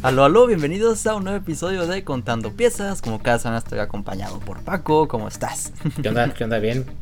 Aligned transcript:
Aló, 0.00 0.22
aló, 0.22 0.46
bienvenidos 0.46 1.04
a 1.08 1.16
un 1.16 1.24
nuevo 1.24 1.38
episodio 1.38 1.84
de 1.88 2.04
Contando 2.04 2.52
Piezas. 2.52 3.02
Como 3.02 3.20
cada 3.20 3.40
semana 3.40 3.58
estoy 3.58 3.80
acompañado 3.80 4.38
por 4.38 4.60
Paco. 4.60 5.08
¿Cómo 5.08 5.26
estás? 5.26 5.72
¿Qué 6.00 6.08
onda? 6.08 6.32
¿Qué 6.32 6.44
onda? 6.44 6.60
Bien. 6.60 6.84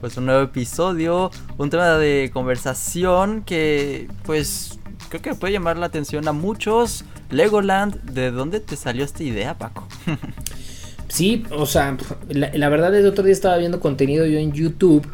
Pues 0.00 0.18
un 0.18 0.26
nuevo 0.26 0.42
episodio, 0.42 1.30
un 1.56 1.70
tema 1.70 1.96
de 1.96 2.30
conversación 2.32 3.42
que 3.42 4.06
pues 4.24 4.78
creo 5.08 5.22
que 5.22 5.34
puede 5.34 5.54
llamar 5.54 5.78
la 5.78 5.86
atención 5.86 6.28
a 6.28 6.32
muchos. 6.32 7.04
Legoland, 7.30 8.02
¿de 8.02 8.30
dónde 8.30 8.60
te 8.60 8.76
salió 8.76 9.02
esta 9.02 9.22
idea, 9.22 9.56
Paco? 9.56 9.88
sí, 11.08 11.44
o 11.50 11.64
sea, 11.64 11.96
la, 12.28 12.50
la 12.52 12.68
verdad 12.68 12.94
el 12.94 13.06
otro 13.06 13.24
día 13.24 13.32
estaba 13.32 13.56
viendo 13.56 13.80
contenido 13.80 14.26
yo 14.26 14.38
en 14.38 14.52
YouTube 14.52 15.08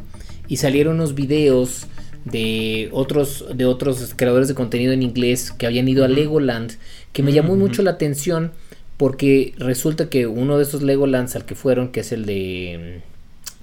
y 0.49 0.57
salieron 0.57 0.97
unos 0.97 1.15
videos 1.15 1.87
de 2.25 2.89
otros, 2.93 3.47
de 3.55 3.65
otros 3.65 4.15
creadores 4.17 4.49
de 4.49 4.55
contenido 4.55 4.93
en 4.93 5.03
inglés 5.03 5.53
que 5.53 5.67
habían 5.67 5.89
ido 5.89 6.05
a 6.05 6.09
Legoland, 6.09 6.73
que 7.13 7.23
me 7.23 7.33
llamó 7.33 7.57
mucho 7.57 7.83
la 7.83 7.93
atención 7.93 8.53
porque 8.97 9.55
resulta 9.57 10.11
que 10.11 10.27
uno 10.27 10.59
de 10.59 10.65
esos 10.65 10.83
Legolands 10.83 11.35
al 11.35 11.47
que 11.47 11.55
fueron, 11.55 11.89
que 11.89 12.01
es 12.01 12.13
el 12.13 12.27
de 12.27 13.03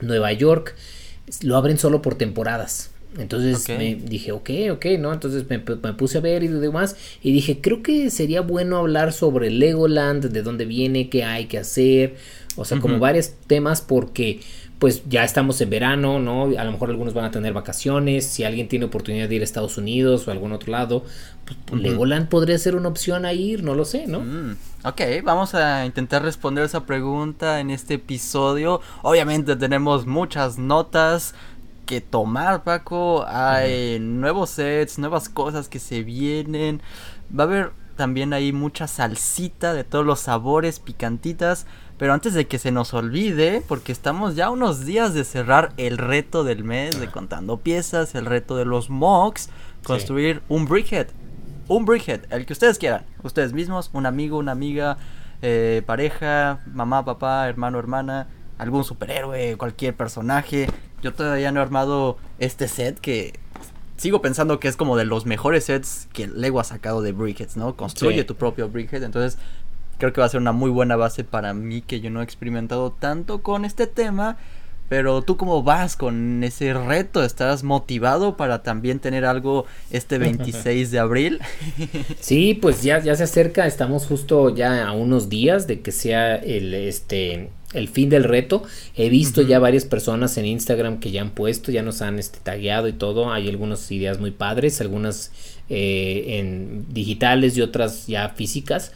mm, 0.01 0.05
Nueva 0.07 0.33
York, 0.33 0.75
lo 1.43 1.55
abren 1.55 1.77
solo 1.77 2.01
por 2.01 2.15
temporadas. 2.15 2.91
Entonces 3.17 3.67
me 3.69 3.95
dije, 3.95 4.31
ok, 4.31 4.49
ok, 4.71 4.85
¿no? 4.99 5.13
Entonces 5.13 5.45
me, 5.49 5.59
puse 5.59 6.17
a 6.17 6.21
ver 6.21 6.43
y 6.43 6.47
demás. 6.47 6.95
Y 7.23 7.31
dije, 7.31 7.61
creo 7.61 7.81
que 7.81 8.09
sería 8.09 8.41
bueno 8.41 8.77
hablar 8.77 9.13
sobre 9.13 9.49
Legoland, 9.49 10.25
de 10.25 10.41
dónde 10.41 10.65
viene, 10.65 11.09
qué 11.09 11.23
hay 11.23 11.45
que 11.45 11.57
hacer. 11.57 12.15
O 12.55 12.65
sea, 12.65 12.79
como 12.79 12.99
varios 12.99 13.33
temas 13.47 13.81
porque 13.81 14.39
pues 14.79 15.03
ya 15.09 15.23
estamos 15.23 15.59
en 15.61 15.69
verano, 15.69 16.19
¿no? 16.19 16.43
A 16.57 16.63
lo 16.63 16.71
mejor 16.71 16.89
algunos 16.89 17.13
van 17.13 17.25
a 17.25 17.31
tener 17.31 17.53
vacaciones, 17.53 18.25
si 18.25 18.43
alguien 18.43 18.67
tiene 18.67 18.85
oportunidad 18.85 19.27
de 19.27 19.35
ir 19.35 19.41
a 19.41 19.43
Estados 19.43 19.77
Unidos 19.77 20.27
o 20.27 20.31
a 20.31 20.33
algún 20.33 20.51
otro 20.51 20.71
lado, 20.71 21.03
pues 21.65 21.81
Legoland 21.81 22.29
podría 22.29 22.57
ser 22.59 22.75
una 22.75 22.89
opción 22.89 23.25
a 23.25 23.33
ir, 23.33 23.63
no 23.63 23.73
lo 23.73 23.85
sé, 23.85 24.05
¿no? 24.05 24.19
Mm, 24.19 24.55
ok, 24.83 25.01
vamos 25.23 25.55
a 25.55 25.85
intentar 25.85 26.21
responder 26.21 26.63
esa 26.63 26.85
pregunta 26.85 27.59
en 27.59 27.71
este 27.71 27.95
episodio. 27.95 28.81
Obviamente 29.01 29.55
tenemos 29.55 30.05
muchas 30.05 30.59
notas 30.59 31.33
que 31.87 32.01
tomar, 32.01 32.63
Paco. 32.63 33.25
Hay 33.27 33.97
nuevos 33.99 34.51
sets, 34.51 34.99
nuevas 34.99 35.27
cosas 35.29 35.69
que 35.69 35.79
se 35.79 36.03
vienen. 36.03 36.81
Va 37.37 37.45
a 37.45 37.47
haber 37.47 37.71
también 37.95 38.33
ahí 38.33 38.53
mucha 38.53 38.87
salsita 38.87 39.73
de 39.73 39.83
todos 39.83 40.05
los 40.05 40.19
sabores, 40.19 40.79
picantitas. 40.79 41.65
Pero 41.97 42.13
antes 42.13 42.33
de 42.33 42.47
que 42.47 42.59
se 42.59 42.71
nos 42.71 42.93
olvide, 42.93 43.63
porque 43.67 43.91
estamos 43.91 44.35
ya 44.35 44.49
unos 44.51 44.85
días 44.85 45.13
de 45.13 45.23
cerrar 45.23 45.73
el 45.77 45.97
reto 45.97 46.43
del 46.43 46.63
mes 46.63 46.99
de 46.99 47.07
contando 47.07 47.57
piezas, 47.57 48.13
el 48.13 48.25
reto 48.25 48.55
de 48.55 48.65
los 48.65 48.89
mocks, 48.89 49.49
construir 49.83 50.41
un 50.47 50.65
brickhead. 50.67 51.07
Un 51.67 51.85
brickhead, 51.85 52.21
el 52.29 52.45
que 52.45 52.53
ustedes 52.53 52.77
quieran. 52.77 53.03
Ustedes 53.23 53.51
mismos, 53.53 53.89
un 53.93 54.05
amigo, 54.05 54.37
una 54.37 54.51
amiga, 54.51 54.97
eh, 55.41 55.81
pareja, 55.85 56.59
mamá, 56.71 57.03
papá, 57.03 57.49
hermano, 57.49 57.79
hermana, 57.79 58.27
algún 58.59 58.83
superhéroe, 58.83 59.57
cualquier 59.57 59.95
personaje. 59.95 60.67
Yo 61.01 61.13
todavía 61.13 61.51
no 61.51 61.59
he 61.59 61.63
armado 61.63 62.17
este 62.37 62.67
set 62.67 62.99
que 62.99 63.33
sigo 63.97 64.21
pensando 64.21 64.59
que 64.59 64.67
es 64.67 64.77
como 64.77 64.95
de 64.97 65.05
los 65.05 65.25
mejores 65.25 65.65
sets 65.65 66.07
que 66.13 66.27
Lego 66.27 66.59
ha 66.59 66.63
sacado 66.63 67.01
de 67.01 67.11
brickheads, 67.11 67.57
¿no? 67.57 67.75
Construye 67.75 68.23
tu 68.23 68.35
propio 68.35 68.69
brickhead. 68.69 69.03
Entonces, 69.03 69.39
creo 69.97 70.13
que 70.13 70.21
va 70.21 70.27
a 70.27 70.29
ser 70.29 70.41
una 70.41 70.51
muy 70.51 70.69
buena 70.69 70.95
base 70.95 71.23
para 71.23 71.53
mí 71.53 71.81
que 71.81 71.99
yo 71.99 72.09
no 72.09 72.21
he 72.21 72.23
experimentado 72.23 72.91
tanto 72.91 73.41
con 73.41 73.65
este 73.65 73.87
tema. 73.87 74.37
Pero 74.89 75.21
tú 75.21 75.35
cómo 75.35 75.63
vas 75.63 75.97
con 75.97 76.43
ese 76.45 76.73
reto? 76.73 77.21
¿Estás 77.21 77.63
motivado 77.63 78.37
para 78.37 78.63
también 78.63 78.99
tener 78.99 79.25
algo 79.25 79.65
este 79.91 80.17
26 80.19 80.91
de 80.91 80.99
abril? 80.99 81.39
Sí, 82.21 82.53
pues 82.53 82.83
ya, 82.83 82.99
ya 82.99 83.15
se 83.15 83.23
acerca, 83.23 83.67
estamos 83.67 84.05
justo 84.05 84.55
ya 84.55 84.87
a 84.87 84.93
unos 84.93 85.27
días 85.27 85.67
de 85.67 85.81
que 85.81 85.91
sea 85.91 86.35
el 86.35 86.73
este 86.73 87.49
el 87.73 87.89
fin 87.89 88.09
del 88.09 88.23
reto. 88.23 88.63
He 88.95 89.09
visto 89.09 89.41
ya 89.41 89.59
varias 89.59 89.83
personas 89.83 90.37
en 90.37 90.45
Instagram 90.45 90.99
que 90.99 91.11
ya 91.11 91.21
han 91.21 91.31
puesto, 91.31 91.71
ya 91.71 91.81
nos 91.83 92.01
han 92.01 92.17
este, 92.17 92.39
tagueado 92.39 92.87
y 92.87 92.93
todo. 92.93 93.31
Hay 93.31 93.49
algunas 93.49 93.91
ideas 93.91 94.19
muy 94.19 94.31
padres, 94.31 94.79
algunas 94.79 95.31
eh, 95.69 96.39
en 96.39 96.85
digitales 96.93 97.57
y 97.57 97.61
otras 97.61 98.07
ya 98.07 98.29
físicas. 98.29 98.93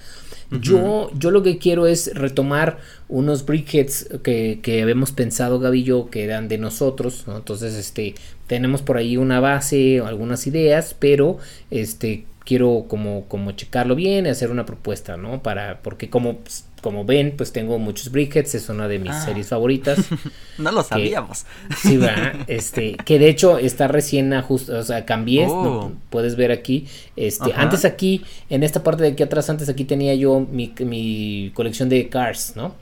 Yo, 0.59 1.09
yo 1.17 1.31
lo 1.31 1.43
que 1.43 1.57
quiero 1.57 1.87
es 1.87 2.13
retomar 2.13 2.79
unos 3.07 3.45
briquettes 3.45 4.09
que, 4.21 4.59
que 4.61 4.81
habíamos 4.81 5.13
pensado 5.13 5.59
Gaby 5.59 5.83
yo 5.83 6.09
que 6.09 6.25
eran 6.25 6.49
de 6.49 6.57
nosotros, 6.57 7.23
Entonces, 7.27 7.75
este, 7.75 8.15
tenemos 8.47 8.81
por 8.81 8.97
ahí 8.97 9.15
una 9.15 9.39
base, 9.39 10.01
algunas 10.01 10.47
ideas, 10.47 10.93
pero 10.99 11.37
este 11.69 12.25
quiero 12.43 12.85
como, 12.87 13.25
como 13.27 13.51
checarlo 13.51 13.95
bien 13.95 14.25
y 14.25 14.29
hacer 14.29 14.51
una 14.51 14.65
propuesta, 14.65 15.17
¿no? 15.17 15.43
Para, 15.43 15.81
porque 15.81 16.09
como 16.09 16.37
pues, 16.37 16.65
como 16.81 17.05
ven, 17.05 17.35
pues 17.37 17.51
tengo 17.51 17.77
muchos 17.77 18.11
briquettes, 18.11 18.55
es 18.55 18.69
una 18.69 18.87
de 18.87 18.97
mis 18.99 19.11
ah. 19.11 19.25
series 19.25 19.47
favoritas. 19.47 19.99
no 20.57 20.71
lo 20.71 20.83
sabíamos. 20.83 21.45
sí, 21.77 21.97
¿verdad? 21.97 22.33
Este, 22.47 22.97
que 23.05 23.19
de 23.19 23.29
hecho 23.29 23.57
está 23.57 23.87
recién 23.87 24.33
ajustado, 24.33 24.79
o 24.79 24.83
sea, 24.83 25.05
cambié, 25.05 25.45
oh. 25.47 25.91
puedes 26.09 26.35
ver 26.35 26.51
aquí. 26.51 26.87
Este, 27.15 27.53
antes 27.55 27.85
aquí, 27.85 28.23
en 28.49 28.63
esta 28.63 28.83
parte 28.83 29.03
de 29.03 29.09
aquí 29.09 29.23
atrás, 29.23 29.49
antes 29.49 29.69
aquí 29.69 29.85
tenía 29.85 30.15
yo 30.15 30.39
mi, 30.39 30.73
mi 30.79 31.51
colección 31.53 31.87
de 31.87 32.09
cars, 32.09 32.53
¿no? 32.55 32.75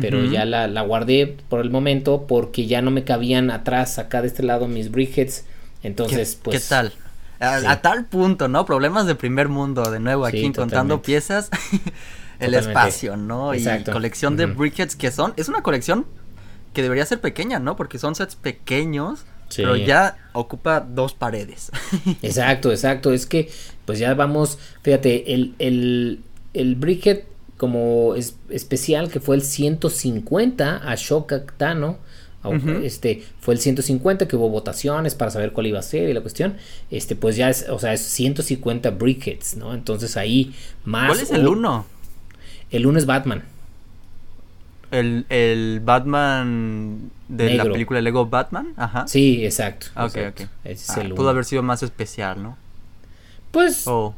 Pero 0.00 0.24
ya 0.24 0.44
la, 0.44 0.66
la, 0.66 0.82
guardé 0.82 1.36
por 1.48 1.60
el 1.60 1.70
momento 1.70 2.26
porque 2.26 2.66
ya 2.66 2.82
no 2.82 2.90
me 2.90 3.04
cabían 3.04 3.52
atrás, 3.52 4.00
acá 4.00 4.22
de 4.22 4.26
este 4.26 4.42
lado, 4.42 4.66
mis 4.66 4.90
briquettes. 4.90 5.44
Entonces, 5.84 6.36
pues. 6.42 6.60
¿Qué 6.60 6.68
tal? 6.68 6.92
A, 7.44 7.82
tal 7.82 8.06
punto, 8.06 8.48
¿no? 8.48 8.64
Problemas 8.64 9.06
de 9.06 9.14
primer 9.14 9.48
mundo, 9.48 9.90
de 9.90 10.00
nuevo, 10.00 10.26
aquí 10.26 10.44
encontrando 10.44 11.02
piezas. 11.02 11.50
el 12.40 12.54
espacio, 12.54 13.16
¿no? 13.16 13.54
Y 13.54 13.64
colección 13.92 14.36
de 14.36 14.46
briquettes 14.46 14.96
que 14.96 15.10
son, 15.10 15.34
es 15.36 15.48
una 15.48 15.62
colección 15.62 16.06
que 16.72 16.82
debería 16.82 17.06
ser 17.06 17.20
pequeña, 17.20 17.58
¿no? 17.58 17.76
Porque 17.76 17.98
son 17.98 18.14
sets 18.14 18.34
pequeños, 18.34 19.24
pero 19.56 19.76
ya 19.76 20.16
ocupa 20.32 20.80
dos 20.80 21.14
paredes. 21.14 21.70
exacto, 22.22 22.70
exacto, 22.70 23.12
es 23.12 23.26
que 23.26 23.50
pues 23.84 23.98
ya 23.98 24.14
vamos, 24.14 24.58
fíjate, 24.82 25.34
el, 25.34 25.54
el, 25.58 26.20
el 26.52 26.74
briquet 26.74 27.26
como 27.56 28.14
es, 28.16 28.36
especial 28.48 29.10
que 29.10 29.20
fue 29.20 29.36
el 29.36 29.42
150 29.42 30.90
a 30.90 30.94
Shoka 30.96 31.44
Tano, 31.56 31.98
este 32.82 33.22
fue 33.40 33.54
el 33.54 33.60
150 33.60 34.28
que 34.28 34.36
hubo 34.36 34.50
votaciones 34.50 35.14
para 35.14 35.30
saber 35.30 35.52
cuál 35.52 35.66
iba 35.66 35.78
a 35.78 35.82
ser 35.82 36.10
y 36.10 36.12
la 36.12 36.20
cuestión 36.20 36.56
este 36.90 37.16
pues 37.16 37.36
ya 37.36 37.48
es 37.48 37.66
o 37.70 37.78
sea 37.78 37.94
es 37.94 38.02
150 38.02 38.90
briquettes 38.90 39.56
no 39.56 39.72
entonces 39.72 40.16
ahí 40.16 40.54
más 40.84 41.08
¿Cuál 41.08 41.20
es 41.20 41.30
el 41.30 41.48
uno? 41.48 41.86
El 42.70 42.82
lunes 42.82 43.06
Batman. 43.06 43.44
El, 44.90 45.26
el 45.28 45.80
Batman 45.80 47.10
de 47.28 47.54
la 47.54 47.64
película 47.64 48.00
Lego 48.00 48.26
Batman, 48.26 48.74
ajá. 48.76 49.06
Sí, 49.06 49.44
exacto. 49.44 49.86
Ah. 49.94 50.08
Ah, 50.14 51.02
pudo 51.14 51.28
haber 51.28 51.44
sido 51.44 51.62
más 51.62 51.82
especial, 51.82 52.42
¿no? 52.42 52.56
Pues, 53.50 53.86
oh. 53.86 54.14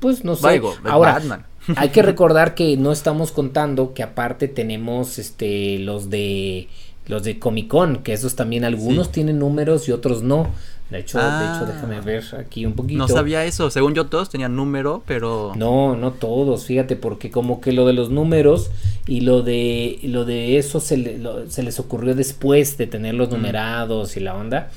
pues 0.00 0.24
no 0.24 0.34
sé. 0.34 0.60
Ahora, 0.84 1.12
Batman. 1.12 1.46
hay 1.76 1.90
que 1.90 2.02
recordar 2.02 2.54
que 2.54 2.76
no 2.76 2.90
estamos 2.90 3.30
contando 3.32 3.94
que 3.94 4.02
aparte 4.02 4.48
tenemos 4.48 5.18
este 5.18 5.78
los 5.78 6.10
de 6.10 6.68
los 7.10 7.24
de 7.24 7.38
Comic 7.38 7.68
Con, 7.68 8.02
que 8.02 8.12
esos 8.12 8.36
también 8.36 8.64
algunos 8.64 9.12
tienen 9.12 9.38
números 9.38 9.88
y 9.88 9.92
otros 9.92 10.22
no. 10.22 10.48
De 10.90 10.98
hecho, 10.98 11.18
de 11.18 11.24
hecho, 11.24 11.66
déjame 11.66 11.96
ah. 11.96 12.00
ver 12.00 12.24
aquí 12.36 12.66
un 12.66 12.72
poquito. 12.72 12.98
No 12.98 13.06
sabía 13.06 13.44
eso. 13.44 13.70
Según 13.70 13.94
yo, 13.94 14.06
todos 14.06 14.28
tenían 14.28 14.56
número, 14.56 15.04
pero. 15.06 15.52
No, 15.54 15.94
no 15.94 16.12
todos, 16.12 16.64
fíjate, 16.64 16.96
porque 16.96 17.30
como 17.30 17.60
que 17.60 17.72
lo 17.72 17.86
de 17.86 17.92
los 17.92 18.10
números 18.10 18.72
y 19.06 19.20
lo 19.20 19.42
de 19.42 20.00
lo 20.02 20.24
de 20.24 20.58
eso 20.58 20.80
se, 20.80 21.20
se 21.48 21.62
les 21.62 21.78
ocurrió 21.78 22.16
después 22.16 22.76
de 22.76 22.88
tenerlos 22.88 23.30
numerados 23.30 24.16
y 24.16 24.20
la 24.20 24.34
onda. 24.34 24.70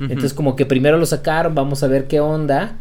Entonces, 0.00 0.32
como 0.32 0.56
que 0.56 0.64
primero 0.64 0.96
lo 0.96 1.06
sacaron, 1.06 1.54
vamos 1.54 1.82
a 1.82 1.88
ver 1.88 2.06
qué 2.06 2.20
onda. 2.20 2.76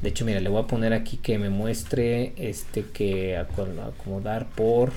De 0.00 0.08
hecho, 0.08 0.24
mira, 0.24 0.40
le 0.40 0.48
voy 0.48 0.62
a 0.62 0.66
poner 0.66 0.94
aquí 0.94 1.18
que 1.18 1.38
me 1.38 1.50
muestre 1.50 2.32
este 2.36 2.86
que 2.92 3.36
acomodar 3.36 4.48
por 4.48 4.90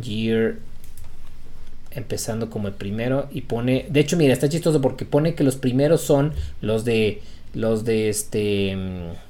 year 0.00 0.58
empezando 1.90 2.50
como 2.50 2.68
el 2.68 2.74
primero 2.74 3.28
y 3.30 3.42
pone, 3.42 3.86
de 3.90 4.00
hecho 4.00 4.16
mira, 4.16 4.32
está 4.32 4.48
chistoso 4.48 4.80
porque 4.80 5.04
pone 5.04 5.34
que 5.34 5.44
los 5.44 5.56
primeros 5.56 6.00
son 6.00 6.32
los 6.60 6.84
de 6.84 7.22
los 7.54 7.84
de 7.84 8.08
este 8.08 8.76
mm, 8.76 9.28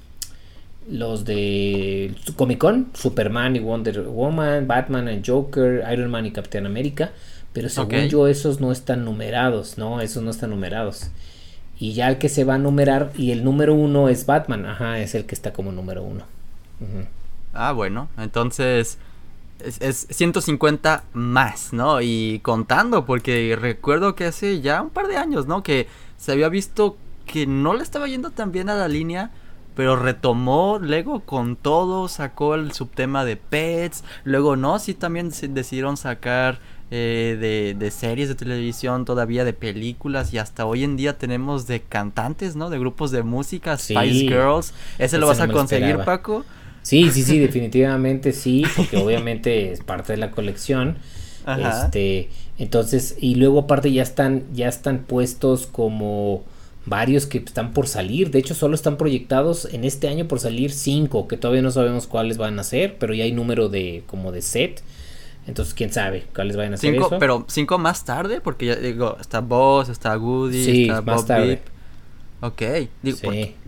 los 0.90 1.24
de 1.24 2.14
Comic 2.36 2.58
Con, 2.58 2.88
Superman 2.94 3.56
y 3.56 3.58
Wonder 3.58 4.02
Woman, 4.02 4.66
Batman 4.66 5.08
y 5.08 5.22
Joker, 5.24 5.84
Iron 5.92 6.10
Man 6.10 6.26
y 6.26 6.32
Capitán 6.32 6.66
América, 6.66 7.12
pero 7.52 7.68
según 7.68 8.08
yo 8.08 8.26
esos 8.26 8.60
no 8.60 8.72
están 8.72 9.04
numerados, 9.04 9.76
no, 9.76 10.00
esos 10.00 10.22
no 10.22 10.30
están 10.30 10.50
numerados. 10.50 11.10
Y 11.78 11.92
ya 11.92 12.08
el 12.08 12.18
que 12.18 12.28
se 12.28 12.44
va 12.44 12.54
a 12.54 12.58
numerar 12.58 13.12
y 13.16 13.30
el 13.32 13.44
número 13.44 13.74
uno 13.74 14.08
es 14.08 14.26
Batman, 14.26 14.66
ajá, 14.66 14.98
es 14.98 15.14
el 15.14 15.26
que 15.26 15.34
está 15.34 15.52
como 15.52 15.72
número 15.72 16.02
uno. 16.02 16.24
Ah, 17.52 17.72
bueno, 17.72 18.08
entonces 18.16 18.98
es, 19.60 20.06
150 20.10 21.04
más, 21.12 21.72
¿no? 21.72 22.00
Y 22.00 22.40
contando, 22.42 23.04
porque 23.04 23.56
recuerdo 23.60 24.14
que 24.14 24.26
hace 24.26 24.60
ya 24.60 24.82
un 24.82 24.90
par 24.90 25.08
de 25.08 25.16
años, 25.16 25.46
¿no? 25.46 25.62
Que 25.62 25.88
se 26.16 26.32
había 26.32 26.48
visto 26.48 26.96
que 27.26 27.46
no 27.46 27.74
le 27.74 27.82
estaba 27.82 28.08
yendo 28.08 28.30
tan 28.30 28.52
bien 28.52 28.68
a 28.68 28.74
la 28.74 28.88
línea, 28.88 29.30
pero 29.74 29.96
retomó 29.96 30.78
Lego 30.80 31.20
con 31.20 31.56
todo, 31.56 32.08
sacó 32.08 32.54
el 32.54 32.72
subtema 32.72 33.24
de 33.24 33.36
Pets, 33.36 34.02
luego 34.24 34.56
no, 34.56 34.78
sí 34.78 34.94
también 34.94 35.30
decidieron 35.50 35.96
sacar 35.96 36.58
eh, 36.90 37.36
de, 37.38 37.76
de, 37.78 37.90
series 37.90 38.28
de 38.28 38.34
televisión, 38.34 39.04
todavía 39.04 39.44
de 39.44 39.52
películas 39.52 40.32
y 40.32 40.38
hasta 40.38 40.64
hoy 40.64 40.84
en 40.84 40.96
día 40.96 41.18
tenemos 41.18 41.66
de 41.66 41.82
cantantes, 41.82 42.56
¿no? 42.56 42.70
De 42.70 42.78
grupos 42.78 43.10
de 43.10 43.22
música, 43.22 43.76
Spice 43.76 44.26
Girls. 44.26 44.72
¿Ese 44.98 45.18
lo 45.18 45.26
vas 45.26 45.40
a 45.40 45.48
conseguir, 45.48 45.98
Paco? 45.98 46.44
Sí, 46.82 47.10
sí, 47.10 47.22
sí, 47.22 47.38
definitivamente 47.38 48.32
sí, 48.32 48.64
porque 48.76 48.96
obviamente 49.04 49.72
es 49.72 49.80
parte 49.80 50.14
de 50.14 50.18
la 50.18 50.30
colección. 50.30 50.98
Este, 51.46 52.28
entonces, 52.58 53.16
y 53.18 53.36
luego 53.36 53.60
aparte 53.60 53.90
ya 53.90 54.02
están, 54.02 54.44
ya 54.52 54.68
están 54.68 54.98
puestos 55.04 55.66
como 55.66 56.44
varios 56.84 57.26
que 57.26 57.38
están 57.38 57.72
por 57.72 57.86
salir. 57.86 58.30
De 58.30 58.38
hecho, 58.38 58.54
solo 58.54 58.74
están 58.74 58.96
proyectados 58.96 59.66
en 59.72 59.84
este 59.84 60.08
año 60.08 60.26
por 60.26 60.40
salir 60.40 60.72
cinco, 60.72 61.28
que 61.28 61.36
todavía 61.36 61.62
no 61.62 61.70
sabemos 61.70 62.06
cuáles 62.06 62.36
van 62.36 62.58
a 62.58 62.64
ser, 62.64 62.96
pero 62.98 63.14
ya 63.14 63.24
hay 63.24 63.32
número 63.32 63.68
de 63.68 64.02
como 64.06 64.32
de 64.32 64.42
set. 64.42 64.82
Entonces, 65.46 65.72
quién 65.72 65.90
sabe 65.92 66.24
cuáles 66.34 66.56
van 66.56 66.74
a 66.74 66.76
ser. 66.76 66.92
Cinco, 66.92 67.16
pero 67.18 67.46
cinco 67.48 67.78
más 67.78 68.04
tarde, 68.04 68.40
porque 68.42 68.66
ya 68.66 68.76
digo, 68.76 69.16
está 69.20 69.40
Boss, 69.40 69.88
está 69.88 70.18
Woody, 70.18 70.82
está 70.82 71.00
más 71.00 71.16
Bob 71.16 71.26
tarde. 71.26 71.62
Ok, 72.40 72.62
digo, 73.02 73.18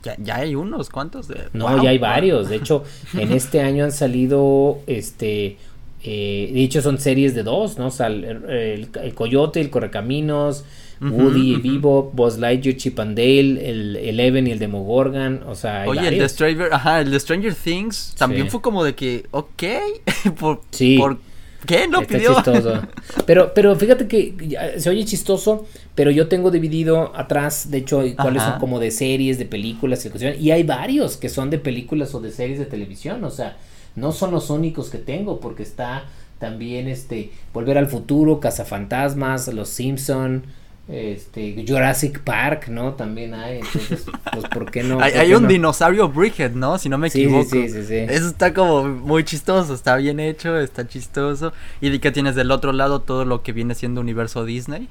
ya, 0.03 0.15
ya, 0.19 0.37
hay 0.37 0.55
unos 0.55 0.91
cuantos 0.91 1.27
de... 1.27 1.49
No, 1.53 1.83
ya 1.83 1.91
hay 1.91 1.99
varios. 1.99 2.49
De 2.49 2.57
hecho, 2.57 2.85
en 3.15 3.33
este 3.37 3.61
año 3.63 3.85
han 3.85 3.93
salido, 3.93 4.79
este, 4.87 5.57
eh, 6.03 6.51
de 6.53 6.63
hecho 6.63 6.81
son 6.81 6.99
series 6.99 7.35
de 7.35 7.43
dos, 7.43 7.79
¿no? 7.79 7.89
O 7.89 7.91
sea, 7.91 8.07
el, 8.07 8.89
Coyote, 9.15 9.61
el 9.61 9.71
Correcaminos, 9.71 10.65
Woody, 11.01 11.57
uh 11.57 11.61
Vivo, 11.61 12.11
Buzz 12.15 12.39
Lightyear, 12.39 12.77
Chip 12.77 13.01
and 13.01 13.17
Dale, 13.17 13.71
el 13.71 13.97
Eleven 13.97 14.47
y 14.47 14.53
el 14.53 14.59
Demogorgon, 14.59 15.43
o 15.47 15.55
sea, 15.55 15.85
Oye, 15.89 16.07
el 16.07 16.19
de 16.19 16.29
Stranger, 16.29 16.73
ajá, 16.73 17.01
el 17.01 17.11
de 17.11 17.19
Stranger 17.19 17.55
Things 17.55 18.15
también 18.19 18.51
fue 18.51 18.61
como 18.61 18.85
de 18.85 18.95
que, 18.95 19.27
ok, 19.31 19.63
por, 20.39 20.61
sí. 20.71 20.99
por 20.99 21.19
¿Qué? 21.67 21.87
No 21.89 22.03
Está 22.03 22.19
chistoso. 22.19 22.83
Pero, 23.27 23.53
pero 23.55 23.77
fíjate 23.77 24.09
que 24.09 24.35
se 24.79 24.89
oye 24.91 25.05
chistoso, 25.05 25.67
pero 25.95 26.11
yo 26.11 26.29
tengo 26.29 26.51
dividido 26.51 27.15
atrás, 27.15 27.71
de 27.71 27.79
hecho, 27.79 28.03
cuáles 28.17 28.43
son 28.43 28.59
como 28.59 28.81
de 28.81 28.91
series, 28.91 29.39
de 29.39 29.45
películas, 29.45 30.09
y 30.39 30.51
hay 30.51 30.63
varios 30.63 31.17
que 31.17 31.29
son 31.29 31.51
de 31.51 31.59
películas 31.59 32.15
o 32.15 32.21
de 32.21 32.31
series 32.31 32.59
de 32.59 32.67
televisión, 32.67 33.23
o 33.25 33.31
sea, 33.31 33.57
no 33.95 34.13
son 34.13 34.33
los 34.33 34.51
únicos 34.51 34.91
que 34.91 34.99
tengo, 34.99 35.39
porque 35.39 35.63
está 35.63 36.05
también 36.39 36.89
este 36.89 37.31
Volver 37.53 37.79
al 37.79 37.87
Futuro, 37.89 38.41
Cazafantasmas, 38.41 39.49
Los 39.49 39.69
Simpson, 39.69 40.45
este 40.91 41.65
Jurassic 41.67 42.21
Park, 42.21 42.69
¿no? 42.69 42.95
También 42.95 43.35
hay, 43.35 43.61
entonces, 43.61 44.07
pues 44.33 44.45
¿por 44.47 44.71
qué 44.71 44.83
no? 44.83 45.01
hay, 45.03 45.33
un 45.35 45.47
dinosaurio 45.47 46.09
Brickhead, 46.09 46.53
¿no? 46.53 46.79
Si 46.79 46.89
no 46.89 46.99
me 46.99 47.09
equivoco. 47.09 47.51
Sí, 47.51 47.69
sí, 47.69 47.85
sí, 47.85 47.95
Eso 47.95 48.29
está 48.29 48.53
como 48.53 48.85
muy 48.85 49.25
chistoso, 49.25 49.75
está 49.75 49.97
bien 49.97 50.21
hecho, 50.21 50.59
está 50.59 50.87
chistoso. 50.87 51.53
¿Y 51.81 51.91
de 51.91 52.01
qué 52.01 52.11
tienes 52.11 52.35
del 52.35 52.51
otro 52.51 52.73
lado 52.73 53.01
todo 53.01 53.25
lo 53.25 53.43
que 53.43 53.53
viene 53.53 53.75
siendo 53.75 54.01
universo 54.01 54.45
Disney? 54.45 54.89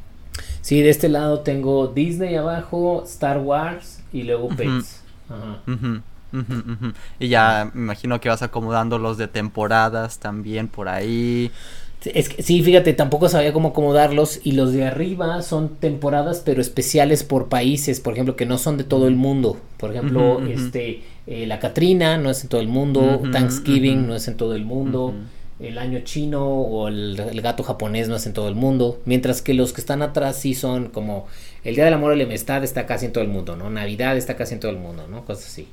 Sí, 0.61 0.81
de 0.81 0.89
este 0.89 1.09
lado 1.09 1.41
tengo 1.41 1.87
Disney 1.87 2.35
abajo, 2.35 3.03
Star 3.05 3.39
Wars 3.39 4.01
y 4.13 4.23
luego 4.23 4.49
Pets. 4.49 5.01
Ajá. 5.29 6.01
Y 7.19 7.27
ya 7.27 7.71
me 7.73 7.81
imagino 7.81 8.19
que 8.21 8.29
vas 8.29 8.41
acomodando 8.41 8.99
los 8.99 9.17
de 9.17 9.27
temporadas 9.27 10.19
también 10.19 10.67
por 10.67 10.87
ahí. 10.87 11.51
Es 12.05 12.29
que, 12.29 12.41
sí, 12.41 12.63
fíjate, 12.63 12.93
tampoco 12.93 13.27
sabía 13.27 13.51
cómo 13.51 13.69
acomodarlos 13.69 14.39
y 14.43 14.53
los 14.53 14.71
de 14.71 14.85
arriba 14.85 15.41
son 15.41 15.75
temporadas 15.75 16.41
pero 16.45 16.61
especiales 16.61 17.23
por 17.23 17.49
países, 17.49 17.99
por 17.99 18.13
ejemplo, 18.13 18.37
que 18.37 18.45
no 18.45 18.57
son 18.57 18.77
de 18.77 18.85
todo 18.85 19.07
el 19.07 19.15
mundo. 19.15 19.57
Por 19.77 19.91
ejemplo, 19.91 20.41
este 20.47 21.01
eh, 21.27 21.45
la 21.45 21.59
Catrina 21.59 22.17
no 22.17 22.29
es 22.29 22.43
en 22.43 22.49
todo 22.49 22.61
el 22.61 22.69
mundo, 22.69 23.21
Thanksgiving 23.31 24.07
no 24.07 24.15
es 24.15 24.27
en 24.27 24.37
todo 24.37 24.55
el 24.55 24.63
mundo, 24.63 25.13
el 25.59 25.77
año 25.77 25.99
chino 26.05 26.47
o 26.47 26.87
el, 26.87 27.19
el, 27.19 27.41
gato 27.41 27.63
japonés 27.63 28.07
no 28.07 28.15
es 28.15 28.25
en 28.25 28.33
todo 28.33 28.47
el 28.47 28.55
mundo, 28.55 29.01
mientras 29.03 29.41
que 29.41 29.53
los 29.53 29.73
que 29.73 29.81
están 29.81 30.01
atrás 30.01 30.37
sí 30.37 30.53
son 30.53 30.87
como 30.87 31.27
el 31.65 31.75
Día 31.75 31.83
del 31.83 31.93
Amor 31.93 32.15
y 32.15 32.17
la 32.17 32.23
Amistad 32.23 32.63
está 32.63 32.85
casi 32.85 33.07
en 33.07 33.13
todo 33.13 33.23
el 33.23 33.29
mundo, 33.29 33.57
¿no? 33.57 33.69
Navidad 33.69 34.15
está 34.15 34.37
casi 34.37 34.53
en 34.53 34.61
todo 34.61 34.71
el 34.71 34.77
mundo, 34.77 35.05
¿no? 35.09 35.25
Cosas 35.25 35.47
así. 35.47 35.67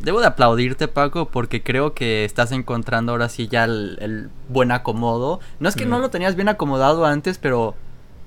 Debo 0.00 0.20
de 0.20 0.26
aplaudirte, 0.26 0.88
Paco, 0.88 1.28
porque 1.28 1.62
creo 1.62 1.94
que 1.94 2.24
estás 2.24 2.52
encontrando 2.52 3.12
ahora 3.12 3.28
sí 3.28 3.48
ya 3.48 3.64
el, 3.64 4.30
buen 4.48 4.72
acomodo. 4.72 5.40
No 5.60 5.68
es 5.68 5.76
que 5.76 5.86
no 5.86 5.98
lo 5.98 6.10
tenías 6.10 6.36
bien 6.36 6.48
acomodado 6.48 7.06
antes, 7.06 7.38
pero 7.38 7.74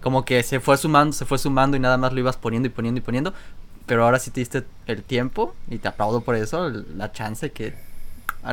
como 0.02 0.26
que 0.26 0.44
se 0.44 0.60
fue 0.60 0.78
sumando, 0.78 1.14
se 1.14 1.26
fue 1.26 1.38
sumando 1.38 1.78
y 1.78 1.80
nada 1.80 1.98
más 1.98 2.14
lo 2.14 2.20
ibas 2.20 2.38
poniendo 2.38 2.68
y 2.68 2.72
poniendo 2.72 3.00
y 3.00 3.02
poniendo. 3.02 3.34
Pero 3.86 4.04
ahora 4.04 4.20
sí 4.20 4.32
te 4.32 4.42
diste 4.42 4.64
el 4.86 5.04
tiempo 5.04 5.56
y 5.70 5.78
te 5.78 5.88
aplaudo 5.88 6.22
por 6.22 6.36
eso, 6.36 6.70
la 6.70 7.12
chance 7.12 7.52
que 7.52 7.74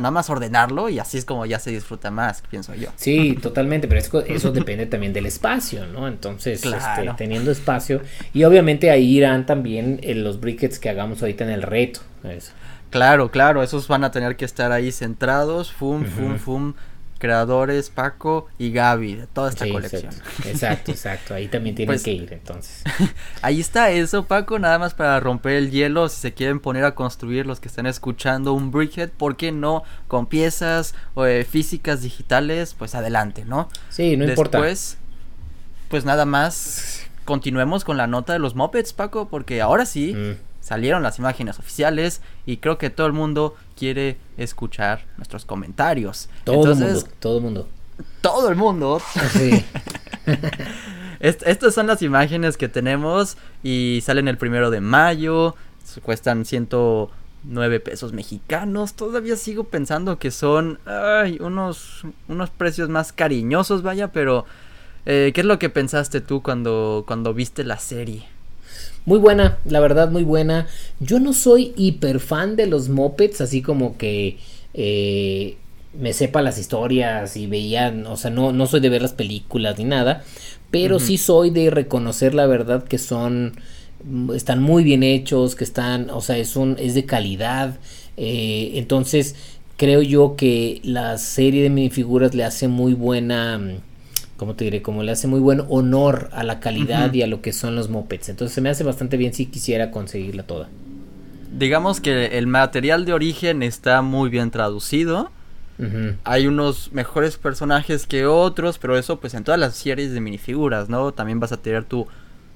nada 0.01 0.11
más 0.11 0.29
ordenarlo 0.29 0.89
y 0.89 0.99
así 0.99 1.17
es 1.17 1.25
como 1.25 1.45
ya 1.45 1.59
se 1.59 1.71
disfruta 1.71 2.11
más, 2.11 2.43
pienso 2.49 2.75
yo. 2.75 2.89
Sí, 2.95 3.37
totalmente, 3.41 3.87
pero 3.87 4.01
eso, 4.27 4.51
depende 4.51 4.85
también 4.85 5.13
del 5.13 5.25
espacio, 5.25 5.85
¿no? 5.87 6.07
Entonces, 6.07 6.63
este, 6.65 7.13
teniendo 7.17 7.51
espacio 7.51 8.01
y 8.33 8.43
obviamente 8.43 8.89
ahí 8.91 9.17
irán 9.17 9.45
también 9.45 9.99
eh, 10.03 10.15
los 10.15 10.39
briquets 10.39 10.79
que 10.79 10.89
hagamos 10.89 11.21
ahorita 11.21 11.43
en 11.43 11.51
el 11.51 11.61
reto. 11.61 12.01
Eso. 12.23 12.51
Claro, 12.95 13.29
claro, 13.29 13.61
esos 13.61 13.89
van 13.89 14.05
a 14.05 14.11
tener 14.11 14.37
que 14.37 14.45
estar 14.45 14.71
ahí 14.71 14.89
centrados, 14.89 15.69
fum, 15.69 16.05
fum, 16.05 16.37
fum, 16.37 16.73
creadores, 17.19 17.89
Paco 17.89 18.47
y 18.57 18.71
Gaby, 18.71 19.15
de 19.15 19.27
toda 19.27 19.49
esta 19.49 19.67
colección. 19.67 20.13
Exacto, 20.45 20.91
exacto, 20.91 21.33
ahí 21.33 21.49
también 21.49 21.75
tienen 21.75 21.93
pues, 21.93 22.03
que 22.03 22.13
ir 22.13 22.31
entonces. 22.31 22.85
ahí 23.41 23.59
está 23.59 23.91
eso, 23.91 24.23
Paco, 24.23 24.59
nada 24.59 24.79
más 24.79 24.93
para 24.93 25.19
romper 25.19 25.55
el 25.55 25.71
hielo, 25.71 26.07
si 26.07 26.21
se 26.21 26.33
quieren 26.33 26.61
poner 26.61 26.85
a 26.85 26.95
construir 26.95 27.45
los 27.45 27.59
que 27.59 27.67
están 27.67 27.85
escuchando 27.85 28.53
un 28.53 28.71
brickhead, 28.71 29.09
¿por 29.09 29.35
qué 29.35 29.51
no? 29.51 29.83
Con 30.07 30.25
piezas 30.27 30.95
o 31.15 31.25
eh, 31.25 31.43
físicas 31.43 32.01
digitales, 32.01 32.75
pues 32.75 32.95
adelante, 32.95 33.43
¿no? 33.43 33.67
Sí, 33.89 34.15
no 34.15 34.23
importa. 34.23 34.59
Después, 34.59 34.97
pues 35.89 36.05
nada 36.05 36.23
más, 36.23 37.01
continuemos 37.25 37.83
con 37.83 37.97
la 37.97 38.07
nota 38.07 38.31
de 38.31 38.39
los 38.39 38.55
mopeds, 38.55 38.93
Paco, 38.93 39.27
porque 39.27 39.61
ahora 39.61 39.85
sí... 39.85 40.13
Mm 40.13 40.54
salieron 40.65 41.03
las 41.03 41.19
imágenes 41.19 41.59
oficiales 41.59 42.21
y 42.47 42.57
creo 42.57 42.79
que 42.79 42.89
todo 42.89 43.05
el 43.05 43.13
mundo 43.13 43.55
quiere 43.77 44.17
escuchar 44.35 45.05
nuestros 45.17 45.45
comentarios. 45.45 46.27
Todo 46.43 46.71
el 46.71 46.79
mundo, 46.79 47.03
todo 47.19 47.37
el 47.37 47.43
mundo. 47.43 47.67
Todo 48.21 48.49
el 48.49 48.55
mundo. 48.55 49.01
Sí. 49.31 49.63
estas 51.19 51.75
son 51.75 51.85
las 51.85 52.01
imágenes 52.01 52.57
que 52.57 52.67
tenemos 52.67 53.37
y 53.61 54.01
salen 54.03 54.27
el 54.27 54.39
primero 54.39 54.71
de 54.71 54.81
mayo, 54.81 55.55
cuestan 56.01 56.45
109 56.45 57.79
pesos 57.79 58.11
mexicanos. 58.11 58.95
Todavía 58.95 59.35
sigo 59.35 59.65
pensando 59.65 60.17
que 60.17 60.31
son 60.31 60.79
ay, 60.87 61.37
unos, 61.41 62.05
unos 62.27 62.49
precios 62.49 62.89
más 62.89 63.13
cariñosos, 63.13 63.83
vaya, 63.83 64.11
pero 64.11 64.45
eh, 65.05 65.29
¿qué 65.35 65.41
es 65.41 65.47
lo 65.47 65.59
que 65.59 65.69
pensaste 65.69 66.21
tú 66.21 66.41
cuando, 66.41 67.03
cuando 67.05 67.35
viste 67.35 67.63
la 67.63 67.77
serie? 67.77 68.34
Muy 69.05 69.19
buena, 69.19 69.59
la 69.65 69.79
verdad, 69.79 70.09
muy 70.09 70.23
buena. 70.23 70.67
Yo 70.99 71.19
no 71.19 71.33
soy 71.33 71.73
hiper 71.77 72.19
fan 72.19 72.55
de 72.55 72.65
los 72.65 72.89
mopeds, 72.89 73.41
así 73.41 73.61
como 73.61 73.97
que 73.97 74.37
eh, 74.73 75.57
me 75.99 76.13
sepa 76.13 76.41
las 76.41 76.57
historias 76.57 77.37
y 77.37 77.47
veían, 77.47 78.07
o 78.07 78.17
sea, 78.17 78.31
no, 78.31 78.51
no 78.51 78.65
soy 78.65 78.79
de 78.79 78.89
ver 78.89 79.01
las 79.01 79.13
películas 79.13 79.77
ni 79.77 79.85
nada, 79.85 80.23
pero 80.71 80.99
sí 80.99 81.17
soy 81.17 81.51
de 81.51 81.69
reconocer 81.69 82.33
la 82.33 82.47
verdad 82.47 82.83
que 82.83 82.97
son, 82.97 83.53
están 84.33 84.61
muy 84.61 84.83
bien 84.83 85.03
hechos, 85.03 85.55
que 85.55 85.63
están, 85.63 86.09
o 86.09 86.21
sea, 86.21 86.37
es, 86.37 86.55
un, 86.55 86.75
es 86.79 86.95
de 86.95 87.05
calidad. 87.05 87.77
Eh, 88.17 88.71
entonces, 88.73 89.35
creo 89.77 90.01
yo 90.01 90.35
que 90.35 90.81
la 90.83 91.17
serie 91.17 91.63
de 91.63 91.69
minifiguras 91.69 92.33
le 92.33 92.43
hace 92.43 92.67
muy 92.67 92.93
buena 92.93 93.61
como 94.37 94.55
te 94.55 94.65
diré, 94.65 94.81
como 94.81 95.03
le 95.03 95.11
hace 95.11 95.27
muy 95.27 95.39
buen 95.39 95.63
honor 95.69 96.29
a 96.33 96.43
la 96.43 96.59
calidad 96.59 97.13
y 97.13 97.21
a 97.21 97.27
lo 97.27 97.41
que 97.41 97.53
son 97.53 97.75
los 97.75 97.89
mopeds. 97.89 98.29
Entonces 98.29 98.53
se 98.53 98.61
me 98.61 98.69
hace 98.69 98.83
bastante 98.83 99.17
bien 99.17 99.33
si 99.33 99.45
quisiera 99.45 99.91
conseguirla 99.91 100.43
toda. 100.43 100.69
Digamos 101.57 102.01
que 102.01 102.37
el 102.37 102.47
material 102.47 103.05
de 103.05 103.13
origen 103.13 103.63
está 103.63 104.01
muy 104.01 104.29
bien 104.29 104.51
traducido. 104.51 105.31
Hay 106.23 106.47
unos 106.47 106.93
mejores 106.93 107.37
personajes 107.37 108.07
que 108.07 108.25
otros, 108.25 108.77
pero 108.77 108.97
eso 108.97 109.19
pues 109.19 109.33
en 109.33 109.43
todas 109.43 109.59
las 109.59 109.75
series 109.75 110.13
de 110.13 110.21
minifiguras, 110.21 110.87
¿no? 110.87 111.11
También 111.11 111.41
vas 111.41 111.51
a 111.51 111.57
tener 111.57 111.83
tu, 111.83 112.07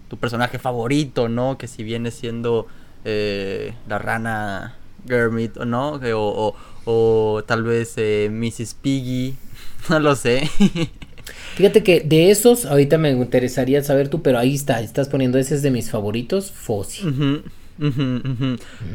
tu 0.08 0.18
personaje 0.18 0.58
favorito, 0.58 1.28
¿no? 1.28 1.58
Que 1.58 1.68
si 1.68 1.84
viene 1.84 2.12
siendo 2.12 2.68
eh, 3.04 3.74
la 3.90 4.00
rana 4.00 4.76
Germit, 5.06 5.58
¿o 5.58 5.66
no? 5.66 6.00
O, 6.16 6.56
o, 6.86 7.44
tal 7.46 7.64
vez 7.64 7.94
eh, 7.98 8.30
Mrs. 8.32 8.74
Piggy, 8.76 9.36
no 9.90 10.00
lo 10.00 10.16
sé. 10.16 10.50
Fíjate 11.56 11.84
que 11.84 12.02
de 12.02 12.32
esos, 12.32 12.66
ahorita 12.66 12.98
me 12.98 13.12
interesaría 13.12 13.84
saber 13.84 14.10
tú, 14.10 14.22
pero 14.22 14.38
ahí 14.40 14.56
está, 14.56 14.82
estás 14.82 15.10
poniendo 15.10 15.38
ese 15.38 15.56
es 15.56 15.62
de 15.62 15.72
mis 15.72 15.90
favoritos, 15.90 16.52
Fossi. 16.52 17.04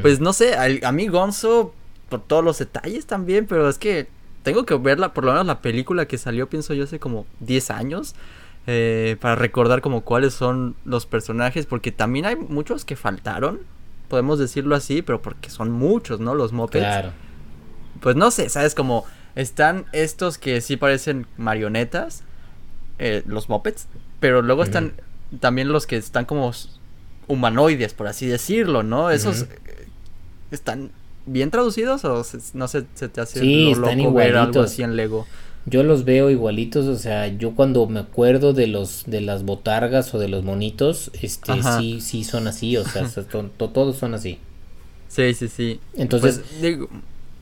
Pues 0.03 0.21
no 0.21 0.33
sé, 0.33 0.55
a, 0.57 0.93
mí 0.93 1.07
Gonzo, 1.09 1.75
por 2.09 2.23
todos 2.23 2.45
los 2.45 2.59
detalles 2.59 3.07
también, 3.07 3.47
pero 3.47 3.69
es 3.69 3.79
que 3.79 4.07
tengo 4.43 4.67
que 4.67 4.77
verla, 4.77 5.15
por 5.15 5.25
lo 5.25 5.33
menos 5.33 5.47
la 5.47 5.63
película 5.63 6.07
que 6.07 6.19
salió, 6.19 6.49
pienso 6.49 6.75
yo, 6.75 6.85
hace 6.85 6.99
como 6.99 7.27
10 7.41 7.71
años. 7.71 8.15
Eh, 8.67 9.19
para 9.21 9.35
recordar 9.35 9.83
como 9.83 10.03
cuáles 10.05 10.33
son 10.33 10.75
los 10.87 11.05
personajes, 11.05 11.67
porque 11.67 11.93
también 11.93 12.25
hay 12.25 12.37
muchos 12.37 12.85
que 12.85 12.97
faltaron. 12.97 13.61
podemos 14.09 14.39
decirlo 14.39 14.75
así, 14.75 15.03
pero 15.03 15.21
porque 15.21 15.51
son 15.51 15.71
muchos, 15.71 16.21
¿no? 16.21 16.35
Los 16.35 16.53
mopeds. 16.53 16.85
Claro. 16.85 17.13
Pues 18.01 18.17
no 18.17 18.31
sé, 18.31 18.49
¿sabes? 18.49 18.75
Como 18.75 19.05
están 19.37 19.87
estos 19.93 20.39
que 20.39 20.61
sí 20.61 20.77
parecen 20.77 21.27
marionetas, 21.37 22.23
eh, 22.99 23.23
los 23.27 23.49
mopeds, 23.49 23.89
pero 24.21 24.43
luego 24.43 24.63
están 24.63 24.93
también 25.41 25.69
los 25.69 25.87
que 25.87 25.97
están 25.97 26.25
como 26.25 26.53
humanoides, 27.27 27.95
por 27.95 28.07
así 28.07 28.27
decirlo, 28.27 28.83
¿no? 28.83 29.11
Esos 29.11 29.43
eh, 29.43 29.49
están 30.51 30.91
bien 31.27 31.51
traducidos 31.51 32.05
o 32.05 32.25
no 32.55 32.69
sé, 32.69 32.85
se 32.95 33.09
te 33.09 33.21
hace 33.21 33.41
sí, 33.41 33.73
están 33.73 33.99
loco 33.99 34.13
ver 34.13 34.37
algo 34.37 34.61
así 34.61 34.83
en 34.83 34.97
Lego. 34.97 35.27
Yo 35.67 35.83
los 35.83 36.05
veo 36.05 36.29
igualitos, 36.29 36.85
o 36.87 36.97
sea, 36.97 37.27
yo 37.27 37.53
cuando 37.53 37.87
me 37.87 38.01
acuerdo 38.01 38.53
de 38.53 38.67
los 38.67 39.05
de 39.07 39.23
las 39.23 39.45
botargas 39.45 40.15
o 40.15 40.19
de 40.19 40.29
los 40.29 40.45
monitos, 40.45 41.11
este 41.21 41.63
sí 41.63 42.01
sí 42.03 42.23
son 42.23 42.47
así, 42.47 42.77
o 42.77 42.85
sea, 42.85 43.09
todos 43.57 43.97
son 43.97 44.15
así. 44.15 44.39
Sí, 45.09 45.33
sí, 45.33 45.49
sí. 45.49 45.81
Entonces, 45.95 46.43
pues, 46.61 46.81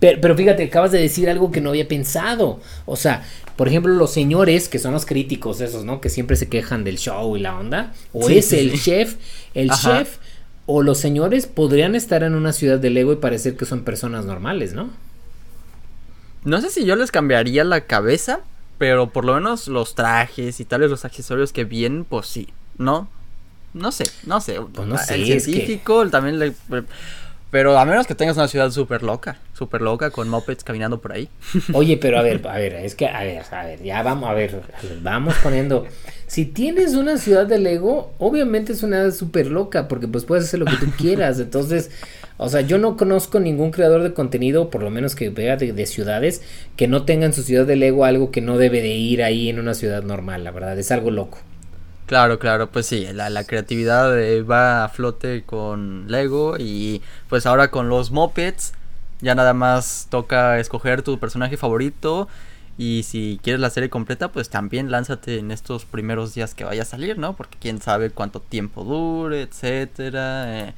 pero, 0.02 0.20
pero, 0.20 0.34
fíjate, 0.34 0.64
acabas 0.64 0.90
de 0.90 0.98
decir 0.98 1.30
algo 1.30 1.52
que 1.52 1.60
no 1.60 1.70
había 1.70 1.86
pensado. 1.86 2.58
O 2.86 2.96
sea, 2.96 3.24
por 3.54 3.68
ejemplo, 3.68 3.94
los 3.94 4.12
señores, 4.12 4.68
que 4.68 4.80
son 4.80 4.92
los 4.92 5.06
críticos 5.06 5.60
esos, 5.60 5.84
¿no? 5.84 6.00
Que 6.00 6.10
siempre 6.10 6.34
se 6.34 6.48
quejan 6.48 6.82
del 6.82 6.98
show 6.98 7.36
y 7.36 7.40
la 7.40 7.56
onda. 7.56 7.94
O 8.12 8.28
es 8.28 8.52
el 8.52 8.80
chef, 8.80 9.14
el 9.54 9.70
chef, 9.70 10.16
o 10.66 10.82
los 10.82 10.98
señores 10.98 11.46
podrían 11.46 11.94
estar 11.94 12.24
en 12.24 12.34
una 12.34 12.52
ciudad 12.52 12.80
de 12.80 12.90
Lego 12.90 13.12
y 13.12 13.16
parecer 13.16 13.56
que 13.56 13.64
son 13.64 13.84
personas 13.84 14.24
normales, 14.24 14.72
¿no? 14.72 14.90
No 16.42 16.60
sé 16.60 16.70
si 16.70 16.84
yo 16.84 16.96
les 16.96 17.12
cambiaría 17.12 17.62
la 17.62 17.82
cabeza, 17.82 18.40
pero 18.78 19.10
por 19.10 19.24
lo 19.24 19.34
menos 19.34 19.68
los 19.68 19.94
trajes 19.94 20.58
y 20.58 20.64
tales 20.64 20.90
los 20.90 21.04
accesorios 21.04 21.52
que 21.52 21.62
vienen, 21.62 22.04
pues 22.04 22.26
sí, 22.26 22.48
¿no? 22.76 23.08
No 23.72 23.92
sé, 23.92 24.02
no 24.26 24.40
sé. 24.40 24.58
Pues 24.74 24.88
no 24.88 24.98
sé 24.98 25.14
el 25.14 25.40
científico 25.40 26.10
también 26.10 26.40
le... 26.40 26.54
Pero 27.52 27.78
a 27.78 27.84
menos 27.84 28.06
que 28.06 28.14
tengas 28.14 28.38
una 28.38 28.48
ciudad 28.48 28.70
súper 28.70 29.02
loca, 29.02 29.36
súper 29.52 29.82
loca, 29.82 30.10
con 30.10 30.26
mopeds 30.26 30.64
caminando 30.64 31.02
por 31.02 31.12
ahí. 31.12 31.28
Oye, 31.74 31.98
pero 31.98 32.18
a 32.18 32.22
ver, 32.22 32.40
a 32.48 32.56
ver, 32.56 32.72
es 32.76 32.94
que, 32.94 33.06
a 33.06 33.22
ver, 33.24 33.42
a 33.50 33.64
ver, 33.66 33.82
ya 33.82 34.02
vamos, 34.02 34.30
a 34.30 34.32
ver, 34.32 34.62
vamos 35.02 35.34
poniendo. 35.42 35.84
Si 36.26 36.46
tienes 36.46 36.94
una 36.94 37.18
ciudad 37.18 37.46
de 37.46 37.58
Lego, 37.58 38.14
obviamente 38.16 38.72
es 38.72 38.82
una 38.82 39.00
ciudad 39.00 39.14
súper 39.14 39.48
loca, 39.48 39.86
porque 39.86 40.08
pues 40.08 40.24
puedes 40.24 40.46
hacer 40.46 40.60
lo 40.60 40.64
que 40.64 40.78
tú 40.78 40.86
quieras. 40.96 41.38
Entonces, 41.40 41.90
o 42.38 42.48
sea, 42.48 42.62
yo 42.62 42.78
no 42.78 42.96
conozco 42.96 43.38
ningún 43.38 43.70
creador 43.70 44.02
de 44.02 44.14
contenido, 44.14 44.70
por 44.70 44.82
lo 44.82 44.88
menos 44.88 45.14
que 45.14 45.28
vea 45.28 45.58
de, 45.58 45.84
ciudades, 45.84 46.40
que 46.76 46.88
no 46.88 47.04
tenga 47.04 47.26
en 47.26 47.34
su 47.34 47.42
ciudad 47.42 47.66
de 47.66 47.76
Lego 47.76 48.06
algo 48.06 48.30
que 48.30 48.40
no 48.40 48.56
debe 48.56 48.80
de 48.80 48.94
ir 48.94 49.22
ahí 49.22 49.50
en 49.50 49.58
una 49.58 49.74
ciudad 49.74 50.02
normal, 50.02 50.42
la 50.42 50.52
verdad, 50.52 50.78
es 50.78 50.90
algo 50.90 51.10
loco. 51.10 51.38
Claro, 52.12 52.38
claro, 52.38 52.70
pues 52.70 52.84
sí, 52.84 53.06
la, 53.14 53.44
creatividad 53.44 54.20
eh, 54.20 54.42
va 54.42 54.84
a 54.84 54.90
flote 54.90 55.44
con 55.44 56.04
Lego 56.08 56.56
y 56.58 57.00
pues 57.30 57.46
ahora 57.46 57.70
con 57.70 57.88
los 57.88 58.10
mopeds 58.10 58.74
ya 59.22 59.34
nada 59.34 59.54
más 59.54 60.08
toca 60.10 60.58
escoger 60.58 61.00
tu 61.00 61.18
personaje 61.18 61.56
favorito 61.56 62.28
y 62.76 63.04
si 63.04 63.40
quieres 63.42 63.62
la 63.62 63.70
serie 63.70 63.88
completa, 63.88 64.30
pues 64.30 64.50
también 64.50 64.90
lánzate 64.90 65.38
en 65.38 65.50
estos 65.50 65.86
primeros 65.86 66.34
días 66.34 66.54
que 66.54 66.64
vaya 66.64 66.82
a 66.82 66.84
salir, 66.84 67.16
¿no? 67.16 67.34
Porque 67.34 67.56
quién 67.58 67.80
sabe 67.80 68.10
cuánto 68.10 68.40
tiempo 68.40 68.84
dure, 68.84 69.40
etcétera. 69.40 70.68
Eh, 70.68 70.74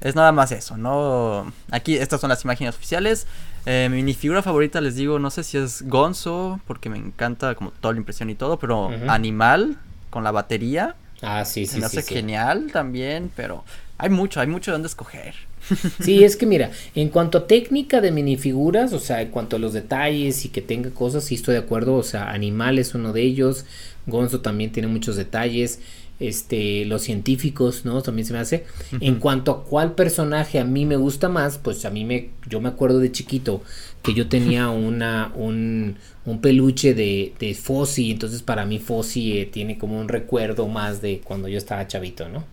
es 0.00 0.14
nada 0.14 0.30
más 0.30 0.52
eso, 0.52 0.76
¿no? 0.76 1.52
Aquí 1.72 1.96
estas 1.96 2.20
son 2.20 2.30
las 2.30 2.44
imágenes 2.44 2.76
oficiales. 2.76 3.26
Eh, 3.66 3.88
mi 3.90 4.14
figura 4.14 4.40
favorita, 4.40 4.80
les 4.80 4.94
digo, 4.94 5.18
no 5.18 5.30
sé 5.30 5.42
si 5.42 5.58
es 5.58 5.82
Gonzo, 5.88 6.60
porque 6.68 6.88
me 6.88 6.98
encanta 6.98 7.56
como 7.56 7.72
toda 7.72 7.92
la 7.92 7.98
impresión 7.98 8.30
y 8.30 8.36
todo, 8.36 8.56
pero 8.60 8.90
Animal 9.08 9.76
con 10.10 10.24
la 10.24 10.30
batería. 10.32 10.96
Ah, 11.22 11.44
sí, 11.44 11.66
sí. 11.66 11.78
Me 11.78 11.86
hace 11.86 12.02
genial 12.02 12.70
también, 12.72 13.30
pero 13.34 13.64
hay 13.98 14.10
mucho, 14.10 14.40
hay 14.40 14.46
mucho 14.46 14.70
de 14.70 14.74
dónde 14.74 14.88
escoger. 14.88 15.34
Sí, 16.02 16.24
es 16.24 16.36
que 16.36 16.46
mira, 16.46 16.70
en 16.94 17.10
cuanto 17.10 17.38
a 17.38 17.46
técnica 17.46 18.00
de 18.00 18.10
minifiguras, 18.10 18.92
o 18.92 18.98
sea, 18.98 19.20
en 19.20 19.28
cuanto 19.28 19.56
a 19.56 19.58
los 19.58 19.74
detalles 19.74 20.44
y 20.44 20.48
que 20.48 20.62
tenga 20.62 20.90
cosas, 20.90 21.24
sí 21.24 21.34
estoy 21.34 21.54
de 21.54 21.60
acuerdo, 21.60 21.94
o 21.94 22.02
sea, 22.02 22.30
Animal 22.30 22.78
es 22.78 22.94
uno 22.94 23.12
de 23.12 23.22
ellos, 23.22 23.66
Gonzo 24.06 24.40
también 24.40 24.72
tiene 24.72 24.88
muchos 24.88 25.16
detalles, 25.16 25.80
este, 26.20 26.84
los 26.84 27.02
científicos, 27.02 27.84
¿no? 27.84 28.02
También 28.02 28.26
se 28.26 28.34
me 28.34 28.38
hace. 28.38 28.66
En 29.00 29.16
cuanto 29.16 29.50
a 29.50 29.64
cuál 29.64 29.94
personaje 29.94 30.60
a 30.60 30.64
mí 30.64 30.84
me 30.86 30.96
gusta 30.96 31.28
más, 31.28 31.58
pues 31.58 31.84
a 31.86 31.90
mí 31.90 32.04
me, 32.04 32.30
yo 32.46 32.60
me 32.60 32.68
acuerdo 32.68 32.98
de 32.98 33.10
chiquito 33.10 33.62
que 34.02 34.14
yo 34.14 34.28
tenía 34.28 34.68
una, 34.70 35.32
un, 35.34 35.96
un 36.26 36.40
peluche 36.40 36.94
de, 36.94 37.32
de 37.40 37.54
Fossi, 37.54 38.10
entonces 38.12 38.42
para 38.42 38.66
mí 38.66 38.78
Fossi 38.78 39.38
eh, 39.38 39.46
tiene 39.46 39.78
como 39.78 39.98
un 39.98 40.08
recuerdo 40.08 40.68
más 40.68 41.00
de 41.00 41.20
cuando 41.24 41.48
yo 41.48 41.58
estaba 41.58 41.86
chavito, 41.88 42.28
¿no? 42.28 42.44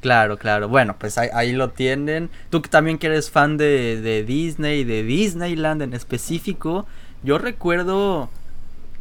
Claro, 0.00 0.38
claro. 0.38 0.68
Bueno, 0.68 0.96
pues 0.98 1.18
ahí, 1.18 1.52
lo 1.52 1.70
tienen. 1.70 2.30
Tú 2.48 2.62
que 2.62 2.70
también 2.70 2.96
que 2.96 3.08
eres 3.08 3.30
fan 3.30 3.58
de, 3.58 4.00
de 4.00 4.24
Disney, 4.24 4.82
de 4.84 5.02
Disneyland 5.02 5.82
en 5.82 5.92
específico. 5.92 6.86
Yo 7.22 7.36
recuerdo 7.36 8.30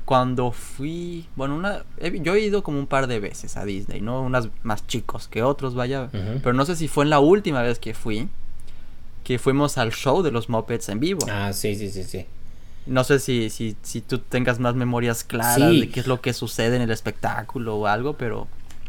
cuando 0.09 0.51
fui, 0.51 1.27
bueno, 1.35 1.55
una, 1.55 1.83
yo 2.23 2.33
he 2.33 2.39
ido 2.39 2.63
como 2.63 2.79
un 2.79 2.87
par 2.87 3.05
de 3.05 3.19
veces 3.19 3.57
a 3.57 3.63
Disney, 3.63 4.01
¿no? 4.01 4.23
Unas 4.23 4.49
más 4.63 4.87
chicos 4.87 5.27
que 5.27 5.43
otros, 5.43 5.75
vaya. 5.75 6.09
Pero 6.11 6.53
no 6.53 6.65
sé 6.65 6.75
si 6.75 6.87
fue 6.87 7.03
en 7.03 7.11
la 7.11 7.19
última 7.19 7.61
vez 7.61 7.77
que 7.77 7.93
fui, 7.93 8.27
que 9.23 9.37
fuimos 9.37 9.77
al 9.77 9.91
show 9.91 10.23
de 10.23 10.31
los 10.31 10.49
Muppets 10.49 10.89
en 10.89 10.99
vivo. 10.99 11.19
Ah, 11.29 11.53
sí, 11.53 11.75
sí, 11.75 11.91
sí, 11.91 12.03
sí. 12.03 12.25
No 12.87 13.03
sé 13.03 13.19
si, 13.19 13.51
si, 13.51 13.75
si 13.83 14.01
tú 14.01 14.17
tengas 14.17 14.57
más 14.57 14.73
memorias 14.73 15.23
claras 15.23 15.59
de 15.69 15.89
qué 15.91 15.99
es 15.99 16.07
lo 16.07 16.21
que 16.21 16.33
sucede 16.33 16.75
en 16.75 16.81
el 16.81 16.89
espectáculo 16.89 17.75
o 17.75 17.85
algo, 17.85 18.13
pero 18.13 18.47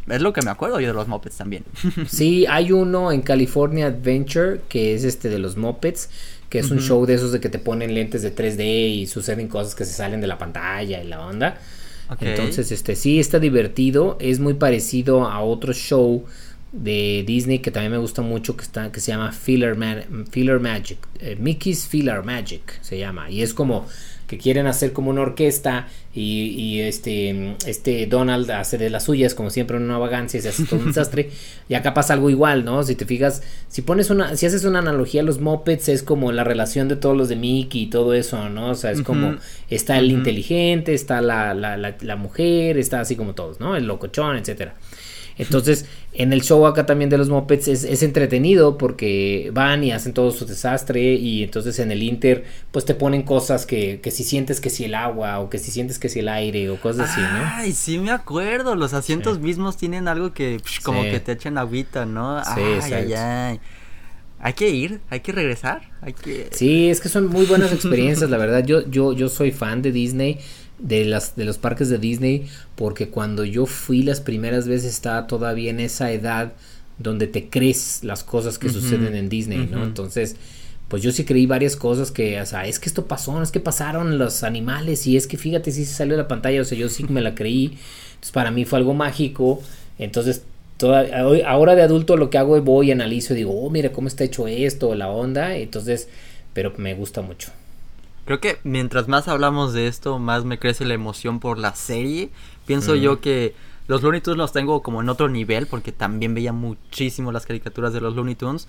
es 0.09 0.23
lo 0.23 0.33
que 0.33 0.41
me 0.41 0.51
acuerdo 0.51 0.81
yo 0.81 0.87
de 0.87 0.95
los 0.95 1.07
mopeds 1.07 1.37
también. 1.37 1.65
sí, 2.09 2.47
hay 2.47 2.73
uno 2.73 3.13
en 3.13 3.21
California 3.21 3.89
Adventure 3.89 4.63
que 4.71 4.95
es 4.95 5.05
este 5.05 5.29
de 5.29 5.39
los 5.39 5.59
mopeds, 5.59 6.09
que 6.51 6.59
es 6.59 6.71
un 6.71 6.81
show 6.81 7.07
de 7.07 7.15
esos 7.15 7.33
de 7.33 7.41
que 7.41 7.49
te 7.49 7.61
ponen 7.61 7.95
lentes 7.95 8.23
de 8.23 8.35
3D 8.35 8.91
y 8.91 9.07
suceden 9.07 9.47
cosas 9.49 9.75
que 9.77 9.85
se 9.85 9.93
salen 9.93 10.21
de 10.21 10.27
la 10.27 10.37
pantalla 10.37 11.03
y 11.03 11.07
la 11.07 11.25
onda. 11.25 11.59
Entonces, 12.21 12.73
este 12.73 12.97
sí 12.97 13.21
está 13.21 13.39
divertido, 13.39 14.19
es 14.21 14.41
muy 14.41 14.55
parecido 14.55 15.29
a 15.29 15.41
otro 15.41 15.73
show 15.73 16.25
de 16.73 17.25
Disney 17.27 17.61
que 17.61 17.71
también 17.71 17.93
me 17.93 17.99
gusta 17.99 18.23
mucho 18.23 18.57
que 18.57 18.63
está 18.63 18.93
que 18.93 19.01
se 19.01 19.13
llama 19.13 19.33
Filler, 19.33 19.77
Filler 20.31 20.61
Magic, 20.61 20.99
eh, 21.19 21.37
Mickey's 21.39 21.87
Filler 21.87 22.25
Magic 22.25 22.81
se 22.83 22.99
llama. 22.99 23.31
Y 23.31 23.43
es 23.43 23.55
como 23.55 23.87
que 24.31 24.39
quieren 24.39 24.69
hacer 24.69 24.93
como 24.93 25.11
una 25.11 25.23
orquesta 25.23 25.89
y, 26.15 26.79
este, 26.79 27.57
este 27.67 28.07
Donald 28.07 28.49
hace 28.53 28.79
de 28.79 28.89
las 28.89 29.03
suyas, 29.03 29.35
como 29.35 29.51
siempre 29.51 29.77
en 29.77 29.83
una 29.83 29.99
vagancia 29.99 30.39
y 30.39 30.41
se 30.41 30.51
hace 30.51 30.67
todo 30.67 30.79
un 30.79 30.87
desastre. 30.87 31.31
Y 31.69 31.75
acá 31.75 31.95
pasa 31.95 32.13
algo 32.13 32.31
igual, 32.31 32.65
¿no? 32.65 32.85
Si 32.85 32.95
te 32.95 33.07
fijas, 33.07 33.43
si 33.67 33.83
pones 33.83 34.09
una, 34.09 34.37
si 34.37 34.47
haces 34.47 34.65
una 34.65 34.79
analogía 34.79 35.23
a 35.23 35.25
los 35.25 35.41
mopeds, 35.41 35.89
es 35.89 36.05
como 36.05 36.31
la 36.31 36.45
relación 36.45 36.87
de 36.87 36.95
todos 36.95 37.17
los 37.17 37.29
de 37.29 37.35
Mickey 37.35 37.83
y 37.83 37.87
todo 37.89 38.15
eso, 38.15 38.49
¿no? 38.51 38.71
O 38.71 38.75
sea, 38.77 38.93
es 38.93 39.03
como 39.03 39.35
está 39.69 39.99
el 39.99 40.13
inteligente, 40.13 40.95
está 40.95 41.21
la, 41.21 41.53
la, 41.53 41.77
la, 41.77 41.97
la, 42.01 42.15
mujer, 42.15 42.79
está 42.79 43.01
así 43.01 43.17
como 43.17 43.35
todos, 43.35 43.59
¿no? 43.59 43.75
El 43.75 43.87
locochón, 43.87 44.37
etcétera. 44.37 44.77
Entonces, 45.41 45.87
en 46.13 46.33
el 46.33 46.43
show 46.43 46.67
acá 46.67 46.85
también 46.85 47.09
de 47.09 47.17
los 47.17 47.31
mopeds 47.31 47.69
es, 47.69 48.03
entretenido 48.03 48.77
porque 48.77 49.51
van 49.55 49.83
y 49.83 49.93
hacen 49.93 50.13
todo 50.13 50.31
su 50.33 50.45
desastre 50.45 51.15
y 51.15 51.43
entonces 51.43 51.79
en 51.79 51.91
el 51.91 52.03
Inter 52.03 52.45
pues 52.71 52.85
te 52.85 52.95
ponen 52.95 53.23
cosas 53.23 53.65
que, 53.65 54.01
que 54.03 54.11
si 54.11 54.23
sientes 54.23 54.61
que 54.61 54.69
si 54.69 54.85
el 54.85 54.95
agua 54.95 55.39
o 55.41 55.49
que 55.49 55.59
si 55.59 55.71
sientes 55.71 55.99
que 55.99 56.09
si 56.09 56.21
el 56.21 56.29
aire 56.29 56.69
o 56.69 56.81
cosas 56.81 57.11
así, 57.11 57.21
¿no? 57.21 57.51
Ay, 57.55 57.73
sí 57.73 57.99
me 57.99 58.11
acuerdo, 58.11 58.75
los 58.75 58.93
asientos 58.93 59.39
mismos 59.39 59.77
tienen 59.77 60.09
algo 60.09 60.35
que 60.35 60.61
como 60.83 61.03
que 61.03 61.21
te 61.21 61.33
echan 61.33 61.57
agüita, 61.57 62.05
¿no? 62.05 62.43
Sí, 62.45 62.61
ay, 62.83 62.93
ay, 62.93 63.13
ay. 63.15 63.61
Hay 64.43 64.55
que 64.55 64.71
ir, 64.71 65.01
hay 65.11 65.21
que 65.21 65.33
regresar, 65.33 65.91
hay 66.01 66.15
que... 66.15 66.49
Sí, 66.53 66.89
es 66.89 67.01
que 67.01 67.11
son 67.11 67.27
muy 67.27 67.45
buenas 67.45 67.73
experiencias, 67.75 68.31
la 68.31 68.39
verdad. 68.39 68.65
Yo, 68.65 68.89
yo, 68.89 69.13
yo 69.13 69.29
soy 69.29 69.53
fan 69.53 69.83
de 69.83 69.93
Disney 69.93 70.39
de, 70.81 71.05
las, 71.05 71.37
de 71.37 71.45
los 71.45 71.59
parques 71.59 71.89
de 71.89 71.99
Disney 71.99 72.47
porque 72.75 73.09
cuando 73.09 73.45
yo 73.45 73.67
fui 73.67 74.03
las 74.03 74.21
primeras 74.21 74.67
veces 74.67 74.93
estaba 74.93 75.27
todavía 75.27 75.71
en 75.71 75.81
esa 75.81 76.11
edad 76.13 76.53
donde 76.99 77.27
te 77.27 77.49
crees 77.49 78.05
las 78.05 78.25
cosas 78.25 78.59
que 78.59 78.69
suceden 78.69 79.15
en 79.17 79.29
Disney, 79.31 79.67
¿no? 79.71 79.83
Entonces, 79.83 80.37
pues 80.89 81.03
yo 81.03 81.13
sí 81.13 81.25
creí 81.25 81.47
varias 81.47 81.77
cosas 81.77 82.11
que, 82.11 82.39
o 82.41 82.45
sea, 82.45 82.67
es 82.67 82.79
que 82.79 82.89
esto 82.89 83.07
pasó, 83.07 83.41
es 83.43 83.51
que 83.51 83.61
pasaron 83.61 84.19
los 84.19 84.43
animales 84.43 85.07
y 85.07 85.17
es 85.17 85.27
que 85.27 85.39
fíjate 85.39 85.73
si 85.73 85.87
se 85.87 85.95
salió 85.95 86.15
de 86.15 86.23
la 86.23 86.29
pantalla, 86.29 86.61
o 86.61 86.65
sea, 86.65 86.77
yo 86.77 86.91
sí 86.91 87.05
me 87.09 87.23
la 87.23 87.35
creí. 87.35 87.79
Entonces, 88.09 88.33
para 88.33 88.51
mí 88.51 88.67
fue 88.67 88.81
algo 88.81 88.93
mágico. 88.93 89.63
Entonces, 89.99 90.43
toda, 90.77 91.07
ahora 91.47 91.75
de 91.75 91.83
adulto 91.83 92.17
lo 92.17 92.29
que 92.29 92.37
hago 92.37 92.57
es 92.57 92.65
voy, 92.65 92.91
analizo 92.91 93.33
y 93.33 93.37
digo, 93.37 93.53
oh, 93.55 93.71
mira 93.71 93.93
cómo 93.93 94.09
está 94.09 94.25
hecho 94.25 94.47
esto, 94.47 94.95
la 94.95 95.09
onda. 95.09 95.57
Entonces, 95.57 96.09
pero 96.53 96.75
me 96.77 96.93
gusta 96.95 97.23
mucho. 97.23 97.51
Creo 98.31 98.39
que 98.39 98.61
mientras 98.63 99.09
más 99.09 99.27
hablamos 99.27 99.73
de 99.73 99.89
esto, 99.89 100.21
más 100.21 100.45
me 100.45 100.61
crece 100.61 100.85
la 100.85 100.95
emoción 100.95 101.41
por 101.41 101.59
la 101.59 101.75
serie. 101.75 102.31
Pienso 102.65 102.95
yo 102.95 103.21
que 103.21 103.57
los 103.89 104.05
Looney 104.05 104.21
Tunes 104.21 104.39
los 104.39 104.53
tengo 104.53 104.85
como 104.85 105.01
en 105.01 105.09
otro 105.09 105.29
nivel, 105.29 105.67
porque 105.67 105.91
también 105.91 106.33
veía 106.33 106.53
muchísimo 106.53 107.33
las 107.33 107.45
caricaturas 107.45 107.93
de 107.93 108.01
los 108.01 108.15
Looney 108.15 108.37
Tunes. 108.37 108.69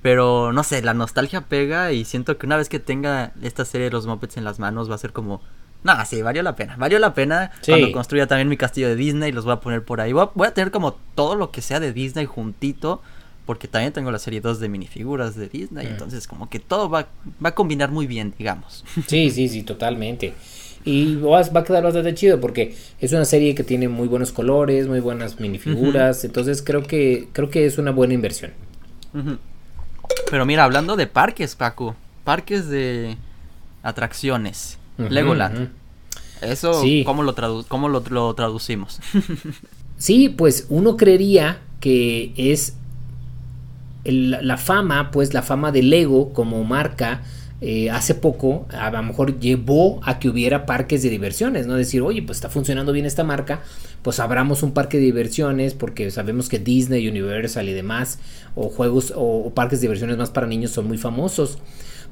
Pero 0.00 0.54
no 0.54 0.64
sé, 0.64 0.80
la 0.80 0.94
nostalgia 0.94 1.42
pega 1.42 1.92
y 1.92 2.06
siento 2.06 2.38
que 2.38 2.46
una 2.46 2.56
vez 2.56 2.70
que 2.70 2.78
tenga 2.78 3.32
esta 3.42 3.66
serie 3.66 3.88
de 3.88 3.90
los 3.90 4.06
Muppets 4.06 4.38
en 4.38 4.44
las 4.44 4.58
manos 4.58 4.90
va 4.90 4.94
a 4.94 4.98
ser 4.98 5.12
como... 5.12 5.42
Nada, 5.82 6.06
sí, 6.06 6.22
valió 6.22 6.42
la 6.42 6.56
pena. 6.56 6.76
Valió 6.78 6.98
la 6.98 7.12
pena 7.12 7.50
cuando 7.66 7.92
construya 7.92 8.26
también 8.26 8.48
mi 8.48 8.56
castillo 8.56 8.88
de 8.88 8.96
Disney. 8.96 9.32
Los 9.32 9.44
voy 9.44 9.52
a 9.52 9.60
poner 9.60 9.84
por 9.84 10.00
ahí. 10.00 10.14
Voy 10.14 10.22
a, 10.22 10.30
voy 10.34 10.48
a, 10.48 10.54
tener 10.54 10.70
como 10.70 10.94
todo 11.14 11.34
lo 11.34 11.50
que 11.50 11.60
sea 11.60 11.78
de 11.78 11.92
Disney 11.92 12.24
juntito 12.24 13.02
porque 13.46 13.68
también 13.68 13.92
tengo 13.92 14.10
la 14.10 14.18
serie 14.18 14.40
2 14.40 14.60
de 14.60 14.68
minifiguras 14.68 15.36
de 15.36 15.48
Disney, 15.48 15.86
entonces 15.86 16.26
como 16.26 16.48
que 16.48 16.58
todo 16.58 16.88
va, 16.88 17.08
va 17.44 17.50
a 17.50 17.54
combinar 17.54 17.90
muy 17.90 18.06
bien, 18.06 18.34
digamos. 18.38 18.84
Sí, 19.06 19.30
sí, 19.30 19.48
sí, 19.48 19.62
totalmente. 19.62 20.34
Y 20.84 21.16
va, 21.16 21.40
a 21.40 21.64
quedar 21.64 21.82
bastante 21.82 22.14
chido 22.14 22.40
porque 22.40 22.76
es 23.00 23.12
una 23.12 23.24
serie 23.24 23.54
que 23.54 23.64
tiene 23.64 23.88
muy 23.88 24.06
buenos 24.06 24.32
colores, 24.32 24.86
muy 24.86 25.00
buenas 25.00 25.40
minifiguras, 25.40 26.24
entonces 26.24 26.62
creo 26.62 26.82
que 26.82 27.28
creo 27.32 27.48
que 27.48 27.64
es 27.64 27.78
una 27.78 27.90
buena 27.90 28.12
inversión. 28.12 28.52
Pero 30.30 30.44
mira, 30.44 30.64
hablando 30.64 30.96
de 30.96 31.06
parques, 31.06 31.54
Paco, 31.54 31.96
parques 32.24 32.68
de 32.68 33.16
atracciones, 33.82 34.78
Legoland. 34.98 35.70
Eso, 36.42 36.82
¿cómo, 37.06 37.22
lo, 37.22 37.34
cómo 37.68 37.88
lo, 37.88 38.02
lo 38.10 38.34
traducimos? 38.34 39.00
sí, 39.96 40.28
pues 40.28 40.66
uno 40.68 40.98
creería 40.98 41.60
que 41.80 42.34
es 42.36 42.76
la 44.04 44.56
fama, 44.56 45.10
pues 45.10 45.34
la 45.34 45.42
fama 45.42 45.72
de 45.72 45.82
Lego 45.82 46.32
como 46.32 46.62
marca, 46.64 47.22
eh, 47.66 47.88
hace 47.88 48.14
poco 48.14 48.66
a 48.72 48.90
lo 48.90 49.02
mejor 49.02 49.38
llevó 49.40 49.98
a 50.02 50.18
que 50.18 50.28
hubiera 50.28 50.66
parques 50.66 51.02
de 51.02 51.08
diversiones, 51.08 51.66
¿no? 51.66 51.76
Decir, 51.76 52.02
oye, 52.02 52.20
pues 52.20 52.36
está 52.36 52.50
funcionando 52.50 52.92
bien 52.92 53.06
esta 53.06 53.24
marca, 53.24 53.62
pues 54.02 54.20
abramos 54.20 54.62
un 54.62 54.72
parque 54.72 54.98
de 54.98 55.04
diversiones 55.04 55.72
porque 55.72 56.10
sabemos 56.10 56.50
que 56.50 56.58
Disney, 56.58 57.08
Universal 57.08 57.66
y 57.66 57.72
demás, 57.72 58.18
o 58.54 58.68
juegos 58.68 59.14
o, 59.16 59.50
parques 59.54 59.80
de 59.80 59.86
diversiones 59.86 60.18
más 60.18 60.28
para 60.28 60.46
niños 60.46 60.72
son 60.72 60.86
muy 60.88 60.98
famosos. 60.98 61.58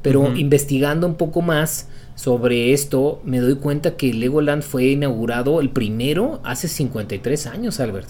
Pero 0.00 0.34
investigando 0.34 1.06
un 1.06 1.16
poco 1.16 1.42
más 1.42 1.88
sobre 2.14 2.72
esto, 2.72 3.20
me 3.24 3.38
doy 3.38 3.56
cuenta 3.56 3.96
que 3.96 4.14
Legoland 4.14 4.62
fue 4.62 4.86
inaugurado 4.86 5.60
el 5.60 5.68
primero 5.68 6.40
hace 6.44 6.66
53 6.66 7.46
años, 7.46 7.78
Albert. 7.78 8.08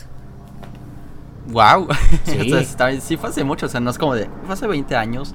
Wow, 1.48 1.88
sí. 3.00 3.16
fue 3.16 3.30
hace 3.30 3.44
mucho, 3.44 3.66
o 3.66 3.68
sea, 3.68 3.80
no 3.80 3.90
es 3.90 3.98
como 3.98 4.14
de, 4.14 4.28
fue 4.44 4.54
hace 4.54 4.66
20 4.66 4.94
años. 4.96 5.34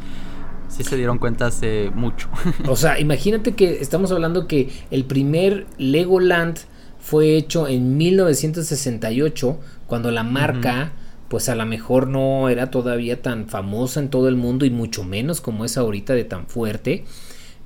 Sí 0.70 0.84
se 0.84 0.98
dieron 0.98 1.18
cuenta 1.18 1.48
hace 1.48 1.92
mucho. 1.96 2.28
o 2.68 2.76
sea, 2.76 3.00
imagínate 3.00 3.56
que 3.56 3.80
estamos 3.82 4.12
hablando 4.12 4.48
que 4.48 4.70
el 4.92 5.06
primer 5.06 5.66
Legoland 5.78 6.60
fue 7.00 7.38
hecho 7.38 7.68
en 7.68 7.96
1968, 7.98 9.60
cuando 9.88 10.12
la 10.12 10.24
marca, 10.24 10.92
pues 11.30 11.48
a 11.48 11.56
lo 11.56 11.66
mejor 11.66 12.08
no 12.08 12.50
era 12.50 12.70
todavía 12.70 13.22
tan 13.22 13.48
famosa 13.48 14.02
en 14.02 14.10
todo 14.10 14.28
el 14.28 14.36
mundo 14.36 14.66
y 14.66 14.70
mucho 14.70 15.06
menos 15.06 15.40
como 15.40 15.64
es 15.64 15.78
ahorita 15.78 16.14
de 16.14 16.26
tan 16.26 16.48
fuerte, 16.48 17.06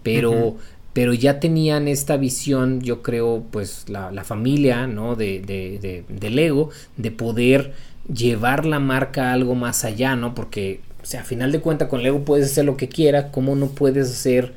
pero... 0.04 0.58
Pero 0.94 1.14
ya 1.14 1.40
tenían 1.40 1.88
esta 1.88 2.18
visión, 2.18 2.82
yo 2.82 3.02
creo, 3.02 3.46
pues 3.50 3.86
la, 3.88 4.12
la 4.12 4.26
familia, 4.26 4.88
¿no? 4.88 5.16
De, 5.16 5.40
de, 5.40 5.80
de, 5.80 6.04
de 6.10 6.30
Lego, 6.30 6.70
de 6.98 7.12
poder 7.12 7.74
llevar 8.14 8.66
la 8.66 8.80
marca 8.80 9.30
a 9.30 9.34
algo 9.34 9.56
más 9.56 9.84
allá, 9.84 10.16
¿no? 10.16 10.34
Porque, 10.36 10.82
o 11.02 11.06
sea, 11.06 11.22
a 11.22 11.24
final 11.24 11.52
de 11.52 11.62
cuentas 11.62 11.88
con 11.88 12.04
Lego 12.04 12.24
puedes 12.26 12.52
hacer 12.52 12.66
lo 12.66 12.78
que 12.78 12.90
quieras, 12.90 13.28
¿cómo 13.32 13.56
no 13.56 13.68
puedes 13.68 14.10
hacer 14.10 14.54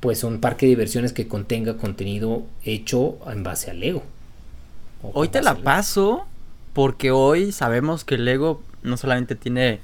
pues 0.00 0.22
un 0.22 0.40
parque 0.40 0.66
de 0.66 0.70
diversiones 0.70 1.12
que 1.12 1.26
contenga 1.26 1.76
contenido 1.76 2.44
hecho 2.62 3.18
en 3.30 3.42
base 3.42 3.70
a 3.70 3.74
Lego? 3.74 4.02
Hoy 5.02 5.28
te 5.28 5.42
la 5.42 5.54
paso 5.54 6.26
porque 6.72 7.10
hoy 7.10 7.52
sabemos 7.52 8.04
que 8.04 8.18
Lego 8.18 8.62
no 8.82 8.96
solamente 8.96 9.34
tiene 9.34 9.80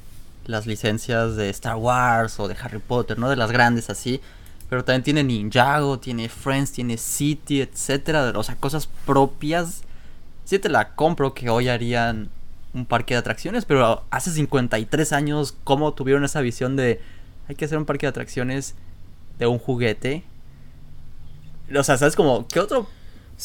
las 0.47 0.67
licencias 0.67 1.37
de 1.37 1.51
Star 1.51 1.77
Wars 1.77 2.39
o 2.39 2.49
de 2.49 2.57
Harry 2.61 2.79
Potter, 2.79 3.19
¿no? 3.19 3.31
De 3.31 3.37
las 3.37 3.51
grandes 3.51 3.91
así, 3.91 4.21
pero 4.69 4.85
también 4.85 5.03
tiene 5.03 5.25
Ninjago, 5.25 5.99
tiene 5.99 6.29
Friends, 6.29 6.73
tiene 6.73 6.97
City, 6.97 7.61
etcétera, 7.61 8.33
o 8.35 8.43
sea, 8.43 8.57
cosas 8.57 8.89
propias. 9.07 9.83
Sí 10.45 10.59
te 10.59 10.69
la 10.69 10.95
compro 10.95 11.33
que 11.33 11.49
hoy 11.49 11.69
harían 11.69 12.29
un 12.75 12.87
parque 12.87 13.14
de 13.14 13.19
atracciones, 13.19 13.64
pero 13.64 14.04
hace 14.11 14.31
53 14.31 15.12
años, 15.12 15.57
¿cómo 15.64 15.95
tuvieron 15.95 16.25
esa 16.25 16.40
visión 16.40 16.76
de 16.76 17.00
hay 17.49 17.54
que 17.54 17.64
hacer 17.64 17.78
un 17.78 17.85
parque 17.85 18.07
de 18.07 18.11
atracciones 18.11 18.75
de 19.38 19.47
un 19.47 19.59
juguete? 19.59 20.25
O 21.75 21.82
sea, 21.82 21.97
¿sabes 21.97 22.17
como 22.17 22.47
qué 22.49 22.60
otro 22.60 22.89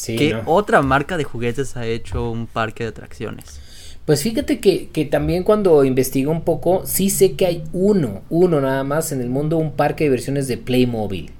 ¿Qué 0.06 0.40
otra 0.46 0.82
marca 0.82 1.16
de 1.16 1.24
juguetes 1.24 1.76
ha 1.76 1.86
hecho 1.86 2.30
un 2.30 2.46
parque 2.46 2.84
de 2.84 2.90
atracciones? 2.90 3.60
Pues 4.06 4.22
fíjate 4.22 4.60
que, 4.60 4.88
que, 4.88 5.04
también 5.04 5.44
cuando 5.44 5.84
investigo 5.84 6.32
un 6.32 6.42
poco, 6.42 6.82
sí 6.84 7.10
sé 7.10 7.34
que 7.34 7.46
hay 7.46 7.64
uno, 7.72 8.22
uno 8.28 8.60
nada 8.60 8.82
más 8.82 9.12
en 9.12 9.20
el 9.20 9.28
mundo, 9.28 9.56
un 9.58 9.72
parque 9.72 10.04
de 10.04 10.10
versiones 10.10 10.48
de 10.48 10.56
Playmobil. 10.56 11.30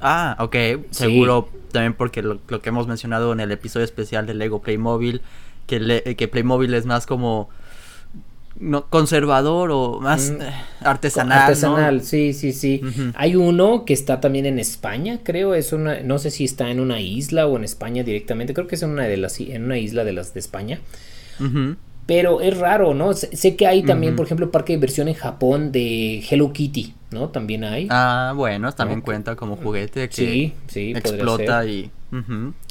Ah, 0.00 0.36
ok, 0.40 0.56
seguro 0.90 1.48
también 1.70 1.94
porque 1.94 2.22
lo, 2.22 2.40
lo, 2.48 2.60
que 2.60 2.68
hemos 2.68 2.86
mencionado 2.86 3.32
en 3.32 3.40
el 3.40 3.50
episodio 3.50 3.84
especial 3.84 4.26
de 4.26 4.34
Lego 4.34 4.60
Playmobil, 4.60 5.22
que, 5.78 6.16
que 6.16 6.28
Playmobil 6.28 6.74
es 6.74 6.86
más 6.86 7.06
como 7.06 7.48
no, 8.58 8.86
conservador 8.88 9.70
o 9.70 10.00
más 10.00 10.30
mm. 10.30 10.42
eh, 10.42 10.52
artesanal. 10.80 11.38
Artesanal, 11.38 12.02
sí, 12.02 12.32
sí, 12.32 12.52
sí. 12.52 12.82
Hay 13.14 13.36
uno 13.36 13.84
que 13.84 13.92
está 13.92 14.20
también 14.20 14.46
en 14.46 14.58
España, 14.58 15.20
creo, 15.22 15.54
es 15.54 15.72
una, 15.72 16.00
no 16.00 16.18
sé 16.18 16.30
si 16.30 16.44
está 16.44 16.70
en 16.70 16.80
una 16.80 17.00
isla 17.00 17.46
o 17.46 17.56
en 17.56 17.64
España 17.64 18.02
directamente, 18.02 18.54
creo 18.54 18.66
que 18.66 18.74
es 18.74 18.82
en 18.82 18.90
una 18.90 19.04
de 19.04 19.16
las, 19.16 19.40
en 19.40 19.64
una 19.64 19.78
isla 19.78 20.04
de 20.04 20.12
las 20.12 20.34
de 20.34 20.40
España. 20.40 20.80
Pero 22.06 22.40
es 22.40 22.56
raro, 22.58 22.94
¿no? 22.94 23.14
Sé, 23.14 23.56
que 23.56 23.66
hay 23.66 23.82
también, 23.82 24.14
por 24.14 24.26
ejemplo, 24.26 24.50
parque 24.50 24.72
de 24.72 24.76
diversión 24.76 25.08
en 25.08 25.14
Japón 25.14 25.72
de 25.72 26.22
Hello 26.28 26.52
Kitty, 26.52 26.94
¿no? 27.10 27.30
También 27.30 27.64
hay. 27.64 27.88
Ah, 27.90 28.32
bueno, 28.36 28.70
también 28.72 29.00
cuenta 29.00 29.34
como 29.34 29.56
juguete 29.56 30.08
que 30.08 30.14
sí, 30.14 30.52
sí, 30.66 30.92
explota 30.94 31.64
y... 31.64 31.90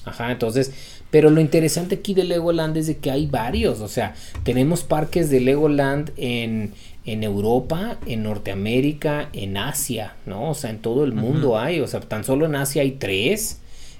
Ajá, 0.06 0.32
entonces, 0.32 1.01
pero 1.12 1.30
lo 1.30 1.41
interesante 1.41 1.95
aquí 1.95 2.13
de 2.13 2.24
Legoland 2.24 2.76
es 2.78 2.88
de 2.88 2.97
que 2.97 3.12
hay 3.12 3.28
varios, 3.28 3.82
o 3.82 3.88
sea, 3.88 4.15
tenemos 4.43 4.84
parques 4.84 5.30
de 5.30 5.41
Legoland 5.41 6.12
en, 6.17 6.74
en 7.06 7.24
Europa, 7.24 7.97
en 8.06 8.24
Norteamérica, 8.24 9.30
en 9.34 9.58
Asia, 9.58 10.15
¿no? 10.26 10.52
O 10.52 10.54
sea, 10.54 10.69
en 10.69 10.80
todo 10.80 11.04
el 11.04 11.13
mundo 11.13 11.60
hay, 11.60 11.82
o 11.82 11.88
sea, 11.88 12.00
tan 12.00 12.24
solo 12.24 12.45
en 12.45 12.56
Asia 12.56 12.82
hay 12.82 12.91
tres. 12.91 13.58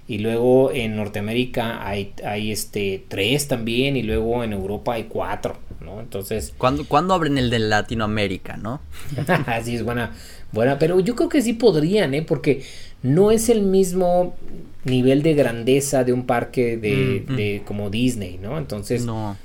Y 0.08 0.18
luego 0.18 0.72
en 0.74 0.98
Norteamérica 0.98 1.88
hay, 1.88 2.12
hay 2.26 2.52
este 2.52 3.06
tres 3.08 3.48
también. 3.48 3.96
Y 3.96 4.04
luego 4.04 4.44
en 4.44 4.52
Europa 4.52 4.96
hay 4.96 5.06
cuatro, 5.06 5.58
¿no? 5.80 6.02
Entonces. 6.02 6.54
¿Cuándo, 6.58 6.86
¿cuándo 6.86 7.14
abren 7.14 7.38
el 7.38 7.50
de 7.50 7.60
Latinoamérica, 7.60 8.58
no? 8.58 8.82
Así 9.46 9.76
es 9.76 9.84
buena. 9.84 10.12
Buena. 10.52 10.78
Pero 10.80 11.00
yo 11.00 11.16
creo 11.16 11.30
que 11.30 11.42
sí 11.42 11.54
podrían, 11.54 12.14
¿eh? 12.14 12.24
Porque 12.24 12.64
no 13.04 13.32
es 13.32 13.48
el 13.48 13.62
mismo 13.62 14.36
nivel 14.86 15.24
de 15.24 15.34
grandeza 15.34 16.04
de 16.04 16.14
un 16.14 16.26
parque 16.26 16.78
de, 16.78 17.26
mm, 17.28 17.62
mm. 17.62 17.66
como 17.66 17.90
Disney, 17.90 18.40
¿no? 18.42 18.58
Entonces, 18.58 19.06
no. 19.06 19.38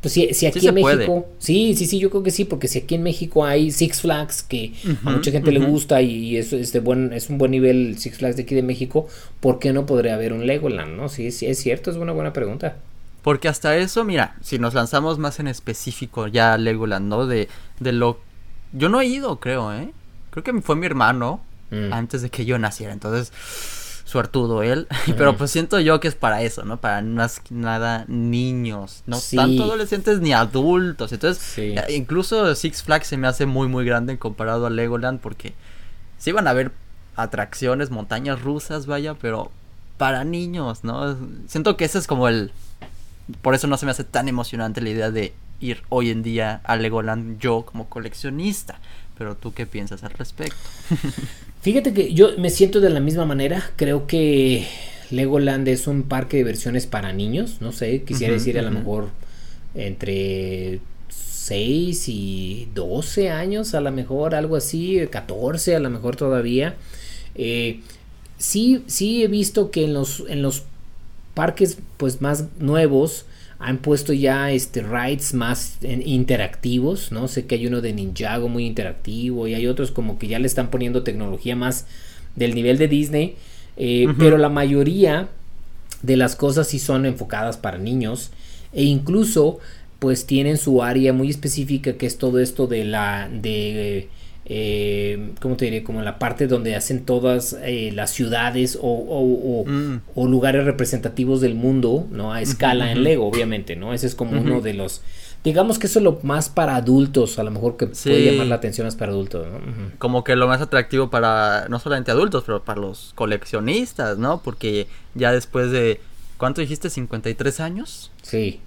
Pues 0.00 0.14
si, 0.14 0.32
si 0.32 0.46
aquí 0.46 0.64
en 0.68 0.74
México, 0.74 1.26
sí, 1.38 1.74
sí, 1.74 1.86
sí, 1.86 1.98
yo 1.98 2.08
creo 2.08 2.22
que 2.22 2.30
sí, 2.30 2.44
porque 2.44 2.68
si 2.68 2.78
aquí 2.78 2.94
en 2.94 3.02
México 3.02 3.44
hay 3.44 3.72
Six 3.72 4.02
Flags 4.02 4.44
que 4.44 4.72
a 5.04 5.10
mucha 5.10 5.32
gente 5.32 5.50
le 5.50 5.58
gusta 5.58 6.00
y 6.02 6.36
es, 6.36 6.52
es, 6.52 6.72
de 6.72 6.78
buen, 6.78 7.12
es 7.12 7.28
un 7.30 7.38
buen 7.38 7.50
nivel 7.50 7.98
Six 7.98 8.18
Flags 8.18 8.36
de 8.36 8.44
aquí 8.44 8.54
de 8.54 8.62
México, 8.62 9.08
¿por 9.40 9.58
qué 9.58 9.72
no 9.72 9.86
podría 9.86 10.14
haber 10.14 10.32
un 10.32 10.46
Legoland, 10.46 10.96
no? 10.96 11.08
Sí, 11.08 11.32
sí, 11.32 11.46
es 11.46 11.58
cierto, 11.58 11.90
es 11.90 11.96
una 11.96 12.12
buena 12.12 12.32
pregunta. 12.32 12.76
Porque 13.22 13.48
hasta 13.48 13.76
eso, 13.76 14.04
mira, 14.04 14.36
si 14.40 14.60
nos 14.60 14.74
lanzamos 14.74 15.18
más 15.18 15.40
en 15.40 15.48
específico 15.48 16.28
ya 16.28 16.54
a 16.54 16.58
Legoland, 16.58 17.08
¿no? 17.08 17.26
De, 17.26 17.48
de 17.80 17.90
lo... 17.90 18.20
Yo 18.72 18.88
no 18.88 19.00
he 19.00 19.06
ido, 19.06 19.40
creo, 19.40 19.74
¿eh? 19.74 19.90
Creo 20.30 20.44
que 20.44 20.52
fue 20.62 20.76
mi 20.76 20.86
hermano 20.86 21.40
mm. 21.72 21.92
antes 21.92 22.22
de 22.22 22.30
que 22.30 22.44
yo 22.44 22.56
naciera, 22.56 22.92
entonces 22.92 23.32
suertudo 24.10 24.62
él, 24.62 24.88
pero 25.16 25.36
pues 25.36 25.50
siento 25.50 25.78
yo 25.80 26.00
que 26.00 26.08
es 26.08 26.14
para 26.14 26.42
eso, 26.42 26.64
¿no? 26.64 26.78
Para 26.78 27.00
más 27.02 27.40
nada 27.50 28.04
niños, 28.08 29.02
no 29.06 29.18
tanto 29.34 29.64
adolescentes 29.64 30.20
ni 30.20 30.32
adultos. 30.32 31.12
Entonces, 31.12 31.58
eh, 31.58 31.84
incluso 31.90 32.54
Six 32.54 32.82
Flags 32.82 33.06
se 33.06 33.16
me 33.16 33.28
hace 33.28 33.46
muy 33.46 33.68
muy 33.68 33.84
grande 33.84 34.18
comparado 34.18 34.66
a 34.66 34.70
Legoland 34.70 35.20
porque 35.20 35.54
sí 36.18 36.32
van 36.32 36.46
a 36.46 36.50
haber 36.50 36.72
atracciones, 37.16 37.90
montañas 37.90 38.42
rusas, 38.42 38.86
vaya, 38.86 39.14
pero 39.14 39.50
para 39.96 40.24
niños, 40.24 40.84
¿no? 40.84 41.16
Siento 41.46 41.76
que 41.76 41.84
ese 41.84 41.98
es 41.98 42.06
como 42.06 42.28
el 42.28 42.52
por 43.42 43.54
eso 43.54 43.66
no 43.66 43.76
se 43.76 43.86
me 43.86 43.92
hace 43.92 44.04
tan 44.04 44.28
emocionante 44.28 44.80
la 44.80 44.90
idea 44.90 45.10
de 45.10 45.34
ir 45.60 45.82
hoy 45.88 46.10
en 46.10 46.22
día 46.22 46.60
a 46.64 46.76
Legoland 46.76 47.38
yo 47.38 47.62
como 47.62 47.88
coleccionista. 47.88 48.80
Pero 49.16 49.36
tú 49.36 49.52
qué 49.52 49.66
piensas 49.66 50.02
al 50.02 50.12
respecto? 50.12 50.56
Fíjate 51.60 51.92
que 51.92 52.14
yo 52.14 52.30
me 52.38 52.50
siento 52.50 52.80
de 52.80 52.90
la 52.90 53.00
misma 53.00 53.26
manera. 53.26 53.70
Creo 53.76 54.06
que 54.06 54.66
Legoland 55.10 55.68
es 55.68 55.86
un 55.86 56.04
parque 56.04 56.38
de 56.38 56.44
diversiones 56.44 56.86
para 56.86 57.12
niños. 57.12 57.58
No 57.60 57.72
sé, 57.72 58.02
quisiera 58.02 58.32
decir 58.32 58.58
a 58.58 58.62
lo 58.62 58.70
mejor 58.70 59.08
entre 59.74 60.80
6 61.10 62.08
y 62.08 62.68
12 62.74 63.30
años, 63.30 63.74
a 63.74 63.80
lo 63.80 63.92
mejor 63.92 64.34
algo 64.34 64.56
así, 64.56 65.06
14 65.10 65.76
a 65.76 65.80
lo 65.80 65.90
mejor 65.90 66.16
todavía. 66.16 66.76
Eh, 67.34 67.80
sí, 68.38 68.82
sí 68.86 69.22
he 69.22 69.28
visto 69.28 69.70
que 69.70 69.84
en 69.84 69.92
los, 69.92 70.24
en 70.28 70.40
los 70.40 70.64
parques 71.34 71.78
pues 71.98 72.22
más 72.22 72.46
nuevos 72.58 73.26
han 73.60 73.76
puesto 73.76 74.14
ya 74.14 74.50
este 74.50 74.82
rides 74.82 75.34
más 75.34 75.76
interactivos, 75.82 77.12
¿no? 77.12 77.28
Sé 77.28 77.44
que 77.44 77.56
hay 77.56 77.66
uno 77.66 77.82
de 77.82 77.92
Ninjago 77.92 78.48
muy 78.48 78.64
interactivo 78.64 79.46
y 79.46 79.54
hay 79.54 79.66
otros 79.66 79.90
como 79.90 80.18
que 80.18 80.28
ya 80.28 80.38
le 80.38 80.46
están 80.46 80.70
poniendo 80.70 81.02
tecnología 81.02 81.54
más 81.54 81.86
del 82.36 82.54
nivel 82.54 82.78
de 82.78 82.88
Disney, 82.88 83.36
eh, 83.76 84.08
pero 84.18 84.38
la 84.38 84.48
mayoría 84.48 85.28
de 86.02 86.16
las 86.16 86.36
cosas 86.36 86.68
sí 86.68 86.78
son 86.78 87.04
enfocadas 87.04 87.58
para 87.58 87.76
niños 87.76 88.30
e 88.72 88.84
incluso 88.84 89.58
pues 89.98 90.24
tienen 90.24 90.56
su 90.56 90.82
área 90.82 91.12
muy 91.12 91.28
específica 91.28 91.92
que 91.98 92.06
es 92.06 92.16
todo 92.16 92.38
esto 92.38 92.66
de 92.66 92.84
la 92.84 93.28
de 93.30 94.08
eh, 94.52 95.30
¿cómo 95.40 95.56
te 95.56 95.66
diré? 95.66 95.84
Como 95.84 96.02
la 96.02 96.18
parte 96.18 96.48
donde 96.48 96.74
hacen 96.74 97.04
todas 97.04 97.56
eh, 97.62 97.92
las 97.94 98.10
ciudades 98.10 98.76
o, 98.82 99.64
mm. 99.64 100.00
o, 100.16 100.26
lugares 100.26 100.64
representativos 100.64 101.40
del 101.40 101.54
mundo, 101.54 102.08
¿no? 102.10 102.32
A 102.32 102.42
escala 102.42 102.90
en 102.90 103.04
Lego, 103.04 103.28
obviamente, 103.28 103.76
¿no? 103.76 103.94
Ese 103.94 104.08
es 104.08 104.16
como 104.16 104.40
uno 104.40 104.60
de 104.60 104.74
los... 104.74 105.02
Digamos 105.44 105.78
que 105.78 105.86
eso 105.86 106.00
es 106.00 106.02
lo 106.02 106.18
más 106.24 106.48
para 106.48 106.74
adultos, 106.74 107.38
a 107.38 107.44
lo 107.44 107.52
mejor 107.52 107.76
que 107.76 107.86
puede 107.86 108.24
llamar 108.24 108.48
la 108.48 108.56
atención 108.56 108.88
es 108.88 108.96
para 108.96 109.12
adultos, 109.12 109.46
¿no? 109.46 109.60
Como 109.98 110.24
que 110.24 110.34
lo 110.34 110.48
más 110.48 110.60
atractivo 110.60 111.10
para, 111.10 111.68
no 111.68 111.78
solamente 111.78 112.10
adultos, 112.10 112.42
pero 112.44 112.64
para 112.64 112.80
los 112.80 113.12
coleccionistas, 113.14 114.18
¿no? 114.18 114.42
Porque 114.42 114.88
ya 115.14 115.30
después 115.30 115.70
de, 115.70 116.00
¿cuánto 116.38 116.60
dijiste? 116.60 116.88
¿53 116.88 117.60
años? 117.60 118.10
Sí. 118.22 118.60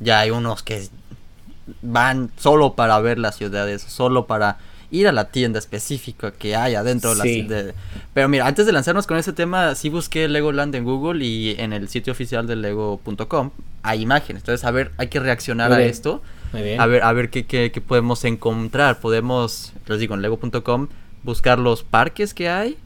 Ya 0.00 0.20
hay 0.20 0.30
unos 0.30 0.62
que 0.62 0.88
van 1.82 2.30
solo 2.38 2.72
para 2.72 2.98
ver 3.00 3.18
las 3.18 3.36
ciudades, 3.36 3.82
solo 3.82 4.26
para 4.26 4.56
ir 4.90 5.08
a 5.08 5.12
la 5.12 5.30
tienda 5.30 5.58
específica 5.58 6.30
que 6.30 6.56
hay 6.56 6.74
adentro 6.74 7.14
de 7.14 7.44
la. 7.44 7.74
Pero 8.14 8.28
mira, 8.28 8.46
antes 8.46 8.66
de 8.66 8.72
lanzarnos 8.72 9.06
con 9.06 9.16
ese 9.16 9.32
tema, 9.32 9.74
sí 9.74 9.88
busqué 9.88 10.28
Legoland 10.28 10.74
en 10.74 10.84
Google 10.84 11.24
y 11.24 11.56
en 11.58 11.72
el 11.72 11.88
sitio 11.88 12.12
oficial 12.12 12.46
de 12.46 12.56
lego.com 12.56 13.50
hay 13.82 14.02
imágenes. 14.02 14.42
Entonces, 14.42 14.64
a 14.64 14.70
ver, 14.70 14.90
hay 14.96 15.08
que 15.08 15.20
reaccionar 15.20 15.72
a 15.72 15.82
esto. 15.82 16.22
A 16.52 16.86
ver, 16.86 17.02
a 17.02 17.12
ver 17.12 17.30
qué, 17.30 17.46
qué, 17.46 17.70
qué 17.72 17.80
podemos 17.80 18.24
encontrar. 18.24 19.00
Podemos, 19.00 19.72
les 19.86 20.00
digo, 20.00 20.14
en 20.14 20.22
lego.com 20.22 20.88
buscar 21.22 21.58
los 21.58 21.82
parques 21.82 22.32
que 22.32 22.48
hay 22.48 22.76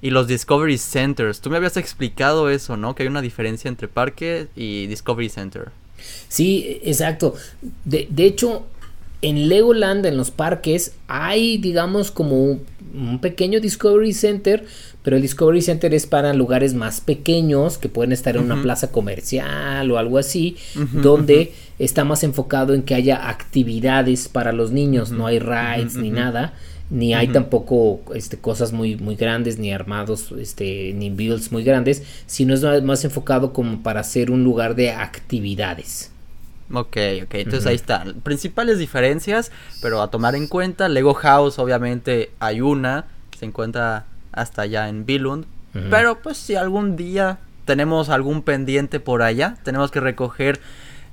y 0.00 0.10
los 0.10 0.26
Discovery 0.26 0.78
Centers. 0.78 1.40
Tú 1.40 1.50
me 1.50 1.56
habías 1.56 1.76
explicado 1.76 2.50
eso, 2.50 2.76
¿no? 2.76 2.94
Que 2.94 3.04
hay 3.04 3.08
una 3.08 3.22
diferencia 3.22 3.68
entre 3.68 3.86
parque 3.86 4.48
y 4.56 4.88
Discovery 4.88 5.28
Center. 5.28 5.70
Sí, 6.28 6.80
exacto. 6.82 7.34
De, 7.84 8.08
de 8.10 8.24
hecho, 8.24 8.66
en 9.22 9.48
Legoland, 9.48 10.04
en 10.04 10.16
los 10.16 10.32
parques, 10.32 10.92
hay, 11.06 11.56
digamos, 11.56 12.10
como 12.10 12.42
un, 12.42 13.20
pequeño 13.20 13.60
Discovery 13.60 14.12
Center, 14.12 14.66
pero 15.02 15.16
el 15.16 15.22
Discovery 15.22 15.62
Center 15.62 15.94
es 15.94 16.06
para 16.06 16.34
lugares 16.34 16.74
más 16.74 17.00
pequeños 17.00 17.78
que 17.78 17.88
pueden 17.88 18.12
estar 18.12 18.36
en 18.36 18.42
una 18.42 18.60
plaza 18.60 18.90
comercial 18.90 19.90
o 19.90 19.96
algo 19.96 20.18
así, 20.18 20.56
donde 20.92 21.54
está 21.78 22.04
más 22.04 22.22
enfocado 22.22 22.74
en 22.74 22.82
que 22.82 22.94
haya 22.94 23.30
actividades 23.30 24.28
para 24.28 24.52
los 24.52 24.72
niños, 24.72 25.10
no 25.10 25.26
hay 25.26 25.38
rides 25.38 25.96
ni 25.96 26.10
nada. 26.10 26.52
Ni 26.90 27.14
hay 27.14 27.28
tampoco 27.28 28.02
este, 28.14 28.36
cosas 28.36 28.74
muy, 28.74 28.96
muy 28.96 29.14
grandes, 29.14 29.58
ni 29.58 29.72
armados, 29.72 30.30
este, 30.38 30.92
ni 30.92 31.08
builds 31.08 31.50
muy 31.50 31.64
grandes, 31.64 32.02
sino 32.26 32.52
es 32.52 32.62
más 32.82 33.02
enfocado 33.06 33.54
como 33.54 33.82
para 33.82 34.04
ser 34.04 34.30
un 34.30 34.44
lugar 34.44 34.74
de 34.74 34.90
actividades. 34.90 36.11
Ok, 36.72 36.96
ok, 37.24 37.34
entonces 37.34 37.66
ahí 37.66 37.74
están. 37.74 38.20
Principales 38.22 38.78
diferencias, 38.78 39.52
pero 39.80 40.00
a 40.00 40.10
tomar 40.10 40.34
en 40.34 40.48
cuenta, 40.48 40.88
Lego 40.88 41.14
House 41.14 41.58
obviamente 41.58 42.30
hay 42.40 42.60
una, 42.60 43.06
se 43.38 43.44
encuentra 43.44 44.06
hasta 44.32 44.62
allá 44.62 44.88
en 44.88 45.04
Billund, 45.04 45.44
pero 45.90 46.20
pues 46.22 46.36
si 46.36 46.54
algún 46.54 46.96
día 46.96 47.38
tenemos 47.64 48.10
algún 48.10 48.42
pendiente 48.42 49.00
por 49.00 49.22
allá, 49.22 49.56
tenemos 49.62 49.90
que 49.90 50.00
recoger 50.00 50.60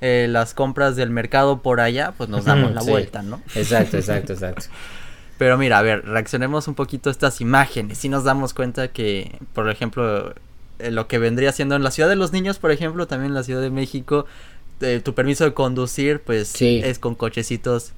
eh, 0.00 0.26
las 0.30 0.54
compras 0.54 0.96
del 0.96 1.10
mercado 1.10 1.60
por 1.62 1.80
allá, 1.80 2.12
pues 2.16 2.28
nos 2.30 2.44
damos 2.46 2.72
la 2.72 2.82
vuelta, 2.82 3.22
¿no? 3.22 3.42
Exacto, 3.54 3.96
exacto, 3.98 4.32
exacto. 4.32 4.66
Pero 5.36 5.56
mira, 5.56 5.78
a 5.78 5.82
ver, 5.82 6.04
reaccionemos 6.04 6.68
un 6.68 6.74
poquito 6.74 7.08
a 7.08 7.12
estas 7.12 7.40
imágenes. 7.40 7.98
Si 7.98 8.10
nos 8.10 8.24
damos 8.24 8.52
cuenta 8.52 8.88
que, 8.88 9.38
por 9.54 9.70
ejemplo, 9.70 10.34
eh, 10.78 10.90
lo 10.90 11.08
que 11.08 11.18
vendría 11.18 11.52
siendo 11.52 11.76
en 11.76 11.82
la 11.82 11.90
Ciudad 11.90 12.08
de 12.08 12.16
los 12.16 12.32
Niños, 12.32 12.58
por 12.58 12.70
ejemplo, 12.70 13.06
también 13.06 13.30
en 13.30 13.34
la 13.34 13.42
Ciudad 13.42 13.62
de 13.62 13.70
México, 13.70 14.26
tu 15.04 15.14
permiso 15.14 15.44
de 15.44 15.54
conducir, 15.54 16.20
pues 16.20 16.60
es 16.60 16.98
con 16.98 17.14
cochecitos 17.14 17.92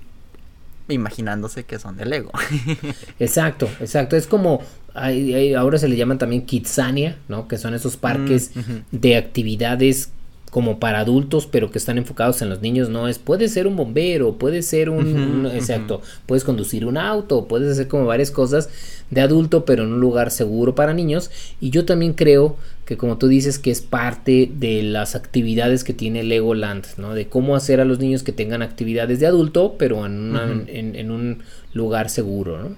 imaginándose 0.88 1.64
que 1.64 1.78
son 1.78 1.96
de 1.96 2.04
Lego. 2.04 2.32
exacto, 3.18 3.68
exacto. 3.80 4.16
Es 4.16 4.26
como 4.26 4.62
ahora 4.94 5.78
se 5.78 5.88
le 5.88 5.96
llaman 5.96 6.18
también 6.18 6.44
Kidsania, 6.44 7.18
¿no? 7.28 7.48
Que 7.48 7.58
son 7.58 7.74
esos 7.74 7.96
parques 7.96 8.50
mm, 8.54 8.96
de 8.96 9.16
actividades 9.16 10.10
como 10.52 10.78
para 10.78 11.00
adultos, 11.00 11.48
pero 11.50 11.70
que 11.70 11.78
están 11.78 11.96
enfocados 11.96 12.42
en 12.42 12.50
los 12.50 12.60
niños, 12.60 12.90
no 12.90 13.08
es, 13.08 13.18
puede 13.18 13.48
ser 13.48 13.66
un 13.66 13.74
bombero, 13.74 14.34
puede 14.34 14.60
ser 14.60 14.90
un, 14.90 15.46
exacto, 15.46 16.02
puedes 16.26 16.44
conducir 16.44 16.84
un 16.84 16.98
auto, 16.98 17.48
puedes 17.48 17.72
hacer 17.72 17.88
como 17.88 18.04
varias 18.04 18.30
cosas 18.30 18.68
de 19.08 19.22
adulto, 19.22 19.64
pero 19.64 19.84
en 19.84 19.94
un 19.94 20.00
lugar 20.00 20.30
seguro 20.30 20.74
para 20.74 20.92
niños. 20.92 21.30
Y 21.58 21.70
yo 21.70 21.86
también 21.86 22.12
creo 22.12 22.58
que 22.84 22.98
como 22.98 23.16
tú 23.16 23.28
dices 23.28 23.58
que 23.58 23.70
es 23.70 23.80
parte 23.80 24.52
de 24.54 24.82
las 24.82 25.14
actividades 25.14 25.84
que 25.84 25.94
tiene 25.94 26.22
Legoland, 26.22 26.84
¿no? 26.98 27.14
De 27.14 27.28
cómo 27.28 27.56
hacer 27.56 27.80
a 27.80 27.86
los 27.86 27.98
niños 27.98 28.22
que 28.22 28.32
tengan 28.32 28.60
actividades 28.60 29.20
de 29.20 29.28
adulto, 29.28 29.76
pero 29.78 30.04
en, 30.04 30.66
en, 30.68 31.10
un 31.10 31.38
lugar 31.72 32.10
seguro, 32.10 32.58
¿no? 32.62 32.76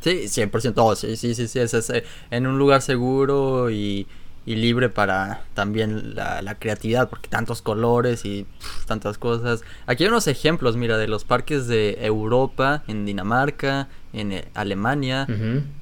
Sí, 0.00 0.24
100%, 0.24 0.96
sí, 0.96 1.16
sí, 1.16 1.36
sí, 1.36 1.46
sí, 1.46 1.60
es, 1.60 1.92
en 2.32 2.46
un 2.48 2.58
lugar 2.58 2.82
seguro 2.82 3.70
y 3.70 4.08
y 4.46 4.54
libre 4.54 4.88
para 4.88 5.42
también 5.54 6.14
la, 6.14 6.54
creatividad, 6.58 7.10
porque 7.10 7.28
tantos 7.28 7.62
colores 7.62 8.24
y 8.24 8.46
tantas 8.86 9.18
cosas. 9.18 9.62
Aquí 9.86 10.04
hay 10.04 10.08
unos 10.08 10.28
ejemplos, 10.28 10.76
mira, 10.76 10.96
de 10.96 11.08
los 11.08 11.24
parques 11.24 11.66
de 11.66 11.98
Europa, 12.00 12.84
en 12.86 13.04
Dinamarca, 13.04 13.88
en 14.12 14.30
eh, 14.32 14.44
Alemania, 14.54 15.26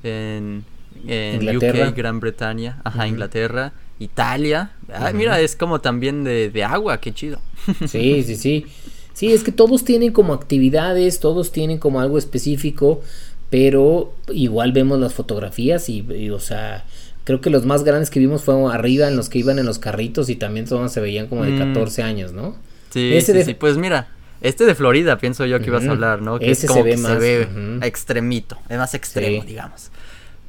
en, 0.02 0.64
en 1.06 1.56
UK, 1.56 1.94
Gran 1.94 2.20
Bretaña, 2.20 2.80
ajá, 2.84 3.06
Inglaterra, 3.06 3.74
Italia. 3.98 4.70
mira, 5.12 5.38
es 5.40 5.56
como 5.56 5.82
también 5.82 6.24
de, 6.24 6.48
de 6.48 6.64
agua, 6.64 6.98
qué 7.00 7.12
chido. 7.12 7.38
Sí, 7.86 8.22
sí, 8.24 8.36
sí. 8.36 8.66
Sí, 9.12 9.32
es 9.32 9.44
que 9.44 9.52
todos 9.52 9.84
tienen 9.84 10.12
como 10.12 10.32
actividades, 10.32 11.20
todos 11.20 11.52
tienen 11.52 11.78
como 11.78 12.00
algo 12.00 12.18
específico, 12.18 13.00
pero 13.48 14.12
igual 14.32 14.72
vemos 14.72 14.98
las 14.98 15.14
fotografías 15.14 15.88
y, 15.88 16.00
y 16.00 16.30
o 16.30 16.40
sea, 16.40 16.84
Creo 17.24 17.40
que 17.40 17.50
los 17.50 17.64
más 17.64 17.84
grandes 17.84 18.10
que 18.10 18.20
vimos 18.20 18.42
fueron 18.42 18.70
arriba 18.70 19.08
en 19.08 19.16
los 19.16 19.28
que 19.28 19.38
iban 19.38 19.58
en 19.58 19.66
los 19.66 19.78
carritos 19.78 20.28
y 20.28 20.36
también 20.36 20.66
todos 20.66 20.92
se 20.92 21.00
veían 21.00 21.26
como 21.26 21.44
de 21.44 21.58
14 21.58 22.02
mm. 22.02 22.06
años, 22.06 22.32
¿no? 22.32 22.56
Sí, 22.90 23.18
sí, 23.20 23.54
pues 23.54 23.76
mira, 23.76 24.08
este 24.40 24.66
de 24.66 24.74
Florida 24.74 25.18
pienso 25.18 25.46
yo 25.46 25.58
que 25.58 25.66
ibas 25.66 25.86
a 25.86 25.90
hablar, 25.90 26.20
¿no? 26.20 26.38
Que 26.38 26.50
Ese 26.50 26.68
se 26.68 26.82
ve 26.82 26.96
más. 26.96 27.12
Se 27.12 27.18
ve 27.18 27.78
extremito, 27.82 28.58
es 28.68 28.76
más 28.78 28.94
extremo, 28.94 29.42
digamos. 29.42 29.90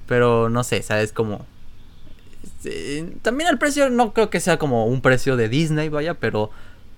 Pero 0.05 0.49
no 0.49 0.63
sé, 0.63 0.81
¿sabes? 0.81 1.13
Como... 1.13 1.45
también 3.21 3.49
el 3.49 3.57
precio 3.57 3.89
no 3.89 4.13
creo 4.13 4.29
que 4.29 4.41
sea 4.41 4.57
como 4.57 4.85
un 4.85 5.01
precio 5.01 5.37
de 5.37 5.47
Disney, 5.47 5.89
vaya, 5.89 6.15
pero 6.15 6.51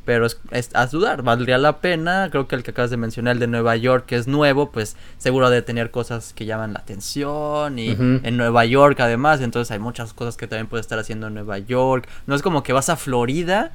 pero 0.07 0.25
es, 0.25 0.39
es, 0.51 0.69
a 0.73 0.87
dudar, 0.87 1.21
valdría 1.21 1.57
la 1.57 1.81
pena. 1.81 2.29
Creo 2.31 2.47
que 2.47 2.55
el 2.55 2.63
que 2.63 2.71
acabas 2.71 2.91
de 2.91 2.95
mencionar, 2.95 3.33
el 3.33 3.39
de 3.39 3.47
Nueva 3.47 3.75
York, 3.75 4.05
que 4.05 4.15
es 4.15 4.25
nuevo, 4.25 4.71
pues 4.71 4.95
seguro 5.17 5.49
de 5.49 5.61
tener 5.61 5.91
cosas 5.91 6.31
que 6.31 6.45
llaman 6.45 6.71
la 6.71 6.79
atención. 6.79 7.77
Y 7.77 7.89
en 7.89 8.37
Nueva 8.37 8.63
York, 8.63 8.97
además, 9.01 9.41
entonces 9.41 9.69
hay 9.69 9.79
muchas 9.79 10.13
cosas 10.13 10.37
que 10.37 10.47
también 10.47 10.67
puedes 10.67 10.85
estar 10.85 10.97
haciendo 10.97 11.27
en 11.27 11.33
Nueva 11.33 11.57
York. 11.57 12.07
No 12.25 12.35
es 12.35 12.41
como 12.41 12.63
que 12.63 12.71
vas 12.71 12.87
a 12.87 12.95
Florida, 12.95 13.73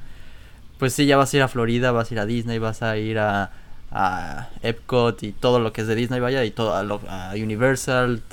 pues 0.79 0.93
sí, 0.93 1.05
ya 1.05 1.17
vas 1.17 1.31
a 1.31 1.37
ir 1.37 1.43
a 1.43 1.47
Florida, 1.47 1.91
vas 1.91 2.09
a 2.09 2.13
ir 2.15 2.19
a 2.19 2.25
Disney, 2.25 2.57
vas 2.57 2.81
a 2.81 2.97
ir 2.97 3.19
a, 3.19 3.51
a 3.91 4.49
Epcot 4.63 5.21
y 5.21 5.33
todo 5.33 5.59
lo 5.59 5.71
que 5.71 5.81
es 5.81 5.87
de 5.87 5.93
Disney, 5.93 6.19
vaya, 6.19 6.43
y 6.45 6.49
todo 6.49 6.73
a, 6.73 7.29
a 7.29 7.33
Universal. 7.35 8.23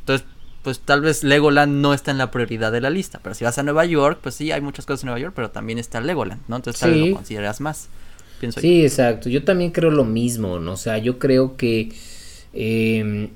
Entonces, 0.00 0.26
pues 0.62 0.80
tal 0.80 1.00
vez 1.00 1.24
Legoland 1.24 1.80
no 1.80 1.94
está 1.94 2.10
en 2.10 2.18
la 2.18 2.30
prioridad 2.30 2.70
de 2.70 2.80
la 2.80 2.90
lista. 2.90 3.20
Pero 3.22 3.34
si 3.34 3.44
vas 3.44 3.58
a 3.58 3.62
Nueva 3.62 3.84
York, 3.86 4.18
pues 4.22 4.34
sí, 4.34 4.52
hay 4.52 4.60
muchas 4.60 4.86
cosas 4.86 5.04
en 5.04 5.06
Nueva 5.08 5.20
York, 5.20 5.32
pero 5.34 5.50
también 5.50 5.78
está 5.78 6.00
Legoland, 6.00 6.40
¿no? 6.48 6.56
Entonces 6.56 6.80
tal 6.80 6.92
vez 6.92 7.08
lo 7.08 7.16
consideras 7.16 7.60
más. 7.60 7.88
Pienso 8.40 8.60
sí, 8.60 8.82
exacto. 8.82 9.28
Yo 9.28 9.44
también 9.44 9.70
creo 9.70 9.90
lo 9.90 10.04
mismo, 10.04 10.58
¿no? 10.58 10.72
O 10.72 10.76
sea, 10.76 10.98
yo 10.98 11.18
creo 11.18 11.56
que, 11.56 11.92
em, 12.52 13.28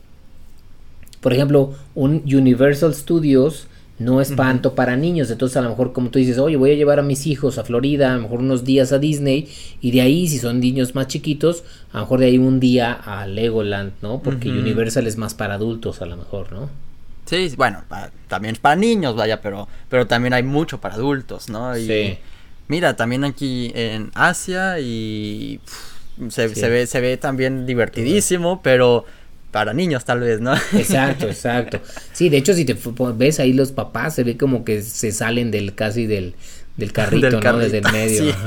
por 1.21 1.33
ejemplo, 1.33 1.75
un 1.95 2.23
Universal 2.25 2.95
Studios 2.95 3.69
no 3.99 4.21
es 4.21 4.35
tanto 4.35 4.75
para 4.75 4.97
niños. 4.97 5.31
Entonces, 5.31 5.57
a 5.57 5.63
lo 5.63 5.71
mejor, 5.71 5.93
como 5.93 6.11
tú 6.11 6.19
dices, 6.19 6.39
oye, 6.39 6.57
voy 6.57 6.73
a 6.73 6.75
llevar 6.75 6.99
a 6.99 7.03
mis 7.03 7.27
hijos 7.27 7.59
a 7.59 7.65
Florida, 7.65 8.13
a 8.13 8.17
lo 8.17 8.23
mejor 8.23 8.41
unos 8.41 8.65
días 8.65 8.93
a 8.93 8.99
Disney, 8.99 9.49
y 9.81 9.93
de 9.93 10.01
ahí, 10.01 10.29
si 10.29 10.39
son 10.39 10.61
niños 10.61 10.95
más 10.95 11.07
chiquitos, 11.07 11.65
a 11.93 11.99
lo 11.99 12.05
mejor 12.05 12.21
de 12.21 12.27
ahí 12.27 12.39
un 12.39 12.61
día 12.61 12.93
a 12.93 13.27
Legoland, 13.27 13.93
¿no? 14.03 14.21
Porque 14.21 14.51
Universal 14.51 15.07
es 15.07 15.17
más 15.17 15.35
para 15.35 15.55
adultos, 15.55 16.03
a 16.03 16.07
lo 16.07 16.17
mejor, 16.17 16.53
¿no? 16.53 16.69
Sí, 17.25 17.53
bueno, 17.57 17.83
también 18.29 18.55
es 18.55 18.61
para 18.61 18.77
niños, 18.77 19.17
vaya, 19.17 19.41
pero, 19.41 19.69
pero 19.89 20.07
también 20.07 20.35
hay 20.35 20.43
mucho 20.43 20.81
para 20.81 20.95
adultos, 20.95 21.49
¿no? 21.49 21.77
Y, 21.77 21.87
sí. 21.87 22.19
Mira, 22.69 22.97
también 22.97 23.25
aquí 23.25 23.73
en 23.75 24.11
Asia 24.15 24.79
y 24.81 25.61
se, 26.29 26.49
ve, 26.49 26.87
se 26.87 27.01
ve 27.01 27.17
también 27.17 27.67
divertidísimo, 27.67 28.63
pero 28.63 29.05
para 29.51 29.73
niños 29.73 30.05
tal 30.05 30.21
vez, 30.21 30.41
¿no? 30.41 30.55
Exacto, 30.73 31.29
exacto. 31.29 31.81
Sí, 32.13 32.29
de 32.29 32.39
hecho, 32.39 32.55
si 32.55 32.65
te 32.65 32.77
ves 33.15 33.39
ahí 33.39 33.53
los 33.53 33.73
papás, 33.73 34.15
se 34.15 34.25
ve 34.25 34.37
como 34.37 34.65
que 34.65 34.83
se 34.83 35.13
salen 35.13 35.51
del 35.51 35.75
casi 35.75 36.07
del, 36.07 36.35
del 36.77 36.93
carrito, 36.93 37.41
¿no? 37.41 37.59
Desde 37.59 37.79
el 37.79 37.85
medio. 37.93 38.33
Sí. 38.33 38.39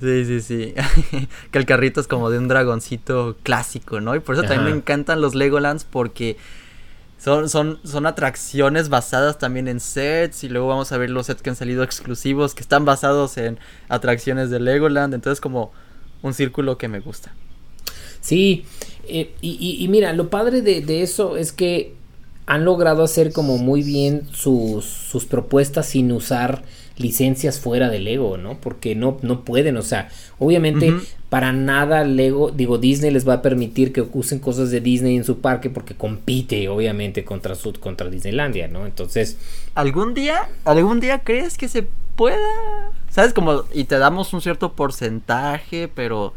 Sí, 0.00 0.40
sí, 0.40 0.74
que 1.52 1.58
el 1.58 1.64
carrito 1.64 2.00
es 2.00 2.08
como 2.08 2.28
de 2.28 2.38
un 2.38 2.48
dragoncito 2.48 3.36
clásico, 3.44 4.00
¿no? 4.00 4.16
Y 4.16 4.20
por 4.20 4.34
eso 4.34 4.42
también 4.42 4.64
me 4.64 4.76
encantan 4.76 5.20
los 5.20 5.36
Legolands 5.36 5.84
porque 5.84 6.36
son, 7.22 7.48
son, 7.48 7.78
son 7.84 8.06
atracciones 8.06 8.88
basadas 8.88 9.38
también 9.38 9.68
en 9.68 9.78
sets 9.78 10.42
y 10.42 10.48
luego 10.48 10.66
vamos 10.66 10.90
a 10.90 10.98
ver 10.98 11.08
los 11.08 11.26
sets 11.26 11.40
que 11.40 11.50
han 11.50 11.56
salido 11.56 11.84
exclusivos 11.84 12.52
que 12.52 12.62
están 12.62 12.84
basados 12.84 13.38
en 13.38 13.60
atracciones 13.88 14.50
de 14.50 14.58
Legoland. 14.58 15.14
Entonces 15.14 15.40
como 15.40 15.70
un 16.22 16.34
círculo 16.34 16.78
que 16.78 16.88
me 16.88 16.98
gusta. 16.98 17.32
Sí, 18.20 18.64
eh, 19.06 19.34
y, 19.40 19.86
mira, 19.88 20.12
lo 20.14 20.30
padre 20.30 20.62
de, 20.62 21.02
eso 21.02 21.36
es 21.36 21.52
que 21.52 21.94
han 22.46 22.64
logrado 22.64 23.04
hacer 23.04 23.32
como 23.32 23.56
muy 23.56 23.84
bien 23.84 24.26
sus, 24.32 24.84
sus 24.84 25.24
propuestas 25.24 25.86
sin 25.86 26.10
usar 26.10 26.64
licencias 26.96 27.60
fuera 27.60 27.88
de 27.88 27.98
Lego, 27.98 28.36
¿no? 28.36 28.58
Porque 28.58 28.94
no, 28.94 29.18
no 29.22 29.44
pueden, 29.44 29.76
o 29.76 29.82
sea, 29.82 30.08
obviamente 30.38 30.92
para 31.32 31.52
nada 31.52 32.04
Lego, 32.04 32.50
digo, 32.50 32.76
Disney 32.76 33.10
les 33.10 33.26
va 33.26 33.34
a 33.34 33.42
permitir 33.42 33.94
que 33.94 34.02
usen 34.12 34.38
cosas 34.38 34.70
de 34.70 34.82
Disney 34.82 35.16
en 35.16 35.24
su 35.24 35.40
parque 35.40 35.70
porque 35.70 35.94
compite, 35.94 36.68
obviamente, 36.68 37.24
contra, 37.24 37.54
su, 37.54 37.72
contra 37.72 38.10
Disneylandia, 38.10 38.68
¿no? 38.68 38.84
Entonces... 38.84 39.38
¿Algún 39.74 40.12
día, 40.12 40.50
algún 40.66 41.00
día 41.00 41.20
crees 41.20 41.56
que 41.56 41.68
se 41.68 41.86
pueda? 42.16 42.36
¿Sabes? 43.08 43.32
Como, 43.32 43.64
y 43.72 43.84
te 43.84 43.98
damos 43.98 44.34
un 44.34 44.42
cierto 44.42 44.74
porcentaje, 44.74 45.88
pero... 45.88 46.34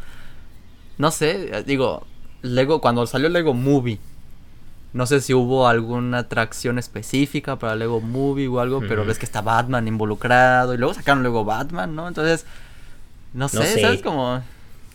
No 0.97 1.11
sé, 1.11 1.51
digo, 1.65 2.07
Lego, 2.41 2.79
cuando 2.79 3.05
salió 3.05 3.27
Lego 3.27 3.53
Movie, 3.53 3.99
no 4.95 5.05
sé 5.05 5.19
si 5.19 5.33
hubo 5.33 5.67
alguna 5.67 6.19
atracción 6.19 6.79
específica 6.79 7.59
para 7.59 7.75
Lego 7.75 7.99
Movie 7.99 8.47
o 8.47 8.61
algo, 8.61 8.79
pero 8.79 9.03
ves 9.03 9.19
que 9.19 9.25
está 9.25 9.41
Batman 9.41 9.89
involucrado 9.89 10.73
y 10.73 10.77
luego 10.77 10.93
sacaron 10.93 11.21
luego 11.21 11.43
Batman, 11.43 11.93
¿no? 11.93 12.07
Entonces, 12.07 12.45
no 13.33 13.49
sé, 13.49 13.81
¿sabes? 13.81 14.01
Como... 14.01 14.41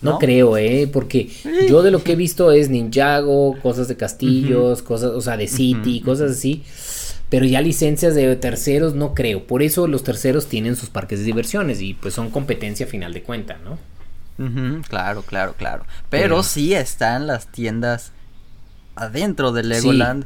¿no? 0.01 0.19
creo, 0.19 0.57
¿eh? 0.57 0.89
Porque 0.91 1.29
yo 1.69 1.83
de 1.83 1.91
lo 1.91 2.03
que 2.03 2.13
he 2.13 2.17
visto 2.17 2.51
es 2.51 2.71
Ninjago, 2.71 3.59
cosas 3.61 3.89
de 3.89 3.99
castillos, 3.99 4.81
cosas, 4.81 5.11
o 5.11 5.21
sea, 5.21 5.37
de 5.37 5.47
City, 5.47 6.01
cosas 6.01 6.31
así. 6.31 6.65
Pero 7.29 7.45
ya 7.45 7.61
licencias 7.61 8.15
de 8.15 8.35
terceros 8.37 8.95
no 8.95 9.13
creo. 9.13 9.47
Por 9.47 9.63
eso 9.63 9.87
los 9.87 10.03
terceros 10.03 10.47
tienen 10.47 10.77
sus 10.77 10.89
parques 10.89 11.19
de 11.19 11.27
diversiones 11.27 11.83
y 11.83 11.93
pues 11.93 12.15
son 12.15 12.31
competencia 12.31 12.87
a 12.87 12.89
final 12.89 13.13
de 13.13 13.23
cuenta, 13.23 13.59
¿no? 13.63 13.79
claro, 14.89 15.21
claro, 15.21 15.53
claro. 15.59 15.85
Pero 16.09 16.43
sí 16.43 16.73
están 16.73 17.27
las 17.27 17.49
tiendas 17.49 18.13
adentro 19.01 19.53
de 19.53 19.63
Legoland. 19.63 20.25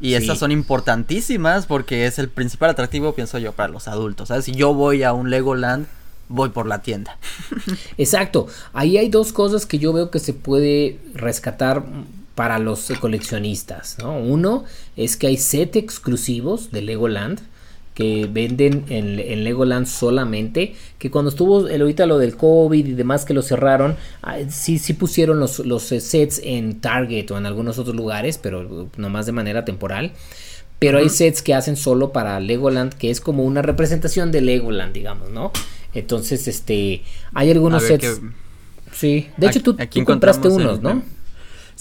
Y 0.00 0.14
estas 0.14 0.38
son 0.38 0.50
importantísimas 0.50 1.66
porque 1.66 2.06
es 2.06 2.18
el 2.18 2.28
principal 2.28 2.70
atractivo, 2.70 3.14
pienso 3.14 3.38
yo, 3.38 3.52
para 3.52 3.68
los 3.68 3.86
adultos. 3.86 4.28
¿sabes? 4.28 4.46
Si 4.46 4.52
yo 4.52 4.74
voy 4.74 5.04
a 5.04 5.12
un 5.12 5.30
Legoland, 5.30 5.86
voy 6.28 6.48
por 6.48 6.66
la 6.66 6.82
tienda. 6.82 7.18
Exacto. 7.98 8.48
Ahí 8.72 8.96
hay 8.98 9.08
dos 9.08 9.32
cosas 9.32 9.64
que 9.64 9.78
yo 9.78 9.92
veo 9.92 10.10
que 10.10 10.18
se 10.18 10.32
puede 10.32 10.98
rescatar 11.14 11.84
para 12.34 12.58
los 12.58 12.90
coleccionistas. 13.00 13.96
¿no? 14.00 14.18
Uno 14.18 14.64
es 14.96 15.16
que 15.16 15.28
hay 15.28 15.36
set 15.36 15.76
exclusivos 15.76 16.72
de 16.72 16.82
Legoland 16.82 17.40
que 17.94 18.28
venden 18.30 18.84
en, 18.88 19.44
Legoland 19.44 19.86
solamente, 19.86 20.74
que 20.98 21.10
cuando 21.10 21.30
estuvo 21.30 21.68
el, 21.68 21.80
ahorita 21.80 22.06
lo 22.06 22.18
del 22.18 22.36
COVID 22.36 22.86
y 22.86 22.92
demás 22.94 23.24
que 23.24 23.34
lo 23.34 23.42
cerraron, 23.42 23.96
ah, 24.22 24.38
sí, 24.48 24.78
sí 24.78 24.94
pusieron 24.94 25.38
los, 25.38 25.58
los 25.60 25.92
eh, 25.92 26.00
sets 26.00 26.40
en 26.44 26.80
Target 26.80 27.30
o 27.30 27.38
en 27.38 27.46
algunos 27.46 27.78
otros 27.78 27.94
lugares, 27.94 28.38
pero 28.38 28.88
nomás 28.96 29.26
de 29.26 29.32
manera 29.32 29.64
temporal. 29.64 30.12
Pero 30.78 30.98
hay 30.98 31.10
sets 31.10 31.42
que 31.42 31.54
hacen 31.54 31.76
solo 31.76 32.12
para 32.12 32.40
Legoland, 32.40 32.92
que 32.94 33.10
es 33.10 33.20
como 33.20 33.44
una 33.44 33.62
representación 33.62 34.32
de 34.32 34.40
Legoland, 34.40 34.92
digamos, 34.92 35.30
¿no? 35.30 35.52
Entonces, 35.94 36.48
este, 36.48 37.02
hay 37.34 37.50
algunos 37.52 37.84
sets... 37.84 38.20
Sí, 38.92 39.28
de 39.36 39.46
hecho 39.46 39.62
tú, 39.62 39.74
tú 39.74 40.04
compraste 40.04 40.48
unos, 40.48 40.82
¿no? 40.82 41.02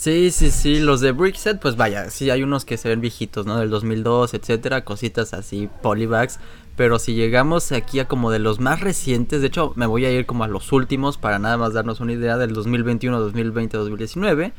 Sí, 0.02 0.32
sí, 0.32 0.50
sí, 0.50 0.80
los 0.80 1.00
de 1.00 1.12
Brickset, 1.12 1.60
pues 1.60 1.76
vaya, 1.76 2.10
sí 2.10 2.32
hay 2.32 2.42
unos 2.42 2.66
que 2.66 2.78
se 2.78 2.90
ven 2.90 3.02
viejitos, 3.02 3.46
¿no? 3.46 3.60
Del 3.60 3.70
2002, 3.70 4.34
etcétera, 4.34 4.84
cositas 4.84 5.36
así, 5.36 5.70
polybags. 5.84 6.40
Pero 6.76 6.98
si 6.98 7.14
llegamos 7.14 7.72
aquí 7.72 8.00
a 8.00 8.08
como 8.08 8.32
de 8.32 8.40
los 8.40 8.60
más 8.60 8.80
recientes, 8.80 9.42
de 9.42 9.48
hecho 9.48 9.74
me 9.76 9.86
voy 9.86 10.06
a 10.06 10.12
ir 10.12 10.26
como 10.26 10.44
a 10.44 10.48
los 10.48 10.72
últimos 10.72 11.20
para 11.20 11.38
nada 11.38 11.56
más 11.58 11.74
darnos 11.74 12.00
una 12.00 12.14
idea 12.14 12.38
del 12.38 12.52
2021, 12.52 13.20
2020, 13.20 13.78
2019. 13.78 14.54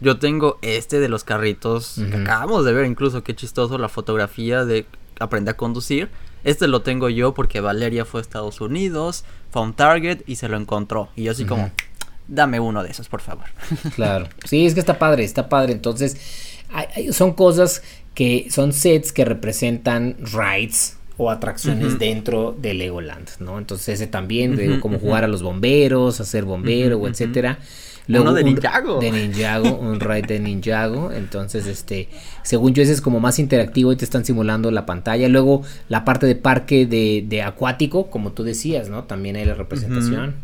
Yo 0.00 0.18
tengo 0.18 0.58
este 0.62 0.98
de 0.98 1.08
los 1.08 1.22
carritos 1.22 2.00
que 2.10 2.16
acabamos 2.16 2.64
de 2.64 2.72
ver, 2.72 2.84
incluso 2.84 3.22
qué 3.22 3.36
chistoso 3.36 3.78
la 3.78 3.88
fotografía 3.88 4.64
de 4.64 4.84
aprender 5.20 5.54
a 5.54 5.56
conducir. 5.56 6.08
Este 6.42 6.66
lo 6.66 6.82
tengo 6.82 7.08
yo 7.08 7.34
porque 7.34 7.60
Valeria 7.60 8.04
fue 8.04 8.20
a 8.20 8.22
Estados 8.22 8.60
Unidos, 8.60 9.24
fue 9.52 9.62
a 9.62 9.64
un 9.64 9.74
Target 9.74 10.22
y 10.26 10.34
se 10.34 10.48
lo 10.48 10.56
encontró. 10.56 11.08
Y 11.14 11.22
yo 11.22 11.30
así 11.30 11.44
como, 11.44 11.70
dame 12.28 12.60
uno 12.60 12.82
de 12.82 12.90
esos, 12.90 13.08
por 13.08 13.20
favor. 13.20 13.46
Claro, 13.94 14.28
sí, 14.44 14.66
es 14.66 14.74
que 14.74 14.80
está 14.80 14.98
padre, 14.98 15.24
está 15.24 15.48
padre. 15.48 15.72
Entonces, 15.72 16.16
son 17.12 17.32
cosas 17.32 17.82
que 18.14 18.48
son 18.50 18.72
sets 18.72 19.12
que 19.12 19.24
representan 19.24 20.16
rides 20.20 20.96
o 21.16 21.30
atracciones 21.30 21.98
dentro 21.98 22.56
de 22.56 22.74
Legoland, 22.74 23.28
¿no? 23.40 23.58
Entonces 23.58 23.88
ese 23.88 24.06
también, 24.06 24.78
como 24.80 24.98
jugar 25.00 25.24
a 25.24 25.28
los 25.28 25.42
bomberos, 25.42 26.20
hacer 26.20 26.44
bombero, 26.44 26.98
o 26.98 27.08
etcétera. 27.08 27.58
Luego, 28.06 28.24
Uno 28.24 28.34
de 28.34 28.44
Ninjago. 28.44 29.00
de 29.00 29.10
Ninjago, 29.10 29.78
un 29.78 30.00
ride 30.00 30.22
de 30.22 30.40
Ninjago. 30.40 31.12
Entonces, 31.12 31.66
este, 31.66 32.08
según 32.42 32.72
yo, 32.72 32.82
ese 32.82 32.92
es 32.92 33.02
como 33.02 33.20
más 33.20 33.38
interactivo 33.38 33.92
y 33.92 33.96
te 33.96 34.04
están 34.04 34.24
simulando 34.24 34.70
la 34.70 34.86
pantalla. 34.86 35.28
Luego, 35.28 35.62
la 35.88 36.06
parte 36.06 36.26
de 36.26 36.34
parque 36.34 36.86
de, 36.86 37.24
de 37.26 37.42
acuático, 37.42 38.08
como 38.08 38.32
tú 38.32 38.44
decías, 38.44 38.88
¿no? 38.88 39.04
También 39.04 39.36
hay 39.36 39.44
la 39.44 39.54
representación. 39.54 40.36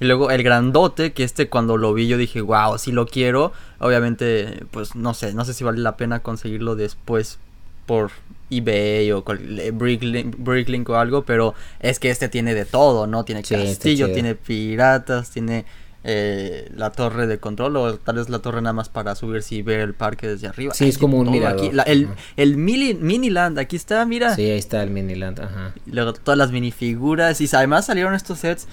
Y 0.00 0.06
luego 0.06 0.30
el 0.30 0.42
grandote, 0.42 1.12
que 1.12 1.24
este 1.24 1.48
cuando 1.48 1.76
lo 1.76 1.94
vi 1.94 2.08
yo 2.08 2.18
dije, 2.18 2.40
wow, 2.40 2.78
si 2.78 2.92
lo 2.92 3.06
quiero. 3.06 3.52
Obviamente, 3.78 4.64
pues 4.70 4.96
no 4.96 5.14
sé, 5.14 5.34
no 5.34 5.44
sé 5.44 5.54
si 5.54 5.64
vale 5.64 5.80
la 5.80 5.96
pena 5.96 6.20
conseguirlo 6.20 6.74
después 6.74 7.38
por 7.86 8.10
eBay 8.50 9.12
o 9.12 9.22
Bricklink, 9.22 10.36
Bricklink 10.38 10.88
o 10.88 10.96
algo, 10.96 11.24
pero 11.24 11.54
es 11.80 11.98
que 11.98 12.10
este 12.10 12.28
tiene 12.28 12.54
de 12.54 12.64
todo, 12.64 13.06
¿no? 13.06 13.24
Tiene 13.24 13.42
castillo, 13.42 14.12
tiene 14.12 14.34
piratas, 14.34 15.30
tiene 15.30 15.64
eh, 16.02 16.70
la 16.76 16.90
torre 16.90 17.26
de 17.26 17.38
control 17.38 17.76
o 17.76 17.94
tal 17.96 18.16
vez 18.16 18.28
la 18.28 18.40
torre 18.40 18.60
nada 18.60 18.74
más 18.74 18.88
para 18.88 19.14
subirse 19.14 19.54
y 19.56 19.62
ver 19.62 19.80
el 19.80 19.94
parque 19.94 20.28
desde 20.28 20.46
arriba. 20.46 20.74
Sí, 20.74 20.88
es 20.88 20.98
como 20.98 21.18
un 21.18 21.30
mirador. 21.30 21.58
Aquí, 21.58 21.70
el, 21.86 22.08
el 22.36 22.56
mini, 22.56 22.94
Miniland, 22.94 23.58
aquí 23.58 23.76
está, 23.76 24.04
mira. 24.04 24.34
Sí, 24.34 24.42
ahí 24.42 24.58
está 24.58 24.82
el 24.82 24.90
Miniland, 24.90 25.40
ajá. 25.40 25.72
Y 25.86 25.92
luego 25.92 26.12
todas 26.12 26.36
las 26.38 26.50
minifiguras 26.52 27.40
y 27.40 27.48
además 27.52 27.86
salieron 27.86 28.14
estos 28.14 28.40
sets 28.40 28.66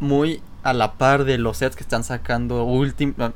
muy 0.00 0.40
a 0.62 0.72
la 0.72 0.94
par 0.94 1.24
de 1.24 1.38
los 1.38 1.58
sets 1.58 1.76
que 1.76 1.82
están 1.82 2.04
sacando 2.04 2.66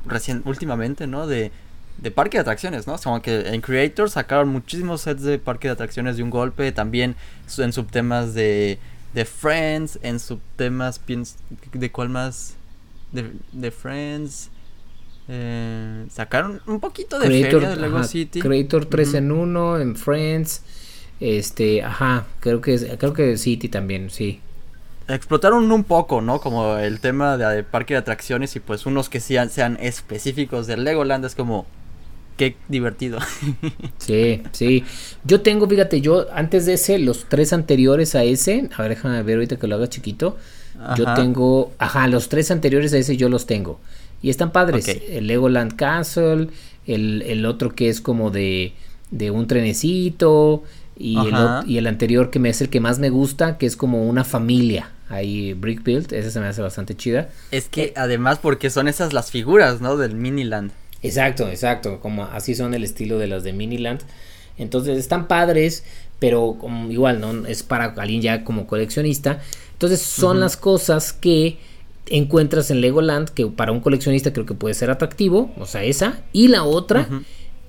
recién, 0.05 0.41
últimamente, 0.45 1.07
¿no? 1.07 1.27
De, 1.27 1.51
de 1.97 2.11
parque 2.11 2.37
de 2.37 2.41
atracciones, 2.41 2.87
¿no? 2.87 2.97
Como 2.97 3.21
que 3.21 3.49
en 3.49 3.61
Creator 3.61 4.09
sacaron 4.09 4.49
muchísimos 4.49 5.01
sets 5.01 5.23
de 5.23 5.39
parque 5.39 5.67
de 5.67 5.73
atracciones 5.73 6.17
de 6.17 6.23
un 6.23 6.29
golpe, 6.29 6.71
también 6.71 7.15
en 7.57 7.73
subtemas 7.73 8.33
de, 8.33 8.79
de 9.13 9.25
Friends, 9.25 9.99
en 10.03 10.19
subtemas, 10.19 11.01
¿de 11.73 11.91
cuál 11.91 12.09
más? 12.09 12.55
De, 13.11 13.31
de 13.51 13.71
Friends. 13.71 14.49
Eh, 15.29 16.05
sacaron 16.09 16.61
un 16.67 16.79
poquito 16.79 17.19
de 17.19 17.27
Creator, 17.27 17.61
feria 17.61 17.75
de 17.75 17.81
Lego 17.81 18.03
City. 18.03 18.39
Creator 18.39 18.85
3 18.85 19.13
en 19.15 19.31
1, 19.31 19.79
en 19.79 19.95
Friends. 19.97 20.61
Este, 21.19 21.83
ajá, 21.83 22.25
creo 22.39 22.61
que 22.61 22.77
creo 22.97 23.11
que 23.11 23.37
City 23.37 23.67
también, 23.67 24.09
sí 24.09 24.39
explotaron 25.07 25.71
un 25.71 25.83
poco, 25.83 26.21
¿no? 26.21 26.39
Como 26.39 26.77
el 26.77 26.99
tema 26.99 27.37
de, 27.37 27.63
parque 27.63 27.93
de 27.93 27.99
atracciones 27.99 28.55
y 28.55 28.59
pues 28.59 28.85
unos 28.85 29.09
que 29.09 29.19
sean, 29.19 29.49
sean 29.49 29.77
específicos 29.81 30.67
del 30.67 30.83
Legoland 30.83 31.23
es 31.25 31.35
como 31.35 31.65
qué 32.35 32.55
divertido. 32.67 33.19
Sí, 33.97 34.41
sí. 34.53 34.85
Yo 35.25 35.41
tengo, 35.41 35.67
fíjate, 35.67 35.99
yo 35.99 36.27
antes 36.33 36.65
de 36.65 36.73
ese, 36.73 36.97
los 36.97 37.25
tres 37.27 37.51
anteriores 37.51 38.15
a 38.15 38.23
ese, 38.23 38.69
a 38.77 38.81
ver, 38.83 38.91
déjame 38.91 39.21
ver 39.23 39.35
ahorita 39.35 39.57
que 39.57 39.67
lo 39.67 39.75
haga 39.75 39.89
chiquito. 39.89 40.37
Yo 40.95 41.13
tengo, 41.15 41.73
ajá, 41.79 42.07
los 42.07 42.29
tres 42.29 42.51
anteriores 42.51 42.93
a 42.93 42.99
ese 42.99 43.17
yo 43.17 43.29
los 43.29 43.47
tengo. 43.47 43.79
Y 44.21 44.29
están 44.29 44.51
padres. 44.51 44.87
El 44.87 45.27
Legoland 45.27 45.75
Castle, 45.75 46.49
el, 46.85 47.23
el, 47.23 47.45
otro 47.47 47.73
que 47.73 47.89
es 47.89 47.99
como 47.99 48.29
de, 48.29 48.73
de 49.09 49.31
un 49.31 49.47
trenecito. 49.47 50.63
Y 50.95 51.17
el, 51.17 51.35
y 51.65 51.77
el 51.79 51.87
anterior 51.87 52.29
que 52.29 52.39
me 52.39 52.49
es 52.49 52.61
el 52.61 52.69
que 52.69 52.79
más 52.79 52.99
me 52.99 53.09
gusta, 53.09 53.57
que 53.57 53.65
es 53.65 53.75
como 53.75 54.07
una 54.07 54.23
familia 54.23 54.91
ahí 55.09 55.53
Brick 55.53 55.83
Build, 55.83 56.13
esa 56.13 56.31
se 56.31 56.39
me 56.39 56.47
hace 56.47 56.61
bastante 56.61 56.95
chida. 56.95 57.29
Es 57.51 57.67
que 57.69 57.93
además 57.95 58.39
porque 58.41 58.69
son 58.69 58.87
esas 58.87 59.13
las 59.13 59.31
figuras, 59.31 59.81
¿no? 59.81 59.97
Del 59.97 60.15
Miniland. 60.15 60.71
Exacto, 61.03 61.47
exacto, 61.47 61.99
como 61.99 62.23
así 62.25 62.55
son 62.55 62.73
el 62.73 62.83
estilo 62.83 63.17
de 63.17 63.27
las 63.27 63.43
de 63.43 63.53
Miniland. 63.53 64.01
Entonces 64.57 64.97
están 64.97 65.27
padres, 65.27 65.83
pero 66.19 66.57
como 66.59 66.91
igual 66.91 67.19
no 67.19 67.45
es 67.45 67.63
para 67.63 67.85
alguien 67.85 68.21
ya 68.21 68.43
como 68.43 68.67
coleccionista. 68.67 69.41
Entonces 69.73 70.01
son 70.01 70.39
las 70.39 70.57
cosas 70.57 71.13
que 71.13 71.59
encuentras 72.09 72.71
en 72.71 72.81
Legoland 72.81 73.29
que 73.29 73.45
para 73.47 73.71
un 73.71 73.81
coleccionista 73.81 74.33
creo 74.33 74.45
que 74.45 74.53
puede 74.53 74.73
ser 74.73 74.89
atractivo, 74.89 75.51
o 75.57 75.65
sea, 75.65 75.83
esa 75.83 76.21
y 76.31 76.47
la 76.47 76.63
otra 76.63 77.07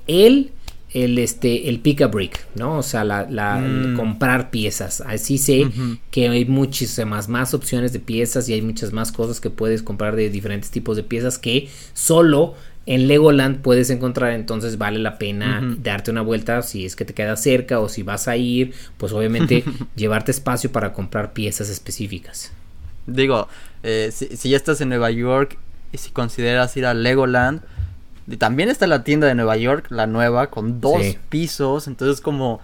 el 0.07 0.53
el 0.95 1.19
este 1.19 1.69
el 1.69 1.81
pick 1.81 2.03
a 2.03 2.07
brick, 2.07 2.47
¿no? 2.55 2.79
O 2.79 2.83
sea, 2.83 3.05
la, 3.05 3.27
mm. 3.57 3.97
comprar 3.97 4.51
piezas. 4.51 5.03
Así 5.03 5.39
sé 5.39 5.71
que 6.11 6.29
hay 6.29 6.45
muchísimas 6.45 7.29
más 7.29 7.55
opciones 7.55 7.93
de 7.93 8.01
piezas 8.01 8.49
y 8.49 8.55
hay 8.55 8.63
muchas 8.63 8.93
más 8.93 9.13
cosas 9.13 9.41
que 9.41 9.51
puedes 9.51 9.83
comprar 9.83 10.17
de 10.17 10.31
diferentes 10.31 10.71
tipos 10.71 10.97
de 10.97 11.03
piezas 11.03 11.39
que 11.39 11.69
solo 11.93 12.55
en 12.89 13.07
Legoland 13.07 13.61
puedes 13.61 13.91
encontrar, 13.91 14.33
entonces 14.33 14.79
vale 14.79 14.99
la 14.99 15.19
pena 15.19 15.61
darte 15.83 16.11
una 16.11 16.23
vuelta 16.23 16.63
si 16.63 16.87
es 16.87 16.97
que 16.97 17.05
te 17.05 17.13
queda 17.13 17.37
cerca 17.37 17.81
o 17.81 17.89
si 17.91 18.03
vas 18.03 18.29
a 18.29 18.39
ir, 18.39 18.73
pues 18.97 19.13
obviamente 19.13 19.63
llevarte 19.95 20.31
espacio 20.31 20.73
para 20.73 20.95
comprar 20.95 21.35
piezas 21.35 21.69
específicas. 21.69 22.51
Digo, 23.07 23.47
eh, 23.83 24.11
si, 24.11 24.49
ya 24.49 24.57
estás 24.57 24.81
en 24.81 24.89
Nueva 24.89 25.11
York 25.11 25.59
y 25.93 25.99
si 25.99 26.13
consideras 26.13 26.75
ir 26.79 26.87
a 26.87 26.95
Legoland, 26.95 27.61
también 28.37 28.69
está 28.69 28.87
la 28.87 29.05
tienda 29.05 29.27
de 29.27 29.35
Nueva 29.35 29.57
York, 29.57 29.87
la 29.91 30.07
nueva, 30.07 30.49
con 30.49 30.81
dos 30.81 31.03
pisos, 31.29 31.87
entonces 31.87 32.21
como 32.21 32.61